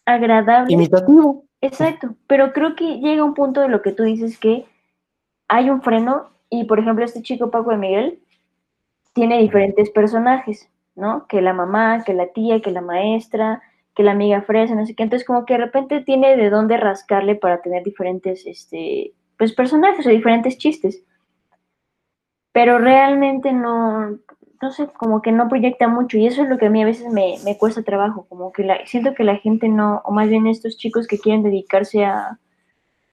agradable. 0.05 0.75
Imitativo. 0.75 1.45
Exacto, 1.63 2.15
pero 2.27 2.53
creo 2.53 2.77
que 2.77 2.99
llega 3.01 3.25
un 3.25 3.33
punto 3.33 3.63
de 3.63 3.69
lo 3.69 3.81
que 3.81 3.93
tú 3.93 4.03
dices 4.03 4.39
que 4.39 4.67
hay 5.49 5.71
un 5.71 5.83
freno 5.83 6.31
y, 6.51 6.65
por 6.65 6.79
ejemplo, 6.79 7.05
este 7.05 7.23
chico 7.23 7.51
Paco 7.51 7.71
de 7.71 7.79
Miguel 7.79 8.23
tiene 9.15 9.39
diferentes 9.39 9.91
personajes, 9.91 10.71
¿no? 10.95 11.27
Que 11.27 11.43
la 11.43 11.53
mamá, 11.53 12.05
que 12.05 12.15
la 12.15 12.29
tía, 12.29 12.61
que 12.61 12.71
la 12.71 12.81
maestra, 12.81 13.63
que 13.95 14.03
la 14.03 14.13
amiga 14.13 14.43
fresa, 14.43 14.75
no 14.75 14.87
sé 14.87 14.95
qué. 14.95 15.03
Entonces, 15.03 15.27
como 15.27 15.45
que 15.45 15.55
de 15.55 15.65
repente 15.65 16.03
tiene 16.03 16.37
de 16.37 16.51
dónde 16.51 16.77
rascarle 16.77 17.35
para 17.35 17.63
tener 17.63 17.83
diferentes, 17.83 18.47
este, 18.47 19.15
pues, 19.37 19.53
personajes 19.55 20.07
o 20.07 20.11
diferentes 20.11 20.57
chistes. 20.57 21.03
Pero 22.53 22.79
realmente 22.79 23.53
no, 23.53 24.19
no 24.63 24.71
sé, 24.71 24.89
como 24.99 25.23
que 25.23 25.33
no 25.33 25.49
proyecta 25.49 25.89
mucho. 25.89 26.19
Y 26.19 26.27
eso 26.27 26.43
es 26.43 26.49
lo 26.49 26.59
que 26.59 26.67
a 26.67 26.71
mí 26.71 26.83
a 26.83 26.87
veces 26.87 27.13
me, 27.13 27.37
cuesta 27.59 27.83
trabajo. 27.83 28.27
Como 28.29 28.53
que 28.53 28.65
la, 28.65 28.87
siento 28.87 29.15
que 29.15 29.25
la 29.25 29.37
gente 29.37 29.69
no, 29.69 30.03
o 30.05 30.13
más 30.13 30.29
bien 30.29 30.47
estos 30.47 30.77
chicos 30.77 31.07
que 31.07 31.19
quieren 31.19 31.43
dedicarse 31.43 32.05
a, 32.05 32.39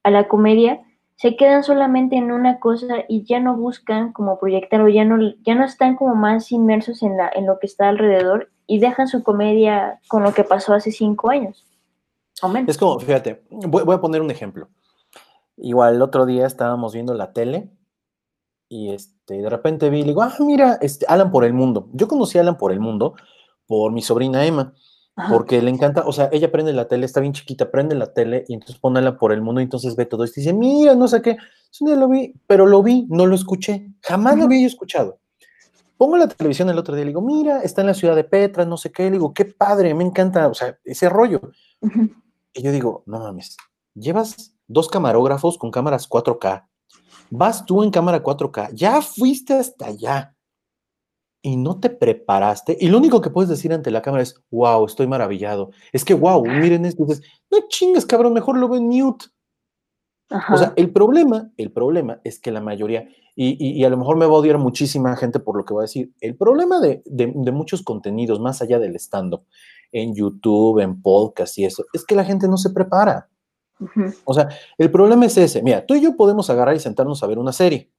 a 0.03 0.11
la 0.11 0.27
comedia, 0.27 0.81
se 1.17 1.37
quedan 1.37 1.63
solamente 1.63 2.17
en 2.17 2.31
una 2.31 2.59
cosa 2.59 3.05
y 3.07 3.23
ya 3.23 3.39
no 3.39 3.55
buscan 3.55 4.11
como 4.11 4.37
proyectar 4.37 4.81
o 4.81 4.89
ya 4.89 5.05
no, 5.05 5.17
ya 5.43 5.55
no 5.55 5.63
están 5.63 5.95
como 5.95 6.15
más 6.15 6.51
inmersos 6.51 7.03
en, 7.03 7.17
la, 7.17 7.29
en 7.33 7.45
lo 7.45 7.57
que 7.59 7.67
está 7.67 7.87
alrededor 7.87 8.51
y 8.67 8.79
dejan 8.79 9.07
su 9.07 9.23
comedia 9.23 9.99
con 10.07 10.23
lo 10.23 10.33
que 10.33 10.43
pasó 10.43 10.73
hace 10.73 10.91
cinco 10.91 11.29
años. 11.29 11.65
Es 12.67 12.77
como, 12.77 12.99
fíjate, 12.99 13.43
voy, 13.49 13.95
a 13.95 14.01
poner 14.01 14.21
un 14.21 14.29
ejemplo. 14.29 14.67
Igual 15.55 15.95
el 15.95 16.01
otro 16.01 16.25
día 16.25 16.45
estábamos 16.45 16.93
viendo 16.93 17.13
la 17.13 17.31
tele 17.31 17.69
y 18.67 18.91
este, 18.91 19.41
de 19.41 19.49
repente 19.49 19.89
vi, 19.89 20.03
digo, 20.03 20.21
ah, 20.21 20.33
mira, 20.39 20.77
este, 20.81 21.05
Alan 21.07 21.31
por 21.31 21.45
el 21.45 21.53
mundo. 21.53 21.87
Yo 21.93 22.09
conocí 22.09 22.37
Alan 22.37 22.57
por 22.57 22.73
el 22.73 22.81
mundo 22.81 23.15
por 23.67 23.93
mi 23.93 24.01
sobrina 24.01 24.45
Emma, 24.45 24.73
porque 25.29 25.61
le 25.61 25.69
encanta, 25.69 26.03
o 26.05 26.11
sea, 26.11 26.29
ella 26.33 26.51
prende 26.51 26.73
la 26.73 26.87
tele, 26.87 27.05
está 27.05 27.21
bien 27.21 27.33
chiquita, 27.33 27.71
prende 27.71 27.95
la 27.95 28.13
tele 28.13 28.43
y 28.49 28.53
entonces 28.53 28.77
pone 28.77 28.99
Alan 28.99 29.17
por 29.17 29.31
el 29.31 29.41
mundo 29.41 29.61
y 29.61 29.63
entonces 29.63 29.95
ve 29.95 30.05
todo 30.05 30.25
esto 30.25 30.39
y 30.39 30.43
dice, 30.43 30.53
mira, 30.53 30.93
no 30.95 31.07
sé 31.07 31.21
qué, 31.21 31.37
un 31.79 31.87
día 31.87 31.95
lo 31.95 32.09
vi, 32.09 32.33
pero 32.47 32.65
lo 32.65 32.83
vi, 32.83 33.05
no 33.09 33.25
lo 33.25 33.35
escuché, 33.35 33.91
jamás 34.01 34.37
lo 34.37 34.43
había 34.43 34.61
yo 34.61 34.67
escuchado. 34.67 35.19
Pongo 35.97 36.17
la 36.17 36.27
televisión 36.27 36.69
el 36.69 36.77
otro 36.77 36.95
día 36.95 37.03
y 37.03 37.05
le 37.05 37.09
digo, 37.11 37.21
mira, 37.21 37.61
está 37.61 37.79
en 37.79 37.87
la 37.87 37.93
ciudad 37.93 38.15
de 38.15 38.25
Petra, 38.25 38.65
no 38.65 38.75
sé 38.75 38.91
qué, 38.91 39.03
le 39.03 39.11
digo, 39.11 39.33
qué 39.33 39.45
padre, 39.45 39.93
me 39.93 40.03
encanta, 40.03 40.47
o 40.47 40.53
sea, 40.53 40.77
ese 40.83 41.07
rollo. 41.07 41.39
Y 42.53 42.61
yo 42.61 42.71
digo, 42.71 43.03
no 43.05 43.19
mames, 43.19 43.55
llevas 43.93 44.55
dos 44.67 44.89
camarógrafos 44.89 45.57
con 45.57 45.71
cámaras 45.71 46.09
4K, 46.09 46.67
vas 47.29 47.65
tú 47.65 47.83
en 47.83 47.91
cámara 47.91 48.21
4K, 48.21 48.73
ya 48.73 49.01
fuiste 49.01 49.53
hasta 49.53 49.87
allá 49.87 50.34
y 51.45 51.57
no 51.57 51.79
te 51.79 51.91
preparaste. 51.91 52.75
Y 52.81 52.87
lo 52.87 52.97
único 52.97 53.21
que 53.21 53.29
puedes 53.29 53.47
decir 53.47 53.71
ante 53.71 53.91
la 53.91 54.01
cámara 54.01 54.23
es, 54.23 54.43
wow, 54.49 54.83
estoy 54.83 55.05
maravillado. 55.05 55.69
Es 55.93 56.03
que, 56.03 56.15
wow, 56.15 56.43
miren 56.43 56.85
esto. 56.85 57.05
Dices, 57.05 57.23
no 57.51 57.59
chingues, 57.69 58.03
cabrón, 58.07 58.33
mejor 58.33 58.57
lo 58.57 58.67
veo 58.67 58.79
en 58.79 58.87
mute. 58.87 59.27
O 60.51 60.57
sea, 60.57 60.73
el 60.75 60.91
problema, 60.91 61.51
el 61.57 61.71
problema 61.71 62.19
es 62.23 62.39
que 62.39 62.49
la 62.49 62.61
mayoría, 62.61 63.07
y, 63.35 63.83
a 63.83 63.89
lo 63.91 63.97
mejor 63.97 64.17
me 64.17 64.25
va 64.25 64.31
a 64.31 64.39
odiar 64.39 64.57
muchísima 64.57 65.15
gente 65.17 65.39
por 65.39 65.55
lo 65.55 65.65
que 65.65 65.75
voy 65.75 65.81
a 65.81 65.83
decir, 65.83 66.11
el 66.19 66.35
problema 66.35 66.79
de, 66.79 67.03
muchos 67.53 67.83
contenidos, 67.83 68.39
más 68.39 68.63
allá 68.63 68.79
del 68.79 68.95
stand-up, 68.95 69.43
en 69.91 70.15
YouTube, 70.15 70.79
en 70.79 70.99
podcast 70.99 71.59
y 71.59 71.65
eso, 71.65 71.85
es 71.93 72.03
que 72.03 72.15
la 72.15 72.25
gente 72.25 72.47
no 72.47 72.57
se 72.57 72.71
prepara. 72.71 73.29
O 74.23 74.33
sea, 74.33 74.49
el 74.79 74.89
problema 74.89 75.27
es 75.27 75.37
ese. 75.37 75.61
Mira, 75.61 75.85
tú 75.85 75.93
y 75.93 76.01
yo 76.01 76.15
podemos 76.15 76.49
agarrar 76.49 76.75
y 76.75 76.79
sentarnos 76.79 77.21
a 77.21 77.27
ver 77.27 77.37
una 77.37 77.51
serie. 77.51 77.91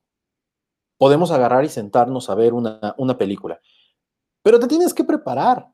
Podemos 0.98 1.30
agarrar 1.30 1.64
y 1.64 1.68
sentarnos 1.68 2.30
a 2.30 2.34
ver 2.34 2.54
una, 2.54 2.94
una 2.98 3.18
película. 3.18 3.60
Pero 4.42 4.58
te 4.58 4.68
tienes 4.68 4.94
que 4.94 5.04
preparar. 5.04 5.68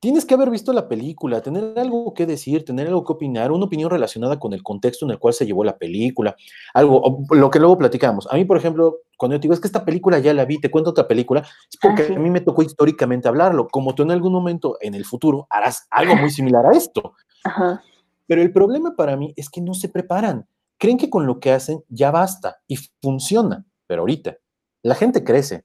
Tienes 0.00 0.24
que 0.24 0.32
haber 0.32 0.48
visto 0.48 0.72
la 0.72 0.88
película, 0.88 1.42
tener 1.42 1.78
algo 1.78 2.14
que 2.14 2.24
decir, 2.24 2.64
tener 2.64 2.86
algo 2.86 3.04
que 3.04 3.12
opinar, 3.12 3.52
una 3.52 3.66
opinión 3.66 3.90
relacionada 3.90 4.38
con 4.38 4.54
el 4.54 4.62
contexto 4.62 5.04
en 5.04 5.10
el 5.10 5.18
cual 5.18 5.34
se 5.34 5.44
llevó 5.44 5.62
la 5.62 5.76
película, 5.76 6.34
algo, 6.72 7.22
lo 7.28 7.50
que 7.50 7.58
luego 7.58 7.76
platicamos. 7.76 8.26
A 8.30 8.36
mí, 8.36 8.46
por 8.46 8.56
ejemplo, 8.56 9.00
cuando 9.18 9.36
yo 9.36 9.40
te 9.40 9.42
digo, 9.42 9.52
es 9.52 9.60
que 9.60 9.66
esta 9.66 9.84
película 9.84 10.18
ya 10.18 10.32
la 10.32 10.46
vi, 10.46 10.58
te 10.58 10.70
cuento 10.70 10.88
otra 10.88 11.06
película, 11.06 11.40
es 11.40 11.76
porque 11.78 12.14
a 12.14 12.18
mí 12.18 12.30
me 12.30 12.40
tocó 12.40 12.62
históricamente 12.62 13.28
hablarlo, 13.28 13.68
como 13.68 13.94
tú 13.94 14.02
en 14.02 14.10
algún 14.10 14.32
momento 14.32 14.78
en 14.80 14.94
el 14.94 15.04
futuro 15.04 15.46
harás 15.50 15.86
algo 15.90 16.16
muy 16.16 16.30
similar 16.30 16.64
a 16.64 16.74
esto. 16.74 17.12
Ajá. 17.44 17.82
Pero 18.26 18.40
el 18.40 18.52
problema 18.52 18.96
para 18.96 19.18
mí 19.18 19.34
es 19.36 19.50
que 19.50 19.60
no 19.60 19.74
se 19.74 19.90
preparan. 19.90 20.46
Creen 20.78 20.96
que 20.96 21.10
con 21.10 21.26
lo 21.26 21.40
que 21.40 21.52
hacen 21.52 21.84
ya 21.90 22.10
basta 22.10 22.62
y 22.66 22.76
funciona. 23.02 23.66
Pero 23.86 24.00
ahorita, 24.00 24.38
la 24.82 24.94
gente 24.94 25.24
crece. 25.24 25.64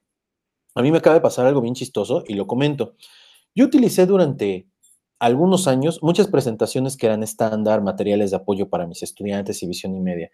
A 0.75 0.81
mí 0.81 0.91
me 0.91 0.97
acaba 0.97 1.15
de 1.15 1.21
pasar 1.21 1.45
algo 1.45 1.61
bien 1.61 1.73
chistoso 1.73 2.23
y 2.27 2.33
lo 2.33 2.47
comento. 2.47 2.95
Yo 3.55 3.65
utilicé 3.65 4.05
durante 4.05 4.67
algunos 5.19 5.67
años 5.67 5.99
muchas 6.01 6.27
presentaciones 6.27 6.97
que 6.97 7.05
eran 7.05 7.23
estándar, 7.23 7.81
materiales 7.81 8.31
de 8.31 8.37
apoyo 8.37 8.69
para 8.69 8.85
mis 8.85 9.01
estudiantes 9.01 9.63
y 9.63 9.67
visión 9.67 9.95
y 9.95 10.01
media. 10.01 10.29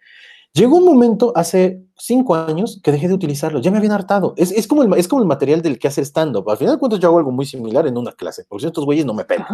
Llegó 0.52 0.76
un 0.76 0.84
momento 0.84 1.32
hace 1.34 1.82
cinco 1.96 2.34
años 2.34 2.80
que 2.82 2.92
dejé 2.92 3.08
de 3.08 3.14
utilizarlo, 3.14 3.60
ya 3.60 3.70
me 3.70 3.78
habían 3.78 3.92
hartado. 3.92 4.34
Es, 4.36 4.66
como, 4.66 4.82
el, 4.82 4.92
es 4.98 5.08
como 5.08 5.22
el 5.22 5.28
material 5.28 5.62
del 5.62 5.78
que 5.78 5.88
hace 5.88 6.02
stand-up. 6.02 6.50
Al 6.50 6.58
final 6.58 6.74
de 6.74 6.78
cuentas 6.78 7.00
yo 7.00 7.08
hago 7.08 7.18
algo 7.18 7.30
muy 7.30 7.46
similar 7.46 7.86
en 7.86 7.96
una 7.96 8.12
clase, 8.12 8.44
porque 8.46 8.66
estos 8.66 8.84
güeyes 8.84 9.06
no 9.06 9.14
me 9.14 9.24
pegan. 9.24 9.46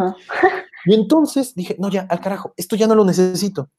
Y 0.85 0.93
entonces 0.93 1.55
dije, 1.55 1.77
no, 1.79 1.89
ya, 1.89 2.01
al 2.09 2.19
carajo, 2.19 2.53
esto 2.57 2.75
ya 2.75 2.87
no 2.87 2.95
lo 2.95 3.05
necesito. 3.05 3.69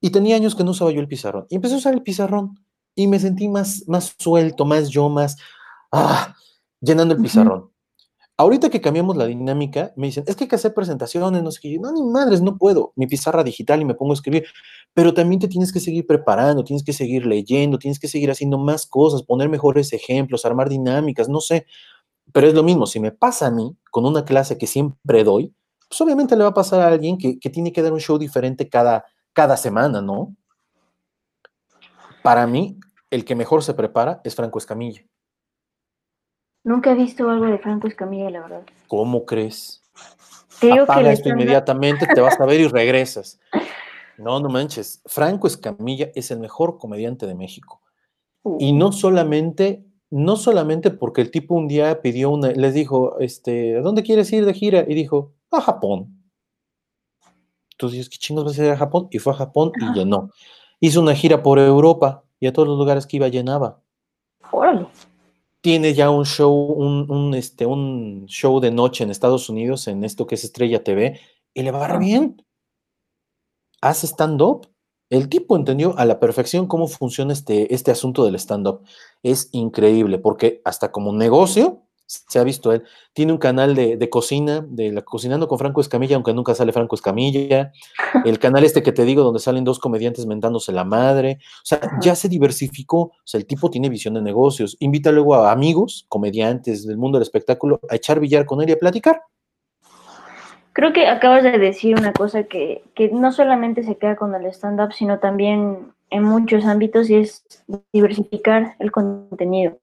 Y 0.00 0.10
tenía 0.10 0.36
años 0.36 0.54
que 0.54 0.64
no 0.64 0.70
usaba 0.70 0.90
yo 0.90 1.00
el 1.00 1.08
pizarrón. 1.08 1.46
Y 1.50 1.56
empecé 1.56 1.74
a 1.74 1.78
usar 1.78 1.94
el 1.94 2.02
pizarrón 2.02 2.63
y 2.94 3.06
me 3.06 3.18
sentí 3.18 3.48
más, 3.48 3.84
más 3.88 4.14
suelto, 4.18 4.64
más 4.64 4.88
yo, 4.88 5.08
más, 5.08 5.36
ah, 5.92 6.34
llenando 6.80 7.14
el 7.14 7.20
pizarrón. 7.22 7.70
Ahorita 8.36 8.68
que 8.68 8.80
cambiamos 8.80 9.16
la 9.16 9.26
dinámica, 9.26 9.92
me 9.96 10.08
dicen, 10.08 10.24
es 10.26 10.34
que 10.34 10.44
hay 10.44 10.48
que 10.48 10.56
hacer 10.56 10.74
presentaciones, 10.74 11.40
no 11.42 11.52
sé 11.52 11.60
qué. 11.62 11.78
No, 11.78 11.92
ni 11.92 12.02
madres, 12.02 12.42
no 12.42 12.58
puedo. 12.58 12.92
Mi 12.96 13.06
pizarra 13.06 13.44
digital 13.44 13.80
y 13.80 13.84
me 13.84 13.94
pongo 13.94 14.12
a 14.12 14.14
escribir. 14.14 14.44
Pero 14.92 15.14
también 15.14 15.40
te 15.40 15.46
tienes 15.46 15.72
que 15.72 15.78
seguir 15.78 16.04
preparando, 16.04 16.64
tienes 16.64 16.82
que 16.82 16.92
seguir 16.92 17.26
leyendo, 17.26 17.78
tienes 17.78 18.00
que 18.00 18.08
seguir 18.08 18.32
haciendo 18.32 18.58
más 18.58 18.86
cosas, 18.86 19.22
poner 19.22 19.48
mejores 19.48 19.92
ejemplos, 19.92 20.44
armar 20.44 20.68
dinámicas, 20.68 21.28
no 21.28 21.40
sé. 21.40 21.66
Pero 22.32 22.48
es 22.48 22.54
lo 22.54 22.64
mismo, 22.64 22.86
si 22.86 22.98
me 22.98 23.12
pasa 23.12 23.46
a 23.46 23.50
mí 23.52 23.76
con 23.92 24.04
una 24.04 24.24
clase 24.24 24.58
que 24.58 24.66
siempre 24.66 25.22
doy, 25.22 25.54
pues 25.88 26.00
obviamente 26.00 26.36
le 26.36 26.42
va 26.42 26.50
a 26.50 26.54
pasar 26.54 26.80
a 26.80 26.88
alguien 26.88 27.18
que, 27.18 27.36
tiene 27.50 27.72
que 27.72 27.82
dar 27.82 27.92
un 27.92 28.00
show 28.00 28.18
diferente 28.18 28.68
cada, 28.68 29.04
cada 29.32 29.56
semana, 29.56 30.00
¿no? 30.00 30.34
Para 32.22 32.46
mí, 32.48 32.80
el 33.14 33.24
que 33.24 33.36
mejor 33.36 33.62
se 33.62 33.74
prepara 33.74 34.20
es 34.24 34.34
Franco 34.34 34.58
Escamilla. 34.58 35.02
Nunca 36.64 36.90
he 36.90 36.94
visto 36.96 37.28
algo 37.30 37.46
de 37.46 37.58
Franco 37.58 37.86
Escamilla, 37.86 38.28
la 38.28 38.40
verdad. 38.40 38.62
¿Cómo 38.88 39.24
crees? 39.24 39.82
Creo 40.58 40.82
Apaga 40.82 41.12
esto 41.12 41.28
inmediatamente, 41.28 42.06
te 42.12 42.20
vas 42.20 42.40
a 42.40 42.44
ver 42.44 42.60
y 42.60 42.66
regresas. 42.68 43.38
No, 44.18 44.40
no 44.40 44.48
manches. 44.48 45.00
Franco 45.06 45.46
Escamilla 45.46 46.10
es 46.16 46.32
el 46.32 46.40
mejor 46.40 46.78
comediante 46.78 47.26
de 47.26 47.36
México. 47.36 47.80
Y 48.58 48.72
no 48.72 48.90
solamente, 48.90 49.86
no 50.10 50.36
solamente 50.36 50.90
porque 50.90 51.20
el 51.20 51.30
tipo 51.30 51.54
un 51.54 51.68
día 51.68 52.02
pidió 52.02 52.30
una, 52.30 52.48
les 52.48 52.74
dijo, 52.74 53.18
este, 53.20 53.78
¿a 53.78 53.80
dónde 53.80 54.02
quieres 54.02 54.32
ir 54.32 54.44
de 54.44 54.54
gira? 54.54 54.84
Y 54.88 54.94
dijo, 54.94 55.34
a 55.52 55.60
Japón. 55.60 56.20
Entonces 57.70 58.08
¿qué 58.08 58.18
chingos 58.18 58.44
vas 58.44 58.58
a 58.58 58.64
ir 58.64 58.70
a 58.72 58.76
Japón? 58.76 59.06
Y 59.10 59.18
fue 59.18 59.32
a 59.32 59.36
Japón 59.36 59.72
y 59.80 59.98
llenó. 59.98 60.30
Hizo 60.80 61.00
una 61.00 61.14
gira 61.14 61.42
por 61.42 61.58
Europa 61.58 62.24
y 62.40 62.46
a 62.46 62.52
todos 62.52 62.68
los 62.68 62.78
lugares 62.78 63.06
que 63.06 63.16
iba 63.16 63.28
llenaba. 63.28 63.80
Órale. 64.50 64.86
Tiene 65.60 65.94
ya 65.94 66.10
un 66.10 66.26
show, 66.26 66.52
un, 66.52 67.34
este, 67.34 67.64
un 67.64 68.26
show 68.26 68.60
de 68.60 68.70
noche 68.70 69.02
en 69.02 69.10
Estados 69.10 69.48
Unidos, 69.48 69.88
en 69.88 70.04
esto 70.04 70.26
que 70.26 70.34
es 70.34 70.44
Estrella 70.44 70.84
TV, 70.84 71.18
y 71.54 71.62
le 71.62 71.70
va 71.70 71.96
bien. 71.98 72.44
Hace 73.80 74.06
stand-up. 74.06 74.68
El 75.08 75.28
tipo 75.28 75.56
entendió 75.56 75.96
a 75.96 76.04
la 76.04 76.18
perfección 76.20 76.66
cómo 76.66 76.88
funciona 76.88 77.32
este, 77.32 77.72
este 77.74 77.90
asunto 77.90 78.24
del 78.24 78.34
stand-up. 78.34 78.82
Es 79.22 79.48
increíble, 79.52 80.18
porque 80.18 80.60
hasta 80.64 80.92
como 80.92 81.12
negocio, 81.12 81.83
se 82.06 82.38
ha 82.38 82.44
visto 82.44 82.72
él. 82.72 82.84
Tiene 83.12 83.32
un 83.32 83.38
canal 83.38 83.74
de, 83.74 84.10
cocina, 84.10 84.64
de 84.68 84.92
la 84.92 85.02
Cocinando 85.02 85.48
con 85.48 85.58
Franco 85.58 85.80
Escamilla, 85.80 86.16
aunque 86.16 86.34
nunca 86.34 86.54
sale 86.54 86.72
Franco 86.72 86.94
Escamilla. 86.94 87.72
El 88.24 88.38
canal 88.38 88.64
este 88.64 88.82
que 88.82 88.92
te 88.92 89.04
digo, 89.04 89.22
donde 89.22 89.40
salen 89.40 89.64
dos 89.64 89.78
comediantes 89.78 90.26
mentándose 90.26 90.72
la 90.72 90.84
madre. 90.84 91.38
O 91.40 91.64
sea, 91.64 91.80
ya 92.00 92.14
se 92.14 92.28
diversificó. 92.28 92.98
O 92.98 93.12
sea, 93.24 93.38
el 93.38 93.46
tipo 93.46 93.70
tiene 93.70 93.88
visión 93.88 94.14
de 94.14 94.22
negocios. 94.22 94.76
Invita 94.80 95.12
luego 95.12 95.34
a 95.34 95.52
amigos, 95.52 96.06
comediantes 96.08 96.86
del 96.86 96.98
mundo 96.98 97.18
del 97.18 97.24
espectáculo, 97.24 97.80
a 97.88 97.96
echar 97.96 98.20
billar 98.20 98.46
con 98.46 98.60
él 98.60 98.68
y 98.68 98.72
a 98.72 98.78
platicar. 98.78 99.22
Creo 100.72 100.92
que 100.92 101.06
acabas 101.06 101.44
de 101.44 101.56
decir 101.58 101.96
una 101.96 102.12
cosa 102.12 102.44
que, 102.44 102.82
que 102.94 103.08
no 103.10 103.30
solamente 103.30 103.84
se 103.84 103.96
queda 103.96 104.16
con 104.16 104.34
el 104.34 104.46
stand-up, 104.46 104.92
sino 104.92 105.20
también 105.20 105.92
en 106.10 106.22
muchos 106.24 106.64
ámbitos 106.64 107.10
y 107.10 107.16
es 107.16 107.44
diversificar 107.92 108.74
el 108.80 108.90
contenido. 108.90 109.78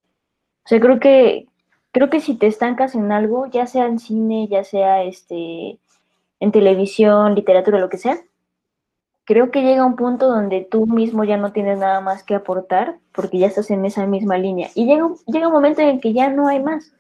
O 0.65 0.67
sea, 0.67 0.79
creo 0.79 0.99
que, 0.99 1.47
creo 1.91 2.09
que 2.09 2.21
si 2.21 2.35
te 2.35 2.47
estancas 2.47 2.95
en 2.95 3.11
algo, 3.11 3.47
ya 3.47 3.67
sea 3.67 3.85
en 3.85 3.99
cine, 3.99 4.47
ya 4.49 4.63
sea 4.63 5.03
este, 5.03 5.79
en 6.39 6.51
televisión, 6.51 7.35
literatura, 7.35 7.79
lo 7.79 7.89
que 7.89 7.97
sea, 7.97 8.19
creo 9.25 9.51
que 9.51 9.61
llega 9.61 9.85
un 9.85 9.95
punto 9.95 10.27
donde 10.27 10.67
tú 10.69 10.87
mismo 10.87 11.23
ya 11.23 11.37
no 11.37 11.51
tienes 11.51 11.79
nada 11.79 12.01
más 12.01 12.23
que 12.23 12.35
aportar 12.35 12.97
porque 13.13 13.37
ya 13.37 13.47
estás 13.47 13.69
en 13.71 13.85
esa 13.85 14.05
misma 14.05 14.37
línea. 14.37 14.69
Y 14.75 14.85
llega, 14.85 15.07
llega 15.27 15.47
un 15.47 15.53
momento 15.53 15.81
en 15.81 15.89
el 15.89 16.01
que 16.01 16.13
ya 16.13 16.29
no 16.29 16.47
hay 16.47 16.61
más. 16.61 16.91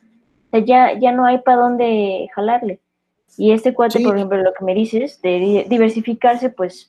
O 0.47 0.49
sea, 0.51 0.59
ya, 0.59 0.99
ya 0.99 1.11
no 1.11 1.25
hay 1.25 1.39
para 1.39 1.61
dónde 1.61 2.29
jalarle. 2.35 2.79
Y 3.37 3.51
este 3.51 3.73
cuate, 3.73 4.01
por 4.01 4.15
ejemplo, 4.15 4.37
lo 4.37 4.53
que 4.53 4.65
me 4.65 4.73
dices, 4.73 5.21
de 5.21 5.65
diversificarse, 5.69 6.49
pues 6.49 6.87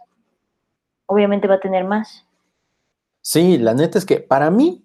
obviamente 1.06 1.46
va 1.46 1.54
a 1.54 1.60
tener 1.60 1.84
más. 1.84 2.26
Sí, 3.20 3.58
la 3.58 3.74
neta 3.74 3.98
es 3.98 4.04
que 4.04 4.18
para 4.18 4.50
mí, 4.50 4.82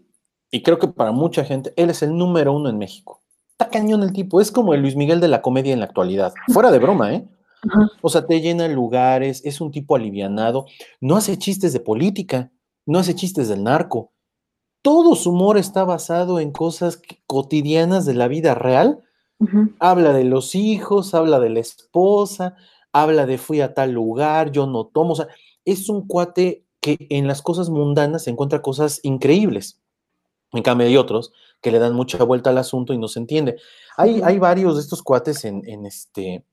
y 0.52 0.64
creo 0.64 0.80
que 0.80 0.88
para 0.88 1.12
mucha 1.12 1.44
gente, 1.44 1.74
él 1.76 1.90
es 1.90 2.02
el 2.04 2.16
número 2.18 2.54
uno 2.54 2.70
en 2.70 2.78
México. 2.78 3.22
Está 3.52 3.70
cañón 3.70 4.04
el 4.04 4.14
tipo, 4.14 4.40
es 4.40 4.52
como 4.52 4.74
el 4.74 4.82
Luis 4.82 4.96
Miguel 4.96 5.20
de 5.20 5.28
la 5.28 5.42
comedia 5.42 5.74
en 5.74 5.80
la 5.80 5.86
actualidad. 5.86 6.34
Fuera 6.54 6.72
de 6.72 6.80
broma, 6.80 7.14
¿eh? 7.14 7.28
O 8.02 8.10
sea, 8.10 8.26
te 8.26 8.40
llena 8.40 8.68
lugares, 8.68 9.42
es 9.44 9.62
un 9.62 9.72
tipo 9.72 9.96
alivianado, 9.96 10.68
no 11.02 11.18
hace 11.18 11.38
chistes 11.38 11.74
de 11.74 11.80
política, 11.80 12.52
no 12.86 13.00
hace 13.00 13.16
chistes 13.16 13.50
del 13.50 13.64
narco. 13.64 14.12
Todo 14.82 15.16
su 15.16 15.32
humor 15.32 15.58
está 15.58 15.84
basado 15.84 16.40
en 16.40 16.52
cosas 16.52 17.02
cotidianas 17.26 18.06
de 18.06 18.14
la 18.14 18.28
vida 18.28 18.56
real. 18.56 19.04
Habla 19.80 20.14
de 20.14 20.24
los 20.24 20.56
hijos, 20.56 21.14
habla 21.14 21.40
de 21.40 21.50
la 21.50 21.60
esposa, 21.60 22.56
habla 22.94 23.26
de 23.26 23.38
fui 23.38 23.62
a 23.62 23.74
tal 23.74 23.92
lugar, 23.92 24.52
yo 24.52 24.66
no 24.66 24.86
tomo. 24.86 25.14
O 25.14 25.16
sea, 25.16 25.28
es 25.66 25.90
un 25.90 26.08
cuate 26.08 26.66
que 26.80 27.08
en 27.10 27.28
las 27.28 27.42
cosas 27.42 27.70
mundanas 27.70 28.28
encuentra 28.28 28.62
cosas 28.62 29.00
increíbles. 29.04 29.82
En 30.54 30.64
cambio, 30.64 30.88
hay 30.88 30.98
otros 30.98 31.34
que 31.62 31.72
le 31.72 31.80
dan 31.80 31.94
mucha 31.94 32.24
vuelta 32.24 32.50
al 32.50 32.58
asunto 32.58 32.94
y 32.94 32.98
no 32.98 33.08
se 33.08 33.20
entiende. 33.20 33.58
Hay, 33.98 34.22
hay 34.24 34.40
varios 34.40 34.76
de 34.76 34.82
estos 34.82 35.02
cuates 35.02 35.44
en, 35.46 35.86
este, 35.86 36.46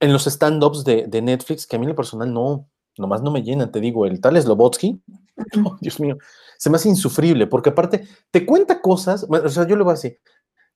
en 0.00 0.12
los 0.12 0.26
stand-ups 0.26 0.84
de, 0.84 1.22
Netflix 1.22 1.66
que 1.66 1.76
a 1.76 1.78
mí 1.78 1.84
en 1.84 1.90
lo 1.90 1.96
personal 1.96 2.32
no, 2.32 2.68
nomás 2.96 3.22
no 3.22 3.30
me 3.30 3.42
llenan. 3.42 3.70
Te 3.70 3.80
digo, 3.80 4.06
el 4.06 4.20
tal 4.20 4.40
Slobotsky, 4.40 5.02
Dios 5.80 6.00
mío, 6.00 6.16
se 6.58 6.70
me 6.70 6.76
hace 6.76 6.88
insufrible, 6.88 7.46
porque 7.46 7.70
aparte 7.70 8.06
te 8.30 8.46
cuenta 8.46 8.80
cosas, 8.80 9.26
o 9.28 9.48
sea, 9.48 9.66
yo 9.66 9.76
lo 9.76 9.84
voy 9.84 9.92
a 9.92 9.94
decir, 9.94 10.18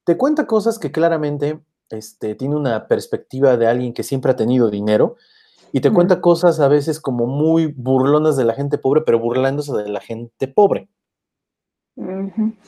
te 0.05 0.17
cuenta 0.17 0.47
cosas 0.47 0.79
que 0.79 0.93
claramente 0.93 1.61
este, 1.91 2.35
tiene 2.35 2.57
una 2.57 2.87
perspectiva 2.87 3.57
de 3.57 3.67
alguien 3.67 3.93
que 3.93 4.03
siempre 4.03 4.33
ha 4.33 4.37
tenido 4.37 4.71
dinero 4.71 5.17
y 5.73 5.81
te 5.81 5.93
cuenta 5.93 6.21
cosas 6.21 6.61
a 6.61 6.69
veces 6.69 7.01
como 7.01 7.27
muy 7.27 7.67
burlonas 7.67 8.37
de 8.37 8.45
la 8.45 8.55
gente 8.55 8.77
pobre, 8.77 9.03
pero 9.03 9.21
burlándose 9.21 9.73
de 9.73 9.89
la 9.89 10.01
gente 10.01 10.49
pobre. 10.49 10.89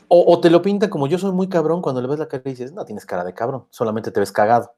O, 0.09 0.41
te 0.41 0.51
lo 0.51 0.63
pinta 0.63 0.91
como 0.91 1.07
yo 1.07 1.19
soy 1.19 1.33
muy 1.33 1.49
cabrón 1.49 1.83
cuando 1.83 2.01
le 2.01 2.09
ves 2.09 2.19
la 2.19 2.29
cara 2.29 2.43
y 2.47 2.51
dices, 2.51 2.73
no 2.73 2.85
tienes 2.85 3.07
cara 3.07 3.25
de 3.25 3.35
cabrón, 3.35 3.67
solamente 3.71 4.11
te 4.11 4.21
ves 4.21 4.33
cagado. 4.33 4.75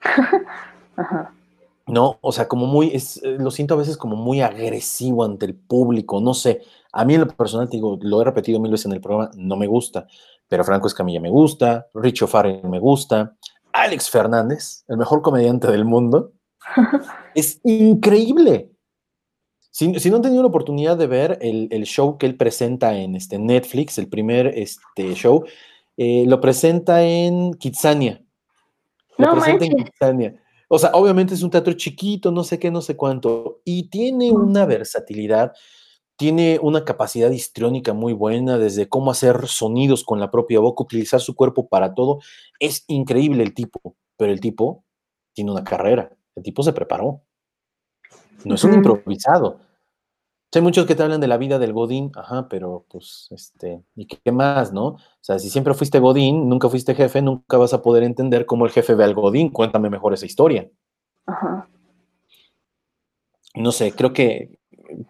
No, 1.86 2.18
o 2.20 2.30
sea, 2.30 2.46
como 2.46 2.66
muy, 2.66 2.94
es, 2.94 3.16
eh, 3.24 3.36
lo 3.40 3.50
siento 3.50 3.74
a 3.74 3.78
veces 3.78 3.96
como 3.96 4.14
muy 4.14 4.42
agresivo 4.42 5.24
ante 5.24 5.44
el 5.46 5.56
público, 5.56 6.20
no 6.20 6.34
sé. 6.34 6.62
A 6.92 7.04
mí 7.04 7.14
en 7.14 7.22
lo 7.22 7.26
personal, 7.26 7.68
te 7.68 7.78
digo, 7.78 7.98
lo 8.00 8.20
he 8.20 8.24
repetido 8.24 8.60
mil 8.60 8.70
veces 8.70 8.86
en 8.86 8.92
el 8.92 9.00
programa, 9.00 9.32
no 9.34 9.56
me 9.56 9.66
gusta, 9.66 10.06
pero 10.46 10.62
Franco 10.62 10.86
Escamilla 10.86 11.20
me 11.20 11.30
gusta, 11.30 11.88
Richo 11.94 12.28
Farrell 12.28 12.62
me 12.68 12.78
gusta, 12.78 13.36
Alex 13.72 14.08
Fernández, 14.08 14.84
el 14.86 14.98
mejor 14.98 15.20
comediante 15.20 15.68
del 15.68 15.84
mundo, 15.84 16.32
es 17.34 17.60
increíble. 17.64 18.70
Si, 19.80 20.10
no 20.10 20.16
han 20.16 20.22
tenido 20.22 20.42
la 20.42 20.48
oportunidad 20.48 20.98
de 20.98 21.06
ver 21.06 21.38
el, 21.40 21.84
show 21.84 22.18
que 22.18 22.26
él 22.26 22.36
presenta 22.36 22.98
en 22.98 23.16
este 23.16 23.38
Netflix, 23.38 23.96
el 23.96 24.10
primer 24.10 24.48
este, 24.48 25.14
show, 25.14 25.42
eh, 25.96 26.24
lo 26.26 26.38
presenta 26.38 27.02
en 27.02 27.54
Kitsania. 27.54 28.22
Lo 29.16 29.32
presenta 29.32 29.64
en 29.64 29.76
Kitsania. 29.76 30.36
O 30.68 30.78
sea, 30.78 30.90
obviamente 30.92 31.32
es 31.32 31.42
un 31.42 31.48
teatro 31.48 31.72
chiquito, 31.72 32.30
no 32.30 32.44
sé 32.44 32.58
qué, 32.58 32.70
no 32.70 32.82
sé 32.82 32.94
cuánto, 32.94 33.62
y 33.64 33.88
tiene 33.88 34.30
una 34.30 34.66
versatilidad, 34.66 35.54
tiene 36.16 36.58
una 36.60 36.84
capacidad 36.84 37.30
histriónica 37.30 37.94
muy 37.94 38.12
buena, 38.12 38.58
desde 38.58 38.86
cómo 38.86 39.10
hacer 39.10 39.48
sonidos 39.48 40.04
con 40.04 40.20
la 40.20 40.30
propia 40.30 40.60
boca, 40.60 40.84
utilizar 40.84 41.22
su 41.22 41.34
cuerpo 41.34 41.68
para 41.68 41.94
todo. 41.94 42.18
Es 42.58 42.84
increíble 42.86 43.42
el 43.44 43.54
tipo, 43.54 43.96
pero 44.18 44.30
el 44.30 44.40
tipo 44.40 44.84
tiene 45.32 45.50
una 45.50 45.64
carrera, 45.64 46.14
el 46.36 46.42
tipo 46.42 46.62
se 46.62 46.74
preparó. 46.74 47.22
No 48.44 48.56
es 48.56 48.64
un 48.64 48.74
improvisado. 48.74 49.69
Hay 50.52 50.62
muchos 50.62 50.84
que 50.86 50.96
te 50.96 51.02
hablan 51.02 51.20
de 51.20 51.28
la 51.28 51.36
vida 51.36 51.60
del 51.60 51.72
Godín, 51.72 52.10
ajá, 52.16 52.48
pero 52.48 52.84
pues, 52.88 53.28
este, 53.30 53.84
¿y 53.94 54.06
qué 54.06 54.32
más, 54.32 54.72
no? 54.72 54.86
O 54.86 54.98
sea, 55.20 55.38
si 55.38 55.48
siempre 55.48 55.74
fuiste 55.74 56.00
Godín, 56.00 56.48
nunca 56.48 56.68
fuiste 56.68 56.94
jefe, 56.94 57.22
nunca 57.22 57.56
vas 57.56 57.72
a 57.72 57.82
poder 57.82 58.02
entender 58.02 58.46
cómo 58.46 58.66
el 58.66 58.72
jefe 58.72 58.96
ve 58.96 59.04
al 59.04 59.14
Godín. 59.14 59.50
Cuéntame 59.50 59.90
mejor 59.90 60.12
esa 60.12 60.26
historia. 60.26 60.68
Ajá. 61.26 61.68
No 63.54 63.70
sé, 63.70 63.92
creo 63.92 64.12
que 64.12 64.58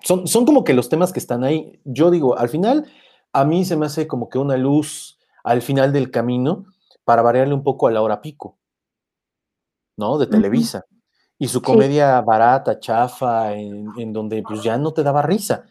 son, 0.02 0.26
son 0.26 0.44
como 0.44 0.64
que 0.64 0.74
los 0.74 0.88
temas 0.90 1.12
que 1.12 1.20
están 1.20 1.42
ahí. 1.42 1.80
Yo 1.84 2.10
digo, 2.10 2.38
al 2.38 2.50
final, 2.50 2.90
a 3.32 3.44
mí 3.44 3.64
se 3.64 3.76
me 3.76 3.86
hace 3.86 4.06
como 4.06 4.28
que 4.28 4.38
una 4.38 4.56
luz 4.56 5.18
al 5.42 5.62
final 5.62 5.92
del 5.92 6.10
camino 6.10 6.66
para 7.04 7.22
variarle 7.22 7.54
un 7.54 7.62
poco 7.62 7.86
a 7.86 7.90
la 7.90 8.02
hora 8.02 8.20
pico, 8.20 8.58
¿no? 9.96 10.18
De 10.18 10.26
Televisa. 10.26 10.84
Y 11.42 11.48
su 11.48 11.62
comedia 11.62 12.20
barata, 12.20 12.78
chafa, 12.78 13.54
en, 13.54 14.12
donde 14.12 14.42
pues 14.42 14.62
ya 14.62 14.76
no 14.76 14.92
te 14.92 15.02
daba 15.02 15.22
risa. 15.22 15.64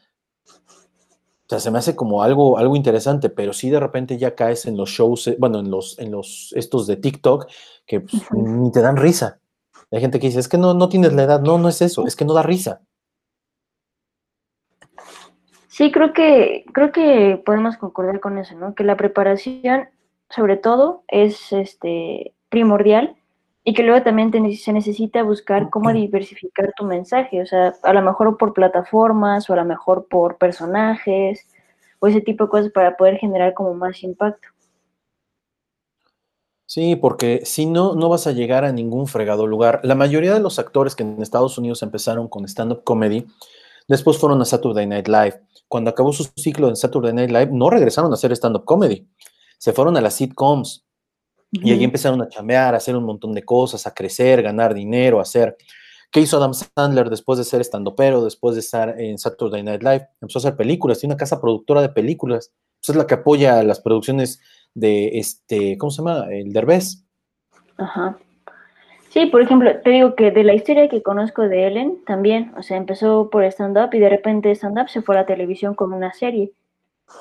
O 0.47 1.47
sea, 1.47 1.59
se 1.59 1.69
me 1.69 1.77
hace 1.77 1.95
como 1.95 2.23
algo, 2.23 2.57
algo 2.57 2.75
interesante, 2.75 3.29
pero 3.29 3.53
sí 3.53 3.69
de 3.69 3.79
repente 3.79 4.17
ya 4.17 4.33
caes 4.33 4.65
en 4.65 4.75
los 4.75 4.89
shows, 4.89 5.27
eh, 5.27 5.37
bueno, 5.37 5.59
en 5.59 5.69
los, 5.69 5.99
en 5.99 6.09
los 6.09 6.51
estos 6.55 6.87
de 6.87 6.95
TikTok, 6.95 7.45
que 7.85 8.01
pues, 8.01 8.23
ni 8.31 8.71
te 8.71 8.81
dan 8.81 8.97
risa. 8.97 9.41
Hay 9.91 10.01
gente 10.01 10.19
que 10.19 10.25
dice, 10.25 10.39
es 10.39 10.47
que 10.47 10.57
no, 10.57 10.73
no 10.73 10.89
tienes 10.89 11.13
la 11.13 11.21
edad. 11.21 11.39
No, 11.39 11.59
no 11.59 11.69
es 11.69 11.83
eso, 11.83 12.07
es 12.07 12.15
que 12.15 12.25
no 12.25 12.33
da 12.33 12.41
risa. 12.41 12.81
Sí, 15.67 15.91
creo 15.91 16.13
que, 16.13 16.65
creo 16.73 16.91
que 16.91 17.39
podemos 17.45 17.77
concordar 17.77 18.19
con 18.19 18.39
eso, 18.39 18.55
¿no? 18.55 18.73
Que 18.73 18.83
la 18.83 18.97
preparación, 18.97 19.87
sobre 20.31 20.57
todo, 20.57 21.03
es 21.07 21.53
este 21.53 22.33
primordial 22.49 23.18
y 23.69 23.73
que 23.75 23.83
luego 23.83 24.01
también 24.01 24.31
se 24.57 24.73
necesita 24.73 25.21
buscar 25.21 25.69
cómo 25.69 25.93
diversificar 25.93 26.73
tu 26.75 26.85
mensaje, 26.85 27.39
o 27.39 27.45
sea, 27.45 27.75
a 27.83 27.93
lo 27.93 28.01
mejor 28.01 28.35
por 28.35 28.51
plataformas 28.51 29.47
o 29.47 29.53
a 29.53 29.57
lo 29.57 29.63
mejor 29.63 30.07
por 30.09 30.39
personajes 30.39 31.45
o 31.99 32.07
ese 32.07 32.19
tipo 32.19 32.45
de 32.45 32.49
cosas 32.49 32.71
para 32.71 32.97
poder 32.97 33.17
generar 33.17 33.53
como 33.53 33.75
más 33.75 34.01
impacto. 34.01 34.47
Sí, 36.65 36.95
porque 36.95 37.41
si 37.43 37.67
no, 37.67 37.93
no 37.93 38.09
vas 38.09 38.25
a 38.25 38.31
llegar 38.31 38.65
a 38.65 38.71
ningún 38.71 39.05
fregado 39.05 39.45
lugar. 39.45 39.81
La 39.83 39.93
mayoría 39.93 40.33
de 40.33 40.39
los 40.39 40.57
actores 40.57 40.95
que 40.95 41.03
en 41.03 41.21
Estados 41.21 41.55
Unidos 41.59 41.83
empezaron 41.83 42.27
con 42.27 42.45
stand-up 42.45 42.83
comedy, 42.83 43.27
después 43.87 44.17
fueron 44.17 44.41
a 44.41 44.45
Saturday 44.45 44.87
Night 44.87 45.07
Live. 45.07 45.41
Cuando 45.67 45.91
acabó 45.91 46.11
su 46.11 46.23
ciclo 46.35 46.69
en 46.69 46.75
Saturday 46.75 47.13
Night 47.13 47.29
Live, 47.29 47.49
no 47.51 47.69
regresaron 47.69 48.09
a 48.09 48.15
hacer 48.15 48.31
stand-up 48.31 48.65
comedy. 48.65 49.07
Se 49.59 49.73
fueron 49.73 49.95
a 49.95 50.01
las 50.01 50.15
sitcoms, 50.15 50.88
y 51.51 51.71
ahí 51.71 51.83
empezaron 51.83 52.21
a 52.21 52.29
chambear, 52.29 52.73
a 52.73 52.77
hacer 52.77 52.95
un 52.95 53.03
montón 53.03 53.33
de 53.33 53.43
cosas, 53.43 53.87
a 53.87 53.93
crecer, 53.93 54.41
ganar 54.41 54.73
dinero, 54.73 55.19
a 55.19 55.23
hacer. 55.23 55.57
¿Qué 56.11 56.21
hizo 56.21 56.37
Adam 56.37 56.53
Sandler 56.53 57.09
después 57.09 57.37
de 57.37 57.45
ser 57.45 57.61
pero 57.95 58.23
después 58.23 58.55
de 58.55 58.61
estar 58.61 58.99
en 58.99 59.17
Saturday 59.17 59.61
Night 59.61 59.83
Live? 59.83 60.07
Empezó 60.21 60.39
a 60.39 60.41
hacer 60.41 60.55
películas, 60.55 60.99
tiene 60.99 61.13
una 61.13 61.19
casa 61.19 61.39
productora 61.39 61.81
de 61.81 61.89
películas. 61.89 62.51
Pues 62.79 62.89
es 62.89 62.95
la 62.95 63.05
que 63.05 63.15
apoya 63.15 63.61
las 63.63 63.79
producciones 63.79 64.41
de 64.73 65.19
este, 65.19 65.77
¿cómo 65.77 65.91
se 65.91 65.97
llama? 65.97 66.27
El 66.31 66.51
Derbez. 66.51 67.03
Ajá. 67.77 68.17
Sí, 69.09 69.25
por 69.25 69.41
ejemplo, 69.41 69.71
te 69.81 69.89
digo 69.89 70.15
que 70.15 70.31
de 70.31 70.43
la 70.43 70.53
historia 70.53 70.87
que 70.87 71.01
conozco 71.01 71.41
de 71.43 71.65
Ellen 71.65 72.03
también, 72.05 72.53
o 72.57 72.61
sea, 72.61 72.77
empezó 72.77 73.29
por 73.31 73.43
stand-up 73.43 73.89
y 73.93 73.99
de 73.99 74.09
repente 74.09 74.51
stand-up 74.51 74.87
se 74.89 75.01
fue 75.01 75.15
a 75.15 75.21
la 75.21 75.25
televisión 75.25 75.73
con 75.73 75.93
una 75.93 76.13
serie, 76.13 76.53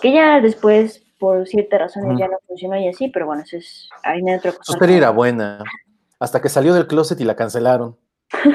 que 0.02 0.12
ya 0.12 0.40
después 0.40 1.02
por 1.18 1.46
ciertas 1.46 1.80
razones 1.80 2.18
ya 2.18 2.28
no 2.28 2.38
funcionó 2.46 2.76
y 2.78 2.88
así, 2.88 3.08
pero 3.08 3.26
bueno, 3.26 3.42
eso 3.42 3.56
es 3.56 3.88
harina 4.02 4.32
de 4.32 4.38
otra 4.38 4.52
cosa. 4.52 4.78
Serie 4.78 4.96
era 4.96 5.10
buena, 5.10 5.62
hasta 6.18 6.40
que 6.40 6.48
salió 6.48 6.74
del 6.74 6.86
closet 6.86 7.20
y 7.20 7.24
la 7.24 7.36
cancelaron. 7.36 7.96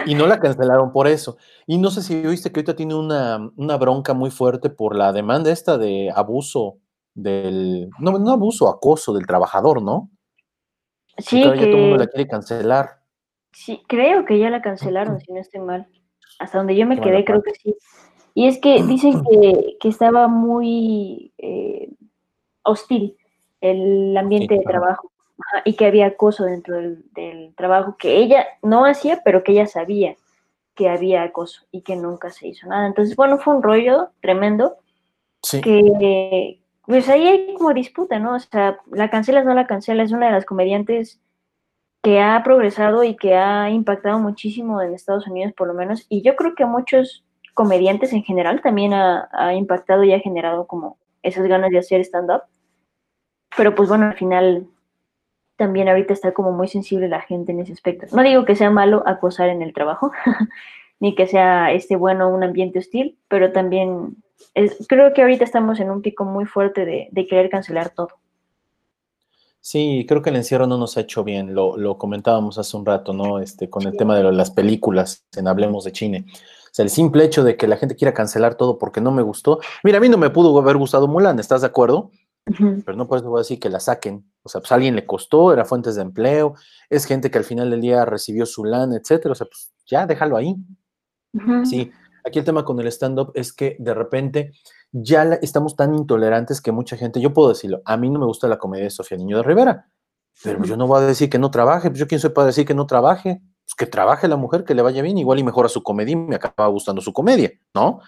Y 0.05 0.13
no 0.13 0.27
la 0.27 0.39
cancelaron 0.39 0.91
por 0.91 1.07
eso. 1.07 1.37
Y 1.65 1.79
no 1.79 1.89
sé 1.89 2.03
si 2.03 2.25
oíste 2.25 2.51
que 2.51 2.59
ahorita 2.59 2.75
tiene 2.75 2.93
una, 2.95 3.77
bronca 3.77 4.13
muy 4.13 4.29
fuerte 4.29 4.69
por 4.69 4.95
la 4.95 5.11
demanda 5.11 5.51
esta 5.51 5.77
de 5.77 6.11
abuso 6.15 6.77
del, 7.15 7.89
no, 7.99 8.19
no 8.19 8.31
abuso, 8.31 8.69
acoso 8.69 9.13
del 9.13 9.25
trabajador, 9.25 9.81
¿no? 9.81 10.11
Sí, 11.17 11.41
que... 11.41 11.49
Ya 11.49 11.55
todo 11.55 11.65
el 11.65 11.77
mundo 11.77 11.97
la 11.97 12.07
quiere 12.07 12.27
cancelar. 12.27 12.89
Sí, 13.51 13.81
creo 13.87 14.25
que 14.25 14.39
ya 14.39 14.49
la 14.49 14.61
cancelaron, 14.61 15.19
si 15.19 15.31
no 15.31 15.39
estoy 15.39 15.61
mal. 15.61 15.87
Hasta 16.39 16.57
donde 16.57 16.75
yo 16.75 16.85
me 16.85 16.99
quedé, 16.99 17.23
creo 17.23 17.41
que 17.41 17.51
sí. 17.51 17.75
Y 18.35 18.47
es 18.47 18.59
que 18.59 18.81
dicen 18.83 19.23
que, 19.23 19.77
que 19.79 19.89
estaba 19.89 20.27
muy 20.27 21.33
eh, 21.37 21.89
hostil 22.63 23.17
el 23.61 24.15
ambiente 24.17 24.55
de 24.55 24.63
trabajo 24.63 25.11
y 25.65 25.75
que 25.75 25.85
había 25.85 26.07
acoso 26.07 26.45
dentro 26.45 26.75
del, 26.77 27.53
trabajo 27.55 27.95
que 27.97 28.17
ella 28.17 28.45
no 28.61 28.85
hacía, 28.85 29.21
pero 29.23 29.43
que 29.43 29.53
ella 29.53 29.67
sabía 29.67 30.15
que 30.75 30.89
había 30.89 31.23
acoso 31.23 31.65
y 31.71 31.81
que 31.81 31.95
nunca 31.95 32.29
se 32.31 32.47
hizo 32.47 32.67
nada. 32.67 32.87
Entonces, 32.87 33.15
bueno, 33.15 33.37
fue 33.37 33.55
un 33.55 33.63
rollo 33.63 34.09
tremendo 34.21 34.77
que 35.61 36.59
pues 36.85 37.07
ahí 37.07 37.25
hay 37.27 37.53
como 37.53 37.73
disputa, 37.73 38.19
¿no? 38.19 38.35
O 38.35 38.39
sea, 38.39 38.79
la 38.91 39.09
cancelas, 39.09 39.45
no 39.45 39.53
la 39.53 39.67
cancelas, 39.67 40.07
es 40.07 40.11
una 40.11 40.25
de 40.25 40.33
las 40.33 40.45
comediantes 40.45 41.21
que 42.01 42.19
ha 42.19 42.41
progresado 42.43 43.03
y 43.03 43.15
que 43.15 43.35
ha 43.35 43.69
impactado 43.69 44.19
muchísimo 44.19 44.81
en 44.81 44.93
Estados 44.93 45.25
Unidos, 45.27 45.53
por 45.53 45.67
lo 45.67 45.73
menos, 45.73 46.05
y 46.09 46.21
yo 46.21 46.35
creo 46.35 46.53
que 46.55 46.63
a 46.63 46.67
muchos 46.67 47.23
comediantes 47.53 48.11
en 48.11 48.23
general 48.23 48.61
también 48.61 48.93
ha, 48.93 49.29
ha 49.31 49.53
impactado 49.53 50.03
y 50.03 50.11
ha 50.11 50.19
generado 50.19 50.67
como 50.67 50.97
esas 51.21 51.47
ganas 51.47 51.69
de 51.71 51.79
hacer 51.79 52.01
stand-up. 52.01 52.41
Pero 53.57 53.75
pues 53.75 53.89
bueno, 53.89 54.05
al 54.05 54.15
final 54.15 54.67
también 55.55 55.87
ahorita 55.87 56.13
está 56.13 56.33
como 56.33 56.51
muy 56.51 56.67
sensible 56.67 57.07
la 57.07 57.21
gente 57.21 57.51
en 57.51 57.59
ese 57.59 57.73
aspecto. 57.73 58.07
No 58.15 58.23
digo 58.23 58.45
que 58.45 58.55
sea 58.55 58.69
malo 58.69 59.03
acosar 59.05 59.49
en 59.49 59.61
el 59.61 59.73
trabajo, 59.73 60.11
ni 60.99 61.15
que 61.15 61.27
sea 61.27 61.71
este 61.71 61.95
bueno 61.95 62.29
un 62.29 62.43
ambiente 62.43 62.79
hostil, 62.79 63.17
pero 63.27 63.51
también 63.51 64.17
creo 64.87 65.13
que 65.13 65.21
ahorita 65.21 65.43
estamos 65.43 65.79
en 65.79 65.89
un 65.89 66.01
pico 66.01 66.25
muy 66.25 66.45
fuerte 66.45 66.85
de, 66.85 67.27
querer 67.27 67.49
cancelar 67.49 67.89
todo. 67.89 68.09
Sí, 69.59 70.05
creo 70.07 70.21
que 70.21 70.29
el 70.29 70.35
encierro 70.35 70.67
no 70.67 70.77
nos 70.77 70.97
ha 70.97 71.01
hecho 71.01 71.23
bien, 71.23 71.55
lo, 71.55 71.97
comentábamos 71.97 72.57
hace 72.57 72.75
un 72.75 72.85
rato, 72.85 73.13
¿no? 73.13 73.39
Este, 73.39 73.69
con 73.69 73.83
el 73.83 73.95
tema 73.95 74.17
de 74.17 74.29
las 74.31 74.51
películas, 74.51 75.23
en 75.37 75.47
Hablemos 75.47 75.85
de 75.85 75.93
Chile. 75.93 76.25
O 76.27 76.75
sea, 76.75 76.83
el 76.83 76.89
simple 76.89 77.23
hecho 77.23 77.43
de 77.43 77.55
que 77.55 77.67
la 77.67 77.77
gente 77.77 77.95
quiera 77.95 78.13
cancelar 78.13 78.55
todo 78.55 78.77
porque 78.77 78.99
no 78.99 79.11
me 79.11 79.21
gustó. 79.21 79.59
Mira, 79.83 79.99
a 79.99 80.01
mí 80.01 80.09
no 80.09 80.17
me 80.17 80.31
pudo 80.31 80.57
haber 80.59 80.75
gustado 80.75 81.07
Mulan, 81.07 81.39
¿estás 81.39 81.61
de 81.61 81.67
acuerdo? 81.67 82.09
Pero 82.45 82.97
no 82.97 83.07
por 83.07 83.19
eso 83.19 83.29
voy 83.29 83.39
a 83.39 83.41
decir 83.41 83.59
que 83.59 83.69
la 83.69 83.79
saquen. 83.79 84.29
O 84.43 84.49
sea, 84.49 84.61
pues 84.61 84.71
a 84.71 84.75
alguien 84.75 84.95
le 84.95 85.05
costó, 85.05 85.53
era 85.53 85.65
fuentes 85.65 85.95
de 85.95 86.01
empleo, 86.01 86.55
es 86.89 87.05
gente 87.05 87.31
que 87.31 87.37
al 87.37 87.43
final 87.43 87.69
del 87.69 87.81
día 87.81 88.05
recibió 88.05 88.45
su 88.45 88.65
LAN, 88.65 88.93
etcétera. 88.93 89.31
O 89.31 89.35
sea, 89.35 89.47
pues 89.47 89.71
ya 89.85 90.05
déjalo 90.05 90.35
ahí. 90.35 90.55
Sí, 91.63 91.91
aquí 92.23 92.39
el 92.39 92.45
tema 92.45 92.63
con 92.63 92.79
el 92.79 92.87
stand-up 92.87 93.31
es 93.33 93.53
que 93.53 93.75
de 93.79 93.93
repente 93.93 94.51
ya 94.91 95.23
estamos 95.41 95.75
tan 95.75 95.95
intolerantes 95.95 96.61
que 96.61 96.71
mucha 96.71 96.95
gente, 96.95 97.19
yo 97.19 97.33
puedo 97.33 97.49
decirlo, 97.49 97.81
a 97.85 97.97
mí 97.97 98.09
no 98.09 98.19
me 98.19 98.25
gusta 98.25 98.47
la 98.47 98.59
comedia 98.59 98.85
de 98.85 98.89
Sofía 98.91 99.17
Niño 99.17 99.37
de 99.37 99.43
Rivera, 99.43 99.87
pero 100.43 100.63
yo 100.63 100.77
no 100.77 100.85
voy 100.85 101.01
a 101.01 101.05
decir 101.05 101.29
que 101.29 101.39
no 101.39 101.49
trabaje, 101.49 101.89
pues 101.89 101.99
yo 101.99 102.07
quién 102.07 102.19
soy 102.21 102.29
para 102.29 102.47
decir 102.47 102.65
que 102.65 102.75
no 102.75 102.85
trabaje, 102.85 103.41
pues 103.65 103.75
que 103.75 103.85
trabaje 103.87 104.27
la 104.27 104.35
mujer, 104.35 104.63
que 104.63 104.75
le 104.75 104.83
vaya 104.83 105.01
bien, 105.01 105.17
igual 105.17 105.39
y 105.39 105.43
mejora 105.43 105.69
su 105.69 105.81
comedia 105.81 106.13
y 106.13 106.15
me 106.15 106.35
acaba 106.35 106.67
gustando 106.67 107.01
su 107.01 107.13
comedia, 107.13 107.51
¿no? 107.73 108.01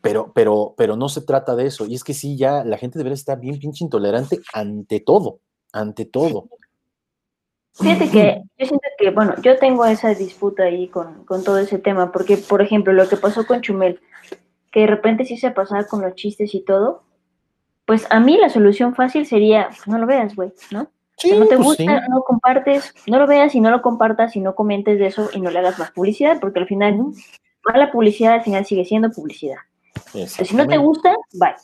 Pero, 0.00 0.32
pero, 0.34 0.74
pero 0.76 0.96
no 0.96 1.08
se 1.08 1.22
trata 1.22 1.54
de 1.54 1.66
eso. 1.66 1.86
Y 1.86 1.94
es 1.94 2.04
que 2.04 2.14
sí, 2.14 2.36
ya 2.36 2.64
la 2.64 2.78
gente 2.78 2.98
debería 2.98 3.14
estar 3.14 3.38
bien 3.38 3.58
pinche 3.58 3.84
intolerante 3.84 4.40
ante 4.52 5.00
todo, 5.00 5.40
ante 5.72 6.04
todo. 6.04 6.48
Fíjate 7.74 8.10
que 8.10 8.42
yo 8.58 8.66
siento 8.66 8.88
que, 8.98 9.10
bueno, 9.10 9.34
yo 9.42 9.56
tengo 9.58 9.84
esa 9.86 10.14
disputa 10.14 10.64
ahí 10.64 10.88
con, 10.88 11.24
con, 11.24 11.44
todo 11.44 11.58
ese 11.58 11.78
tema, 11.78 12.12
porque, 12.12 12.36
por 12.36 12.60
ejemplo, 12.62 12.92
lo 12.92 13.08
que 13.08 13.16
pasó 13.16 13.46
con 13.46 13.60
Chumel, 13.60 14.00
que 14.72 14.80
de 14.80 14.86
repente 14.86 15.24
sí 15.24 15.36
se 15.36 15.50
pasaba 15.50 15.84
con 15.84 16.02
los 16.02 16.14
chistes 16.14 16.54
y 16.54 16.62
todo, 16.62 17.04
pues 17.86 18.06
a 18.10 18.20
mí 18.20 18.36
la 18.36 18.50
solución 18.50 18.94
fácil 18.94 19.26
sería, 19.26 19.68
pues 19.68 19.86
no 19.86 19.98
lo 19.98 20.06
veas, 20.06 20.34
güey, 20.34 20.52
¿no? 20.70 20.90
si 21.20 21.38
no 21.38 21.46
te 21.46 21.56
pues 21.56 21.66
gusta, 21.66 22.08
no 22.08 22.22
compartes, 22.22 22.94
no 23.06 23.18
lo 23.18 23.26
veas 23.26 23.54
y 23.54 23.60
no 23.60 23.70
lo 23.70 23.82
compartas 23.82 24.36
y 24.36 24.40
no 24.40 24.54
comentes 24.54 24.98
de 24.98 25.06
eso 25.06 25.28
y 25.34 25.40
no 25.40 25.50
le 25.50 25.58
hagas 25.58 25.78
más 25.78 25.90
publicidad, 25.90 26.38
porque 26.40 26.60
al 26.60 26.66
final, 26.66 26.98
la 27.74 27.92
publicidad 27.92 28.34
al 28.34 28.42
final 28.42 28.64
sigue 28.64 28.84
siendo 28.84 29.10
publicidad. 29.10 29.58
Si 30.12 30.56
no 30.56 30.66
te 30.66 30.78
gusta, 30.78 31.16
bye. 31.34 31.54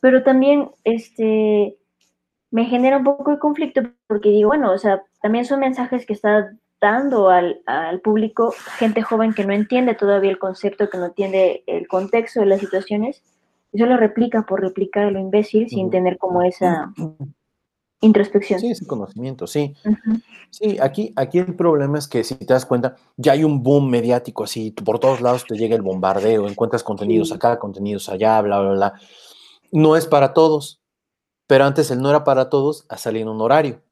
Pero 0.00 0.22
también, 0.22 0.70
este, 0.84 1.76
me 2.50 2.64
genera 2.66 2.98
un 2.98 3.04
poco 3.04 3.30
de 3.30 3.38
conflicto 3.38 3.82
porque 4.06 4.30
digo, 4.30 4.48
bueno, 4.48 4.72
o 4.72 4.78
sea, 4.78 5.02
también 5.20 5.44
son 5.44 5.60
mensajes 5.60 6.06
que 6.06 6.12
está 6.12 6.52
dando 6.80 7.28
al, 7.28 7.60
al, 7.66 8.00
público 8.00 8.54
gente 8.78 9.02
joven 9.02 9.34
que 9.34 9.44
no 9.44 9.52
entiende 9.52 9.94
todavía 9.94 10.30
el 10.30 10.38
concepto, 10.38 10.88
que 10.88 10.98
no 10.98 11.06
entiende 11.06 11.64
el 11.66 11.88
contexto 11.88 12.40
de 12.40 12.46
las 12.46 12.60
situaciones, 12.60 13.22
y 13.72 13.78
solo 13.78 13.96
replica 13.96 14.42
por 14.42 14.60
replicar 14.60 15.10
lo 15.10 15.18
imbécil 15.18 15.68
sin 15.68 15.90
tener 15.90 16.16
como 16.18 16.42
esa 16.42 16.92
introspección. 18.00 18.60
Sí, 18.60 18.70
ese 18.70 18.86
conocimiento, 18.86 19.46
sí. 19.46 19.74
Sí, 20.50 20.78
aquí, 20.80 21.12
aquí 21.16 21.38
el 21.38 21.54
problema 21.56 21.98
es 21.98 22.08
que 22.08 22.24
si 22.24 22.36
te 22.36 22.52
das 22.52 22.66
cuenta, 22.66 22.96
ya 23.16 23.32
hay 23.32 23.44
un 23.44 23.62
boom 23.62 23.90
mediático 23.90 24.44
así, 24.44 24.70
por 24.70 24.98
todos 24.98 25.20
lados 25.20 25.44
te 25.46 25.56
llega 25.56 25.74
el 25.76 25.82
bombardeo, 25.82 26.48
encuentras 26.48 26.82
contenidos 26.82 27.32
acá, 27.32 27.58
contenidos 27.58 28.08
allá, 28.08 28.40
bla, 28.40 28.60
bla, 28.60 28.72
bla. 28.72 28.94
No 29.72 29.96
es 29.96 30.06
para 30.06 30.32
todos, 30.32 30.80
pero 31.46 31.64
antes 31.64 31.90
el 31.90 32.00
no 32.00 32.10
era 32.10 32.24
para 32.24 32.48
todos, 32.48 32.86
a 32.88 32.96
salir 32.96 33.22
en 33.22 33.28
un 33.28 33.40
horario. 33.40 33.82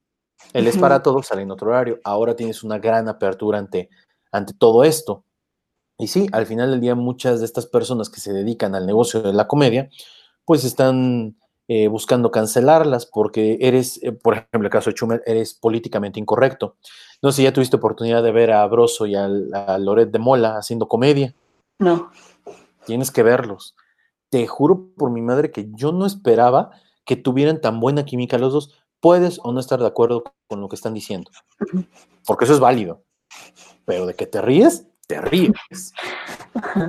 El 0.53 0.67
es 0.67 0.79
para 0.79 1.03
todos, 1.03 1.27
sale 1.27 1.43
en 1.43 1.51
otro 1.51 1.69
horario. 1.69 1.99
Ahora 2.05 2.37
tienes 2.37 2.63
una 2.63 2.79
gran 2.79 3.09
apertura 3.09 3.59
ante, 3.59 3.89
ante 4.31 4.53
todo 4.55 4.85
esto. 4.85 5.25
Y 5.99 6.09
sí, 6.09 6.27
al 6.33 6.47
final 6.47 6.71
del 6.71 6.81
día 6.81 6.95
muchas 6.95 7.41
de 7.41 7.47
estas 7.47 7.67
personas 7.67 8.11
que 8.11 8.21
se 8.21 8.33
dedican 8.33 8.75
al 8.75 8.87
negocio 8.87 9.23
de 9.23 9.33
la 9.33 9.49
comedia, 9.49 9.89
pues 10.45 10.65
están 10.65 11.37
eh, 11.69 11.89
buscando 11.89 12.31
cancelarlas 12.31 13.07
porque 13.07 13.59
eres, 13.61 14.03
eh, 14.03 14.13
por 14.13 14.35
ejemplo, 14.35 14.67
el 14.67 14.71
caso 14.71 14.91
de 14.91 14.95
Chumel, 14.95 15.23
eres 15.27 15.55
políticamente 15.55 16.21
incorrecto. 16.21 16.77
No 17.23 17.33
sé 17.33 17.37
si 17.37 17.43
ya 17.45 17.53
tuviste 17.53 17.77
oportunidad 17.77 18.23
de 18.23 18.33
ver 18.33 18.53
a 18.53 18.67
Broso 18.67 19.07
y 19.07 19.15
a, 19.15 19.25
a 19.25 19.79
Loret 19.79 20.11
de 20.11 20.19
Mola 20.19 20.59
haciendo 20.59 20.89
comedia. 20.89 21.35
No. 21.79 22.11
Tienes 22.85 23.11
que 23.11 23.23
verlos. 23.23 23.75
Te 24.31 24.47
juro 24.47 24.89
por 24.97 25.11
mi 25.11 25.23
madre 25.23 25.51
que 25.51 25.69
yo 25.73 25.93
no 25.93 26.07
esperaba 26.07 26.71
que 27.07 27.17
tuvieran 27.17 27.61
tan 27.61 27.81
buena 27.81 28.05
química 28.05 28.37
los 28.37 28.53
dos, 28.53 28.75
puedes 29.01 29.39
o 29.43 29.53
no 29.53 29.61
estar 29.61 29.79
de 29.79 29.87
acuerdo 29.87 30.25
con 30.49 30.61
lo 30.61 30.69
que 30.69 30.77
están 30.77 30.93
diciendo, 30.93 31.31
porque 32.27 32.45
eso 32.45 32.55
es 32.55 32.61
válido, 32.61 33.05
pero 33.85 34.05
de 34.05 34.15
que 34.15 34.27
te 34.27 34.43
ríes, 34.43 34.87
te 35.07 35.21
ríes. 35.21 35.93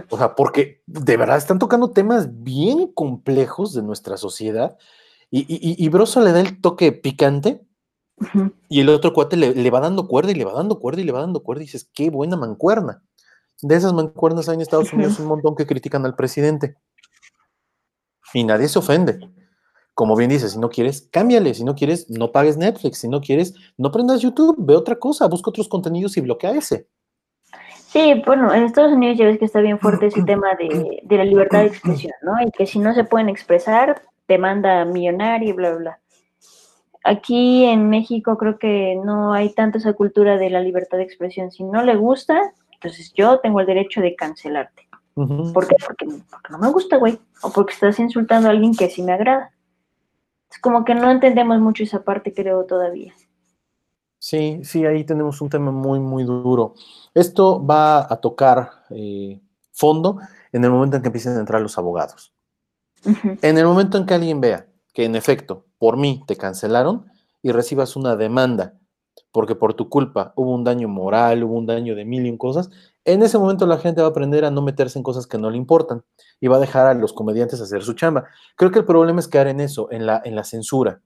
O 0.10 0.18
sea, 0.18 0.36
porque 0.36 0.82
de 0.86 1.18
verdad 1.18 1.38
están 1.38 1.60
tocando 1.60 1.92
temas 1.92 2.44
bien 2.44 2.92
complejos 2.94 3.74
de 3.74 3.84
nuestra 3.84 4.18
sociedad 4.18 4.78
y, 5.30 5.46
y, 5.50 5.90
Broso 5.90 6.22
le 6.22 6.32
da 6.32 6.40
el 6.40 6.62
toque 6.62 6.94
picante 6.94 7.62
y 8.70 8.80
el 8.80 8.88
otro 8.90 9.12
cuate 9.12 9.36
le, 9.36 9.70
va 9.70 9.82
dando 9.82 10.08
cuerda 10.08 10.32
y 10.32 10.36
le 10.36 10.46
va 10.46 10.54
dando 10.54 10.80
cuerda 10.80 11.02
y 11.02 11.04
le 11.04 11.12
va 11.12 11.20
dando 11.20 11.44
cuerda 11.44 11.64
y 11.64 11.66
dices, 11.66 11.90
qué 11.94 12.10
buena 12.10 12.38
mancuerna. 12.38 13.04
De 13.62 13.76
esas 13.76 13.92
mancuernas 13.92 14.48
hay 14.48 14.56
en 14.56 14.62
Estados 14.62 14.94
Unidos 14.94 15.20
un 15.20 15.26
montón 15.26 15.56
que 15.56 15.68
critican 15.68 16.06
al 16.06 16.16
presidente 16.16 16.78
y 18.34 18.46
nadie 18.46 18.70
se 18.70 18.80
ofende 18.80 19.20
como 19.98 20.16
bien 20.16 20.30
dices, 20.30 20.52
si 20.52 20.60
no 20.60 20.70
quieres, 20.70 21.10
cámbiale, 21.12 21.56
si 21.56 21.64
no 21.64 21.74
quieres, 21.74 22.08
no 22.08 22.32
pagues 22.32 22.56
Netflix, 22.56 23.00
si 23.00 23.08
no 23.08 23.20
quieres, 23.20 23.56
no 23.78 23.92
prendas 23.92 24.22
YouTube, 24.22 24.56
ve 24.60 24.76
otra 24.76 25.00
cosa, 25.00 25.26
busca 25.26 25.50
otros 25.50 25.68
contenidos 25.68 26.18
y 26.18 26.22
bloquea 26.22 26.52
ese. 26.52 26.88
Sí, 27.88 28.22
bueno, 28.26 28.54
en 28.54 28.64
Estados 28.64 28.92
Unidos 28.92 29.18
ya 29.18 29.26
ves 29.26 29.40
que 29.40 29.46
está 29.46 29.62
bien 29.62 29.80
fuerte 29.80 30.08
ese 30.08 30.22
tema 30.24 30.56
de, 30.56 31.02
la 31.10 31.24
libertad 31.24 31.60
de 31.60 31.68
expresión, 31.68 32.14
¿no? 32.22 32.34
Y 32.46 32.52
que 32.52 32.66
si 32.66 32.80
no 32.80 32.94
se 32.94 33.06
pueden 33.06 33.30
expresar, 33.30 34.02
te 34.26 34.38
manda 34.38 34.84
millonario 34.84 35.50
y 35.50 35.54
bla, 35.54 35.70
bla, 35.70 35.78
bla. 35.78 36.00
Aquí 37.06 37.64
en 37.64 37.90
México 37.90 38.38
creo 38.38 38.60
que 38.60 39.00
no 39.02 39.32
hay 39.32 39.54
tanta 39.54 39.78
esa 39.78 39.94
cultura 39.94 40.38
de 40.38 40.50
la 40.50 40.60
libertad 40.60 40.98
de 40.98 41.06
expresión. 41.06 41.50
Si 41.50 41.64
no 41.64 41.82
le 41.82 41.96
gusta, 41.96 42.54
entonces 42.74 43.14
yo 43.14 43.40
tengo 43.40 43.62
el 43.62 43.66
derecho 43.66 44.02
de 44.02 44.16
cancelarte. 44.16 44.90
¿Por 45.16 45.68
qué? 45.68 45.78
Porque, 45.86 46.06
porque 46.30 46.52
no 46.52 46.60
me 46.60 46.70
gusta, 46.70 46.98
güey. 46.98 47.18
O 47.42 47.52
porque 47.52 47.74
estás 47.74 47.98
insultando 48.00 48.50
a 48.50 48.52
alguien 48.52 48.76
que 48.76 48.90
sí 48.90 49.02
me 49.02 49.14
agrada. 49.14 49.52
Es 50.52 50.60
como 50.60 50.84
que 50.84 50.94
no 50.94 51.10
entendemos 51.10 51.60
mucho 51.60 51.84
esa 51.84 52.04
parte, 52.04 52.34
creo, 52.34 52.66
todavía. 52.66 53.14
Sí, 54.20 54.62
sí, 54.64 54.86
ahí 54.86 55.04
tenemos 55.04 55.42
un 55.42 55.50
tema 55.50 55.72
muy, 55.72 56.00
muy 56.00 56.24
duro. 56.24 56.74
Esto 57.14 57.64
va 57.66 58.12
a 58.12 58.18
tocar 58.18 58.72
eh, 58.90 59.40
fondo 59.72 60.18
en 60.52 60.64
el 60.64 60.72
momento 60.72 60.98
en 60.98 61.04
que 61.04 61.10
empiecen 61.10 61.38
a 61.38 61.40
entrar 61.40 61.62
los 61.62 61.78
abogados. 61.78 62.34
En 63.42 63.58
el 63.58 63.66
momento 63.66 63.98
en 63.98 64.06
que 64.06 64.16
alguien 64.16 64.42
vea 64.42 64.68
que 64.94 65.06
en 65.06 65.16
efecto 65.16 65.66
por 65.78 65.98
mí 65.98 66.24
te 66.26 66.36
cancelaron 66.36 67.06
y 67.44 67.52
recibas 67.52 67.96
una 67.96 68.16
demanda 68.16 68.74
porque 69.32 69.56
por 69.56 69.74
tu 69.76 69.90
culpa 69.90 70.34
hubo 70.36 70.54
un 70.54 70.64
daño 70.64 70.88
moral, 70.88 71.44
hubo 71.44 71.56
un 71.56 71.66
daño 71.66 71.96
de 71.96 72.06
mil 72.06 72.26
y 72.26 72.30
un 72.30 72.38
cosas, 72.38 72.70
en 73.06 73.22
ese 73.24 73.38
momento 73.38 73.66
la 73.66 73.78
gente 73.78 74.02
va 74.02 74.08
a 74.08 74.12
aprender 74.12 74.44
a 74.46 74.52
no 74.52 74.62
meterse 74.62 75.00
en 75.00 75.04
cosas 75.04 75.28
que 75.28 75.38
no 75.38 75.50
le 75.50 75.58
importan 75.58 76.04
y 76.42 76.48
va 76.48 76.58
a 76.58 76.60
dejar 76.60 76.88
a 76.88 76.94
los 76.94 77.14
comediantes 77.14 77.62
hacer 77.62 77.84
su 77.84 77.94
chamba. 77.94 78.26
Creo 78.56 78.72
que 78.72 78.80
el 78.80 78.86
problema 78.86 79.20
es 79.20 79.28
quedar 79.28 79.48
en 79.48 79.60
eso, 79.60 79.92
en 79.92 80.06
la, 80.06 80.22
en 80.26 80.36
la 80.36 80.44
censura. 80.44 81.02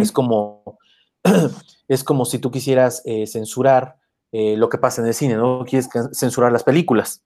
Es 0.00 0.12
como 0.12 0.78
es 1.88 2.04
como 2.04 2.24
si 2.24 2.38
tú 2.38 2.50
quisieras 2.50 3.02
eh, 3.04 3.26
censurar 3.26 3.96
eh, 4.32 4.56
lo 4.56 4.68
que 4.68 4.78
pasa 4.78 5.02
en 5.02 5.08
el 5.08 5.14
cine, 5.14 5.36
¿no? 5.36 5.64
Quieres 5.64 5.88
censurar 6.12 6.52
las 6.52 6.64
películas. 6.64 7.22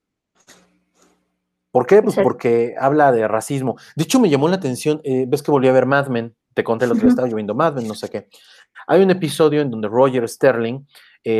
¿Por 1.70 1.86
qué? 1.86 2.02
Pues 2.02 2.16
porque 2.16 2.74
habla 2.78 3.12
de 3.12 3.28
racismo. 3.28 3.76
De 3.94 4.04
hecho, 4.04 4.18
me 4.18 4.30
llamó 4.30 4.48
la 4.48 4.56
atención, 4.56 5.00
eh, 5.04 5.26
ves 5.28 5.42
que 5.42 5.50
volví 5.50 5.68
a 5.68 5.72
ver 5.72 5.86
Mad 5.86 6.08
Men, 6.08 6.34
te 6.54 6.64
conté 6.64 6.86
lo 6.86 6.94
que 6.94 7.06
estaba 7.06 7.28
lloviendo 7.28 7.54
Mad 7.54 7.74
Men, 7.74 7.86
no 7.86 7.94
sé 7.94 8.08
qué. 8.08 8.28
Hay 8.86 9.02
un 9.02 9.10
episodio 9.10 9.60
en 9.60 9.70
donde 9.70 9.88
Roger 9.88 10.28
Sterling 10.28 10.86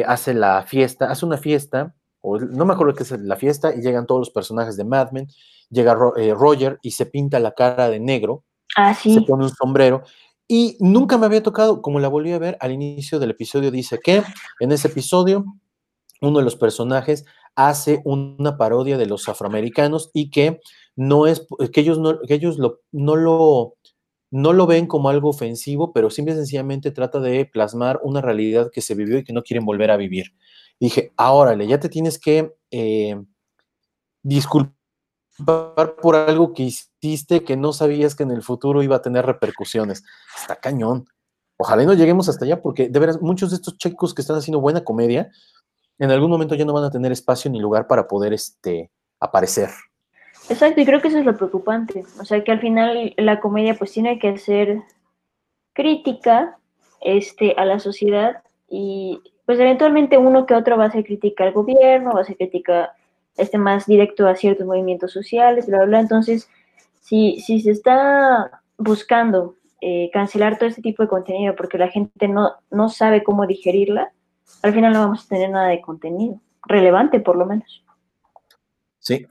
hace 0.07 0.35
la 0.35 0.63
fiesta, 0.65 1.11
hace 1.11 1.25
una 1.25 1.39
fiesta 1.39 1.95
no 2.23 2.65
me 2.65 2.73
acuerdo 2.73 2.95
qué 2.95 3.03
es 3.05 3.11
la 3.13 3.37
fiesta, 3.37 3.75
y 3.75 3.81
llegan 3.81 4.07
todos 4.07 4.21
los 4.21 4.31
personajes 4.31 4.77
de 4.77 4.85
Mad 4.85 5.13
Men, 5.13 5.29
llega 5.71 5.95
Roger 5.95 6.79
y 6.83 6.93
se 6.93 7.07
pinta 7.07 7.39
la 7.39 7.53
cara 7.53 7.89
de 7.89 8.01
negro, 8.01 8.45
ah, 8.77 8.95
se 8.95 9.23
pone 9.23 9.45
un 9.45 9.51
sombrero, 9.51 10.03
y 10.49 10.77
nunca 10.81 11.19
me 11.19 11.27
había 11.27 11.43
tocado, 11.43 11.83
como 11.83 12.01
la 12.01 12.09
volví 12.09 12.33
a 12.33 12.39
ver 12.39 12.57
al 12.61 12.73
inicio 12.73 13.19
del 13.19 13.31
episodio, 13.31 13.71
dice 13.71 14.01
que 14.03 14.23
en 14.61 14.73
ese 14.73 14.89
episodio 14.89 15.45
uno 16.23 16.39
de 16.39 16.45
los 16.45 16.57
personajes 16.57 17.27
hace 17.55 18.01
una 18.05 18.57
parodia 18.57 18.97
de 18.97 19.07
los 19.07 19.29
afroamericanos 19.29 20.11
y 20.15 20.31
que 20.31 20.61
no 20.97 21.27
es, 21.27 21.47
que 21.73 21.81
ellos 21.81 21.99
no, 21.99 22.19
que 22.21 22.35
ellos 22.35 22.59
lo, 22.59 22.81
no 22.93 23.15
lo 23.15 23.75
no 24.31 24.53
lo 24.53 24.67
ven 24.67 24.87
como 24.87 25.09
algo 25.09 25.31
ofensivo, 25.31 25.93
pero 25.93 26.11
simple 26.11 26.35
y 26.35 26.37
sencillamente 26.37 26.91
trata 26.91 27.19
de 27.19 27.47
plasmar 27.47 27.99
una 28.03 28.21
realidad 28.21 28.71
que 28.71 28.83
se 28.83 28.95
vivió 28.95 29.19
y 29.19 29.25
que 29.25 29.33
no 29.33 29.43
quieren 29.43 29.65
volver 29.65 29.91
a 29.91 29.97
vivir. 29.97 30.35
Dije, 30.79 31.13
ahora 31.17 31.55
ya 31.65 31.81
te 31.81 31.89
tienes 31.89 32.19
que 32.19 32.55
eh, 32.71 33.17
disculpar 34.23 34.75
por 36.03 36.15
algo 36.15 36.53
que 36.53 36.65
hiciste 36.65 36.88
que 37.01 37.57
no 37.57 37.73
sabías 37.73 38.15
que 38.15 38.25
en 38.25 38.31
el 38.31 38.43
futuro 38.43 38.83
iba 38.83 38.97
a 38.97 39.03
tener 39.03 39.25
repercusiones. 39.25 40.05
Está 40.37 40.57
cañón. 40.57 41.07
Ojalá 41.57 41.85
no 41.85 41.95
lleguemos 41.95 42.29
hasta 42.29 42.45
allá, 42.45 42.63
porque 42.63 42.89
de 42.89 42.99
veras, 42.99 43.21
muchos 43.21 43.51
de 43.51 43.57
estos 43.57 43.77
chicos 43.77 44.15
que 44.15 44.23
están 44.23 44.37
haciendo 44.37 44.61
buena 44.61 44.85
comedia, 44.85 45.31
en 45.99 46.11
algún 46.11 46.31
momento 46.31 46.55
ya 46.55 46.65
no 46.65 46.73
van 46.73 46.85
a 46.85 46.91
tener 46.91 47.11
espacio 47.11 47.51
ni 47.51 47.61
lugar 47.61 47.87
para 47.87 48.07
poder 48.07 48.33
este, 48.33 48.91
aparecer. 49.19 49.71
Exacto, 50.49 50.81
y 50.81 50.87
creo 50.87 51.01
que 51.01 51.09
eso 51.09 51.19
es 51.19 51.25
lo 51.25 51.37
preocupante. 51.37 52.05
O 52.21 52.25
sea, 52.25 52.43
que 52.43 52.53
al 52.53 52.61
final 52.61 53.13
la 53.17 53.41
comedia 53.41 53.75
pues 53.75 53.93
tiene 53.93 54.19
que 54.19 54.39
ser 54.39 54.83
crítica 55.73 56.59
este, 57.01 57.55
a 57.57 57.65
la 57.65 57.81
sociedad 57.81 58.43
y 58.69 59.21
pues 59.47 59.59
eventualmente 59.59 60.19
uno 60.19 60.47
que 60.47 60.55
otro 60.55 60.77
va 60.77 60.85
a 60.85 60.89
hacer 60.89 61.05
crítica 61.05 61.45
al 61.45 61.53
gobierno, 61.53 62.13
va 62.13 62.21
a 62.21 62.23
hacer 62.23 62.37
crítica 62.37 62.93
este, 63.37 63.59
más 63.59 63.87
directo 63.87 64.27
a 64.27 64.35
ciertos 64.35 64.67
movimientos 64.67 65.13
sociales, 65.13 65.67
bla, 65.67 65.79
bla, 65.79 65.87
bla. 65.87 66.01
Entonces, 66.01 66.49
si, 67.09 67.41
si 67.41 67.61
se 67.61 67.71
está 67.71 68.63
buscando 68.77 69.57
eh, 69.81 70.11
cancelar 70.13 70.59
todo 70.59 70.69
este 70.69 70.83
tipo 70.83 71.03
de 71.03 71.09
contenido 71.09 71.55
porque 71.57 71.79
la 71.79 71.89
gente 71.89 72.29
no, 72.29 72.53
no 72.71 72.89
sabe 72.89 73.25
cómo 73.25 73.47
digerirla, 73.47 74.13
al 74.63 74.75
final 74.75 74.93
no 74.93 75.01
vamos 75.01 75.25
a 75.25 75.29
tener 75.29 75.51
nada 75.51 75.69
de 75.69 75.81
contenido, 75.81 76.41
relevante 76.67 77.21
por 77.21 77.37
lo 77.37 77.47
menos. 77.47 77.83
Sí, 78.99 79.27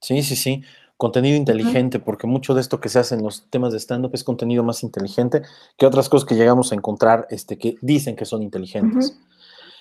sí, 0.00 0.22
sí, 0.22 0.34
sí. 0.34 0.62
Contenido 0.96 1.36
inteligente, 1.36 1.98
porque 1.98 2.26
mucho 2.26 2.54
de 2.54 2.60
esto 2.60 2.80
que 2.80 2.88
se 2.88 3.00
hace 3.00 3.16
en 3.16 3.22
los 3.22 3.48
temas 3.50 3.72
de 3.72 3.78
stand-up 3.78 4.12
es 4.14 4.22
contenido 4.22 4.62
más 4.62 4.82
inteligente 4.82 5.42
que 5.76 5.86
otras 5.86 6.08
cosas 6.08 6.28
que 6.28 6.36
llegamos 6.36 6.70
a 6.70 6.76
encontrar 6.76 7.26
este, 7.28 7.58
que 7.58 7.76
dicen 7.80 8.14
que 8.14 8.24
son 8.24 8.42
inteligentes. 8.42 9.18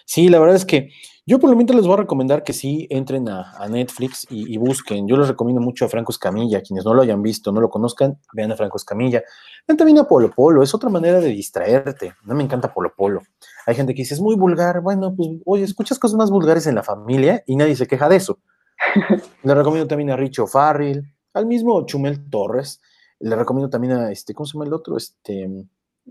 Sí, 0.06 0.30
la 0.30 0.40
verdad 0.40 0.56
es 0.56 0.66
que 0.66 0.90
yo 1.26 1.40
por 1.40 1.52
lo 1.52 1.56
menos 1.56 1.76
les 1.76 1.86
voy 1.86 1.94
a 1.94 1.98
recomendar 1.98 2.44
que 2.44 2.52
sí 2.52 2.88
entren 2.90 3.30
a, 3.30 3.68
Netflix 3.70 4.26
y, 4.30 4.58
busquen. 4.58 5.08
Yo 5.08 5.18
les 5.18 5.28
recomiendo 5.28 5.62
mucho 5.62 5.86
a 5.86 5.88
Franco 5.88 6.12
Escamilla. 6.12 6.62
Quienes 6.62 6.84
no 6.84 6.94
lo 6.94 7.04
hayan 7.04 7.22
visto, 7.22 7.52
no 7.52 7.62
lo 7.62 7.70
conozcan, 7.70 8.20
vean 8.34 8.52
a 8.52 8.56
Franco 8.56 8.78
Escamilla. 8.78 9.24
Vean 9.68 9.78
también 9.78 10.00
a 10.00 10.04
Polo 10.06 10.32
Polo. 10.32 10.64
Es 10.64 10.74
otra 10.74 10.90
manera 10.90 11.20
de 11.20 11.30
distraerte. 11.30 12.16
No 12.24 12.34
me 12.34 12.44
encanta 12.44 12.74
Polo 12.74 12.94
Polo. 12.96 13.22
Hay 13.68 13.76
gente 13.76 13.94
que 13.94 14.02
dice, 14.02 14.16
es 14.16 14.20
muy 14.20 14.36
vulgar. 14.36 14.82
Bueno, 14.82 15.16
pues, 15.16 15.30
oye, 15.46 15.64
escuchas 15.64 16.00
cosas 16.00 16.18
más 16.18 16.32
vulgares 16.32 16.66
en 16.66 16.76
la 16.76 16.84
familia 16.84 17.44
y 17.46 17.56
nadie 17.56 17.76
se 17.76 17.88
queja 17.88 18.10
de 18.10 18.16
eso. 18.16 18.40
Le 19.44 19.54
recomiendo 19.56 19.88
también 19.88 20.10
a 20.10 20.18
Richo 20.18 20.48
Farrell, 20.48 21.04
al 21.34 21.46
mismo 21.46 21.86
Chumel 21.86 22.30
Torres. 22.30 22.82
Le 23.20 23.36
recomiendo 23.36 23.70
también 23.70 23.94
a, 23.94 24.12
este, 24.12 24.34
¿cómo 24.34 24.48
se 24.48 24.54
llama 24.54 24.66
el 24.66 24.74
otro? 24.74 24.98
Este, 24.98 25.48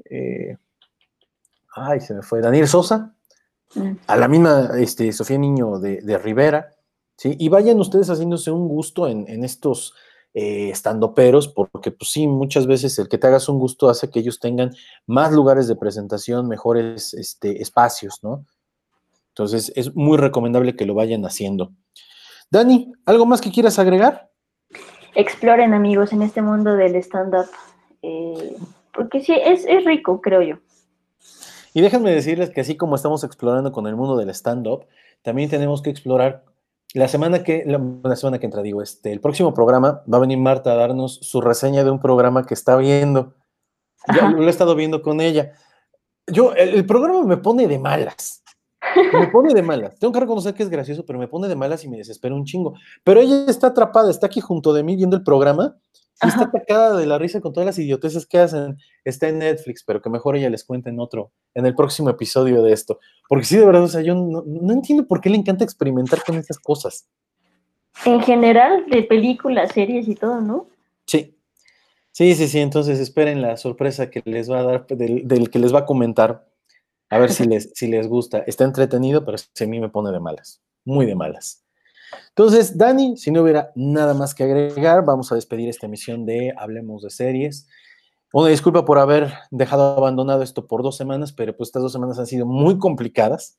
eh, 0.08 0.56
ay, 1.74 2.00
se 2.00 2.14
me 2.14 2.22
fue, 2.22 2.40
Daniel 2.40 2.68
Sosa 2.68 3.16
a 4.06 4.16
la 4.16 4.28
misma 4.28 4.70
este, 4.78 5.12
Sofía 5.12 5.38
Niño 5.38 5.78
de, 5.78 6.18
Rivera, 6.18 6.70
¿sí? 7.16 7.36
Y 7.38 7.48
vayan 7.48 7.78
ustedes 7.80 8.08
haciéndose 8.08 8.50
un 8.50 8.68
gusto 8.68 9.06
en, 9.06 9.44
estos 9.44 9.94
eh, 10.34 10.70
estandoperos, 10.70 11.48
porque 11.48 11.90
pues 11.90 12.10
sí, 12.10 12.26
muchas 12.26 12.66
veces 12.66 12.98
el 12.98 13.08
que 13.08 13.18
te 13.18 13.26
hagas 13.26 13.48
un 13.48 13.58
gusto 13.58 13.88
hace 13.88 14.10
que 14.10 14.20
ellos 14.20 14.40
tengan 14.40 14.72
más 15.06 15.32
lugares 15.32 15.68
de 15.68 15.76
presentación, 15.76 16.48
mejores 16.48 17.14
este, 17.14 17.62
espacios, 17.62 18.20
¿no? 18.22 18.44
Entonces 19.28 19.72
es 19.76 19.94
muy 19.94 20.18
recomendable 20.18 20.74
que 20.74 20.86
lo 20.86 20.94
vayan 20.94 21.24
haciendo. 21.24 21.72
Dani, 22.50 22.92
¿algo 23.06 23.26
más 23.26 23.40
que 23.40 23.52
quieras 23.52 23.78
agregar? 23.78 24.28
Exploren 25.14 25.72
amigos 25.72 26.12
en 26.12 26.22
este 26.22 26.42
mundo 26.42 26.74
del 26.74 26.96
stand-up, 26.96 27.46
eh, 28.02 28.56
porque 28.92 29.20
sí, 29.20 29.32
es, 29.32 29.64
es 29.66 29.84
rico, 29.84 30.20
creo 30.20 30.42
yo. 30.42 30.56
Y 31.74 31.80
déjenme 31.80 32.10
decirles 32.10 32.50
que 32.50 32.60
así 32.60 32.76
como 32.76 32.96
estamos 32.96 33.24
explorando 33.24 33.72
con 33.72 33.86
el 33.86 33.96
mundo 33.96 34.16
del 34.16 34.30
stand-up, 34.30 34.86
también 35.22 35.50
tenemos 35.50 35.82
que 35.82 35.90
explorar 35.90 36.44
la 36.92 37.06
semana 37.06 37.44
que, 37.44 37.64
la, 37.66 38.16
semana 38.16 38.40
que 38.40 38.46
entra, 38.46 38.62
digo, 38.62 38.82
este, 38.82 39.12
el 39.12 39.20
próximo 39.20 39.54
programa 39.54 40.02
va 40.12 40.16
a 40.16 40.20
venir 40.20 40.38
Marta 40.38 40.72
a 40.72 40.76
darnos 40.76 41.20
su 41.22 41.40
reseña 41.40 41.84
de 41.84 41.90
un 41.90 42.00
programa 42.00 42.46
que 42.46 42.54
está 42.54 42.76
viendo. 42.76 43.34
Yo 44.14 44.28
lo 44.30 44.46
he 44.46 44.50
estado 44.50 44.74
viendo 44.74 45.00
con 45.00 45.20
ella. 45.20 45.52
Yo, 46.26 46.52
el, 46.54 46.84
programa 46.86 47.22
me 47.24 47.36
pone 47.36 47.68
de 47.68 47.78
malas. 47.78 48.42
Me 49.12 49.28
pone 49.28 49.54
de 49.54 49.62
malas. 49.62 49.96
Tengo 49.98 50.12
que 50.12 50.20
reconocer 50.20 50.54
que 50.54 50.64
es 50.64 50.68
gracioso, 50.68 51.04
pero 51.06 51.18
me 51.18 51.28
pone 51.28 51.46
de 51.46 51.54
malas 51.54 51.84
y 51.84 51.88
me 51.88 51.96
desespera 51.96 52.34
un 52.34 52.44
chingo. 52.44 52.74
Pero 53.04 53.20
ella 53.20 53.44
está 53.46 53.68
atrapada, 53.68 54.10
está 54.10 54.26
aquí 54.26 54.40
junto 54.40 54.72
de 54.72 54.82
mí 54.82 54.96
viendo 54.96 55.16
el 55.16 55.22
programa 55.22 55.76
está 56.28 56.44
atacada 56.44 56.96
de 56.96 57.06
la 57.06 57.18
risa 57.18 57.40
con 57.40 57.52
todas 57.52 57.66
las 57.66 57.78
idioteces 57.78 58.26
que 58.26 58.38
hacen. 58.38 58.78
Está 59.04 59.28
en 59.28 59.38
Netflix, 59.38 59.82
pero 59.84 60.02
que 60.02 60.10
mejor 60.10 60.36
ella 60.36 60.50
les 60.50 60.64
cuente 60.64 60.90
en 60.90 61.00
otro, 61.00 61.32
en 61.54 61.66
el 61.66 61.74
próximo 61.74 62.10
episodio 62.10 62.62
de 62.62 62.72
esto. 62.72 63.00
Porque 63.28 63.46
sí, 63.46 63.56
de 63.56 63.66
verdad, 63.66 63.84
o 63.84 63.88
sea, 63.88 64.02
yo 64.02 64.14
no, 64.14 64.72
entiendo 64.72 65.06
por 65.06 65.20
qué 65.20 65.30
le 65.30 65.36
encanta 65.36 65.64
experimentar 65.64 66.22
con 66.24 66.36
esas 66.36 66.58
cosas. 66.58 67.08
En 68.04 68.20
general, 68.20 68.86
de 68.88 69.02
películas, 69.02 69.72
series 69.72 70.08
y 70.08 70.14
todo, 70.14 70.40
¿no? 70.40 70.68
Sí. 71.06 71.36
Sí, 72.12 72.34
sí, 72.34 72.48
sí. 72.48 72.60
Entonces 72.60 72.98
esperen 72.98 73.40
la 73.40 73.56
sorpresa 73.56 74.10
que 74.10 74.22
les 74.24 74.50
va 74.50 74.60
a 74.60 74.62
dar, 74.64 74.86
del, 74.86 75.50
que 75.50 75.58
les 75.58 75.74
va 75.74 75.80
a 75.80 75.86
comentar. 75.86 76.46
A 77.08 77.18
ver 77.18 77.32
si 77.32 77.44
les, 77.46 77.72
si 77.74 77.86
les 77.86 78.06
gusta. 78.06 78.40
Está 78.46 78.64
entretenido, 78.64 79.24
pero 79.24 79.36
a 79.36 79.64
mí 79.66 79.80
me 79.80 79.88
pone 79.88 80.10
de 80.12 80.20
malas. 80.20 80.60
Muy 80.84 81.06
de 81.06 81.14
malas. 81.14 81.64
Entonces, 82.28 82.76
Dani, 82.76 83.16
si 83.16 83.30
no 83.30 83.42
hubiera 83.42 83.72
nada 83.74 84.14
más 84.14 84.34
que 84.34 84.44
agregar, 84.44 85.04
vamos 85.04 85.30
a 85.32 85.34
despedir 85.34 85.68
esta 85.68 85.86
emisión 85.86 86.26
de 86.26 86.52
Hablemos 86.56 87.02
de 87.02 87.10
Series. 87.10 87.66
Una 88.32 88.48
disculpa 88.48 88.84
por 88.84 88.98
haber 88.98 89.32
dejado 89.50 89.96
abandonado 89.96 90.42
esto 90.42 90.66
por 90.66 90.82
dos 90.82 90.96
semanas, 90.96 91.32
pero 91.32 91.56
pues 91.56 91.68
estas 91.68 91.82
dos 91.82 91.92
semanas 91.92 92.18
han 92.18 92.26
sido 92.26 92.46
muy 92.46 92.78
complicadas. 92.78 93.58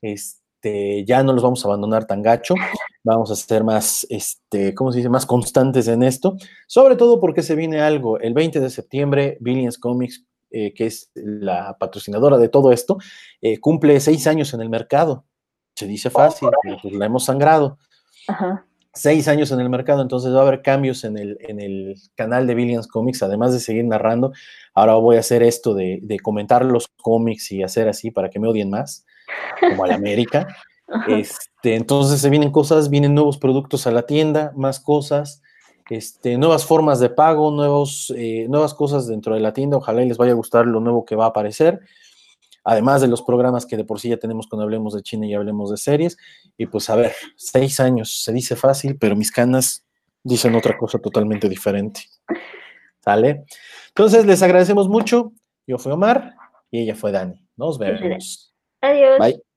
Este, 0.00 1.04
ya 1.04 1.22
no 1.22 1.32
los 1.32 1.42
vamos 1.42 1.64
a 1.64 1.68
abandonar 1.68 2.06
tan 2.06 2.22
gacho, 2.22 2.54
vamos 3.02 3.30
a 3.30 3.36
ser 3.36 3.64
más, 3.64 4.06
este, 4.08 4.74
¿cómo 4.74 4.90
se 4.90 4.98
dice?, 4.98 5.10
más 5.10 5.26
constantes 5.26 5.88
en 5.88 6.02
esto, 6.02 6.36
sobre 6.66 6.96
todo 6.96 7.20
porque 7.20 7.42
se 7.42 7.54
viene 7.54 7.80
algo, 7.80 8.18
el 8.18 8.32
20 8.32 8.60
de 8.60 8.70
septiembre, 8.70 9.36
Billions 9.40 9.78
Comics, 9.78 10.24
eh, 10.50 10.72
que 10.72 10.86
es 10.86 11.10
la 11.14 11.76
patrocinadora 11.78 12.38
de 12.38 12.48
todo 12.48 12.72
esto, 12.72 12.98
eh, 13.42 13.58
cumple 13.58 13.98
seis 14.00 14.26
años 14.26 14.54
en 14.54 14.60
el 14.60 14.70
mercado. 14.70 15.24
Se 15.74 15.86
dice 15.86 16.10
fácil, 16.10 16.48
pero 16.62 16.76
pues 16.80 16.94
la 16.94 17.06
hemos 17.06 17.24
sangrado. 17.24 17.78
Seis 18.92 19.26
años 19.26 19.50
en 19.50 19.58
el 19.58 19.68
mercado, 19.68 20.02
entonces 20.02 20.32
va 20.32 20.38
a 20.38 20.42
haber 20.42 20.62
cambios 20.62 21.02
en 21.02 21.18
el, 21.18 21.36
en 21.40 21.60
el 21.60 21.96
canal 22.14 22.46
de 22.46 22.54
Billions 22.54 22.86
Comics, 22.86 23.24
además 23.24 23.52
de 23.52 23.58
seguir 23.58 23.84
narrando. 23.84 24.32
Ahora 24.72 24.94
voy 24.94 25.16
a 25.16 25.20
hacer 25.20 25.42
esto 25.42 25.74
de, 25.74 26.00
comentar 26.22 26.64
los 26.64 26.88
cómics 27.02 27.50
y 27.50 27.64
hacer 27.64 27.88
así 27.88 28.12
para 28.12 28.30
que 28.30 28.38
me 28.38 28.46
odien 28.46 28.70
más, 28.70 29.04
como 29.60 29.84
a 29.84 29.88
la 29.88 29.94
América. 29.94 30.46
Este, 31.08 31.76
entonces 31.76 32.20
se 32.20 32.28
vienen 32.28 32.52
cosas, 32.52 32.90
vienen 32.90 33.14
nuevos 33.14 33.38
productos 33.38 33.86
a 33.86 33.90
la 33.90 34.02
tienda, 34.02 34.52
más 34.54 34.80
cosas, 34.80 35.42
este, 35.88 36.36
nuevas 36.36 36.66
formas 36.66 37.00
de 37.00 37.08
pago, 37.08 37.50
nuevos, 37.50 38.12
eh, 38.14 38.46
nuevas 38.50 38.74
cosas 38.74 39.06
dentro 39.06 39.34
de 39.34 39.40
la 39.40 39.54
tienda. 39.54 39.78
Ojalá 39.78 40.02
y 40.02 40.08
les 40.08 40.18
vaya 40.18 40.32
a 40.32 40.36
gustar 40.36 40.66
lo 40.66 40.80
nuevo 40.80 41.06
que 41.06 41.16
va 41.16 41.24
a 41.24 41.28
aparecer 41.28 41.80
además 42.64 43.02
de 43.02 43.08
los 43.08 43.22
programas 43.22 43.66
que 43.66 43.76
de 43.76 43.84
por 43.84 44.00
sí 44.00 44.08
ya 44.08 44.16
tenemos 44.16 44.46
cuando 44.46 44.64
hablemos 44.64 44.94
de 44.94 45.02
China 45.02 45.26
y 45.26 45.34
hablemos 45.34 45.70
de 45.70 45.76
series. 45.76 46.16
Y 46.56 46.66
pues 46.66 46.90
a 46.90 46.96
ver, 46.96 47.12
seis 47.36 47.78
años, 47.78 48.22
se 48.24 48.32
dice 48.32 48.56
fácil, 48.56 48.96
pero 48.98 49.14
mis 49.14 49.30
canas 49.30 49.86
dicen 50.22 50.54
otra 50.54 50.76
cosa 50.76 50.98
totalmente 50.98 51.48
diferente. 51.48 52.00
¿Sale? 53.00 53.44
Entonces, 53.88 54.24
les 54.24 54.42
agradecemos 54.42 54.88
mucho. 54.88 55.32
Yo 55.66 55.78
fui 55.78 55.92
Omar 55.92 56.34
y 56.70 56.80
ella 56.80 56.94
fue 56.94 57.12
Dani. 57.12 57.46
Nos 57.56 57.78
vemos. 57.78 58.54
Adiós. 58.80 59.18
Bye. 59.18 59.53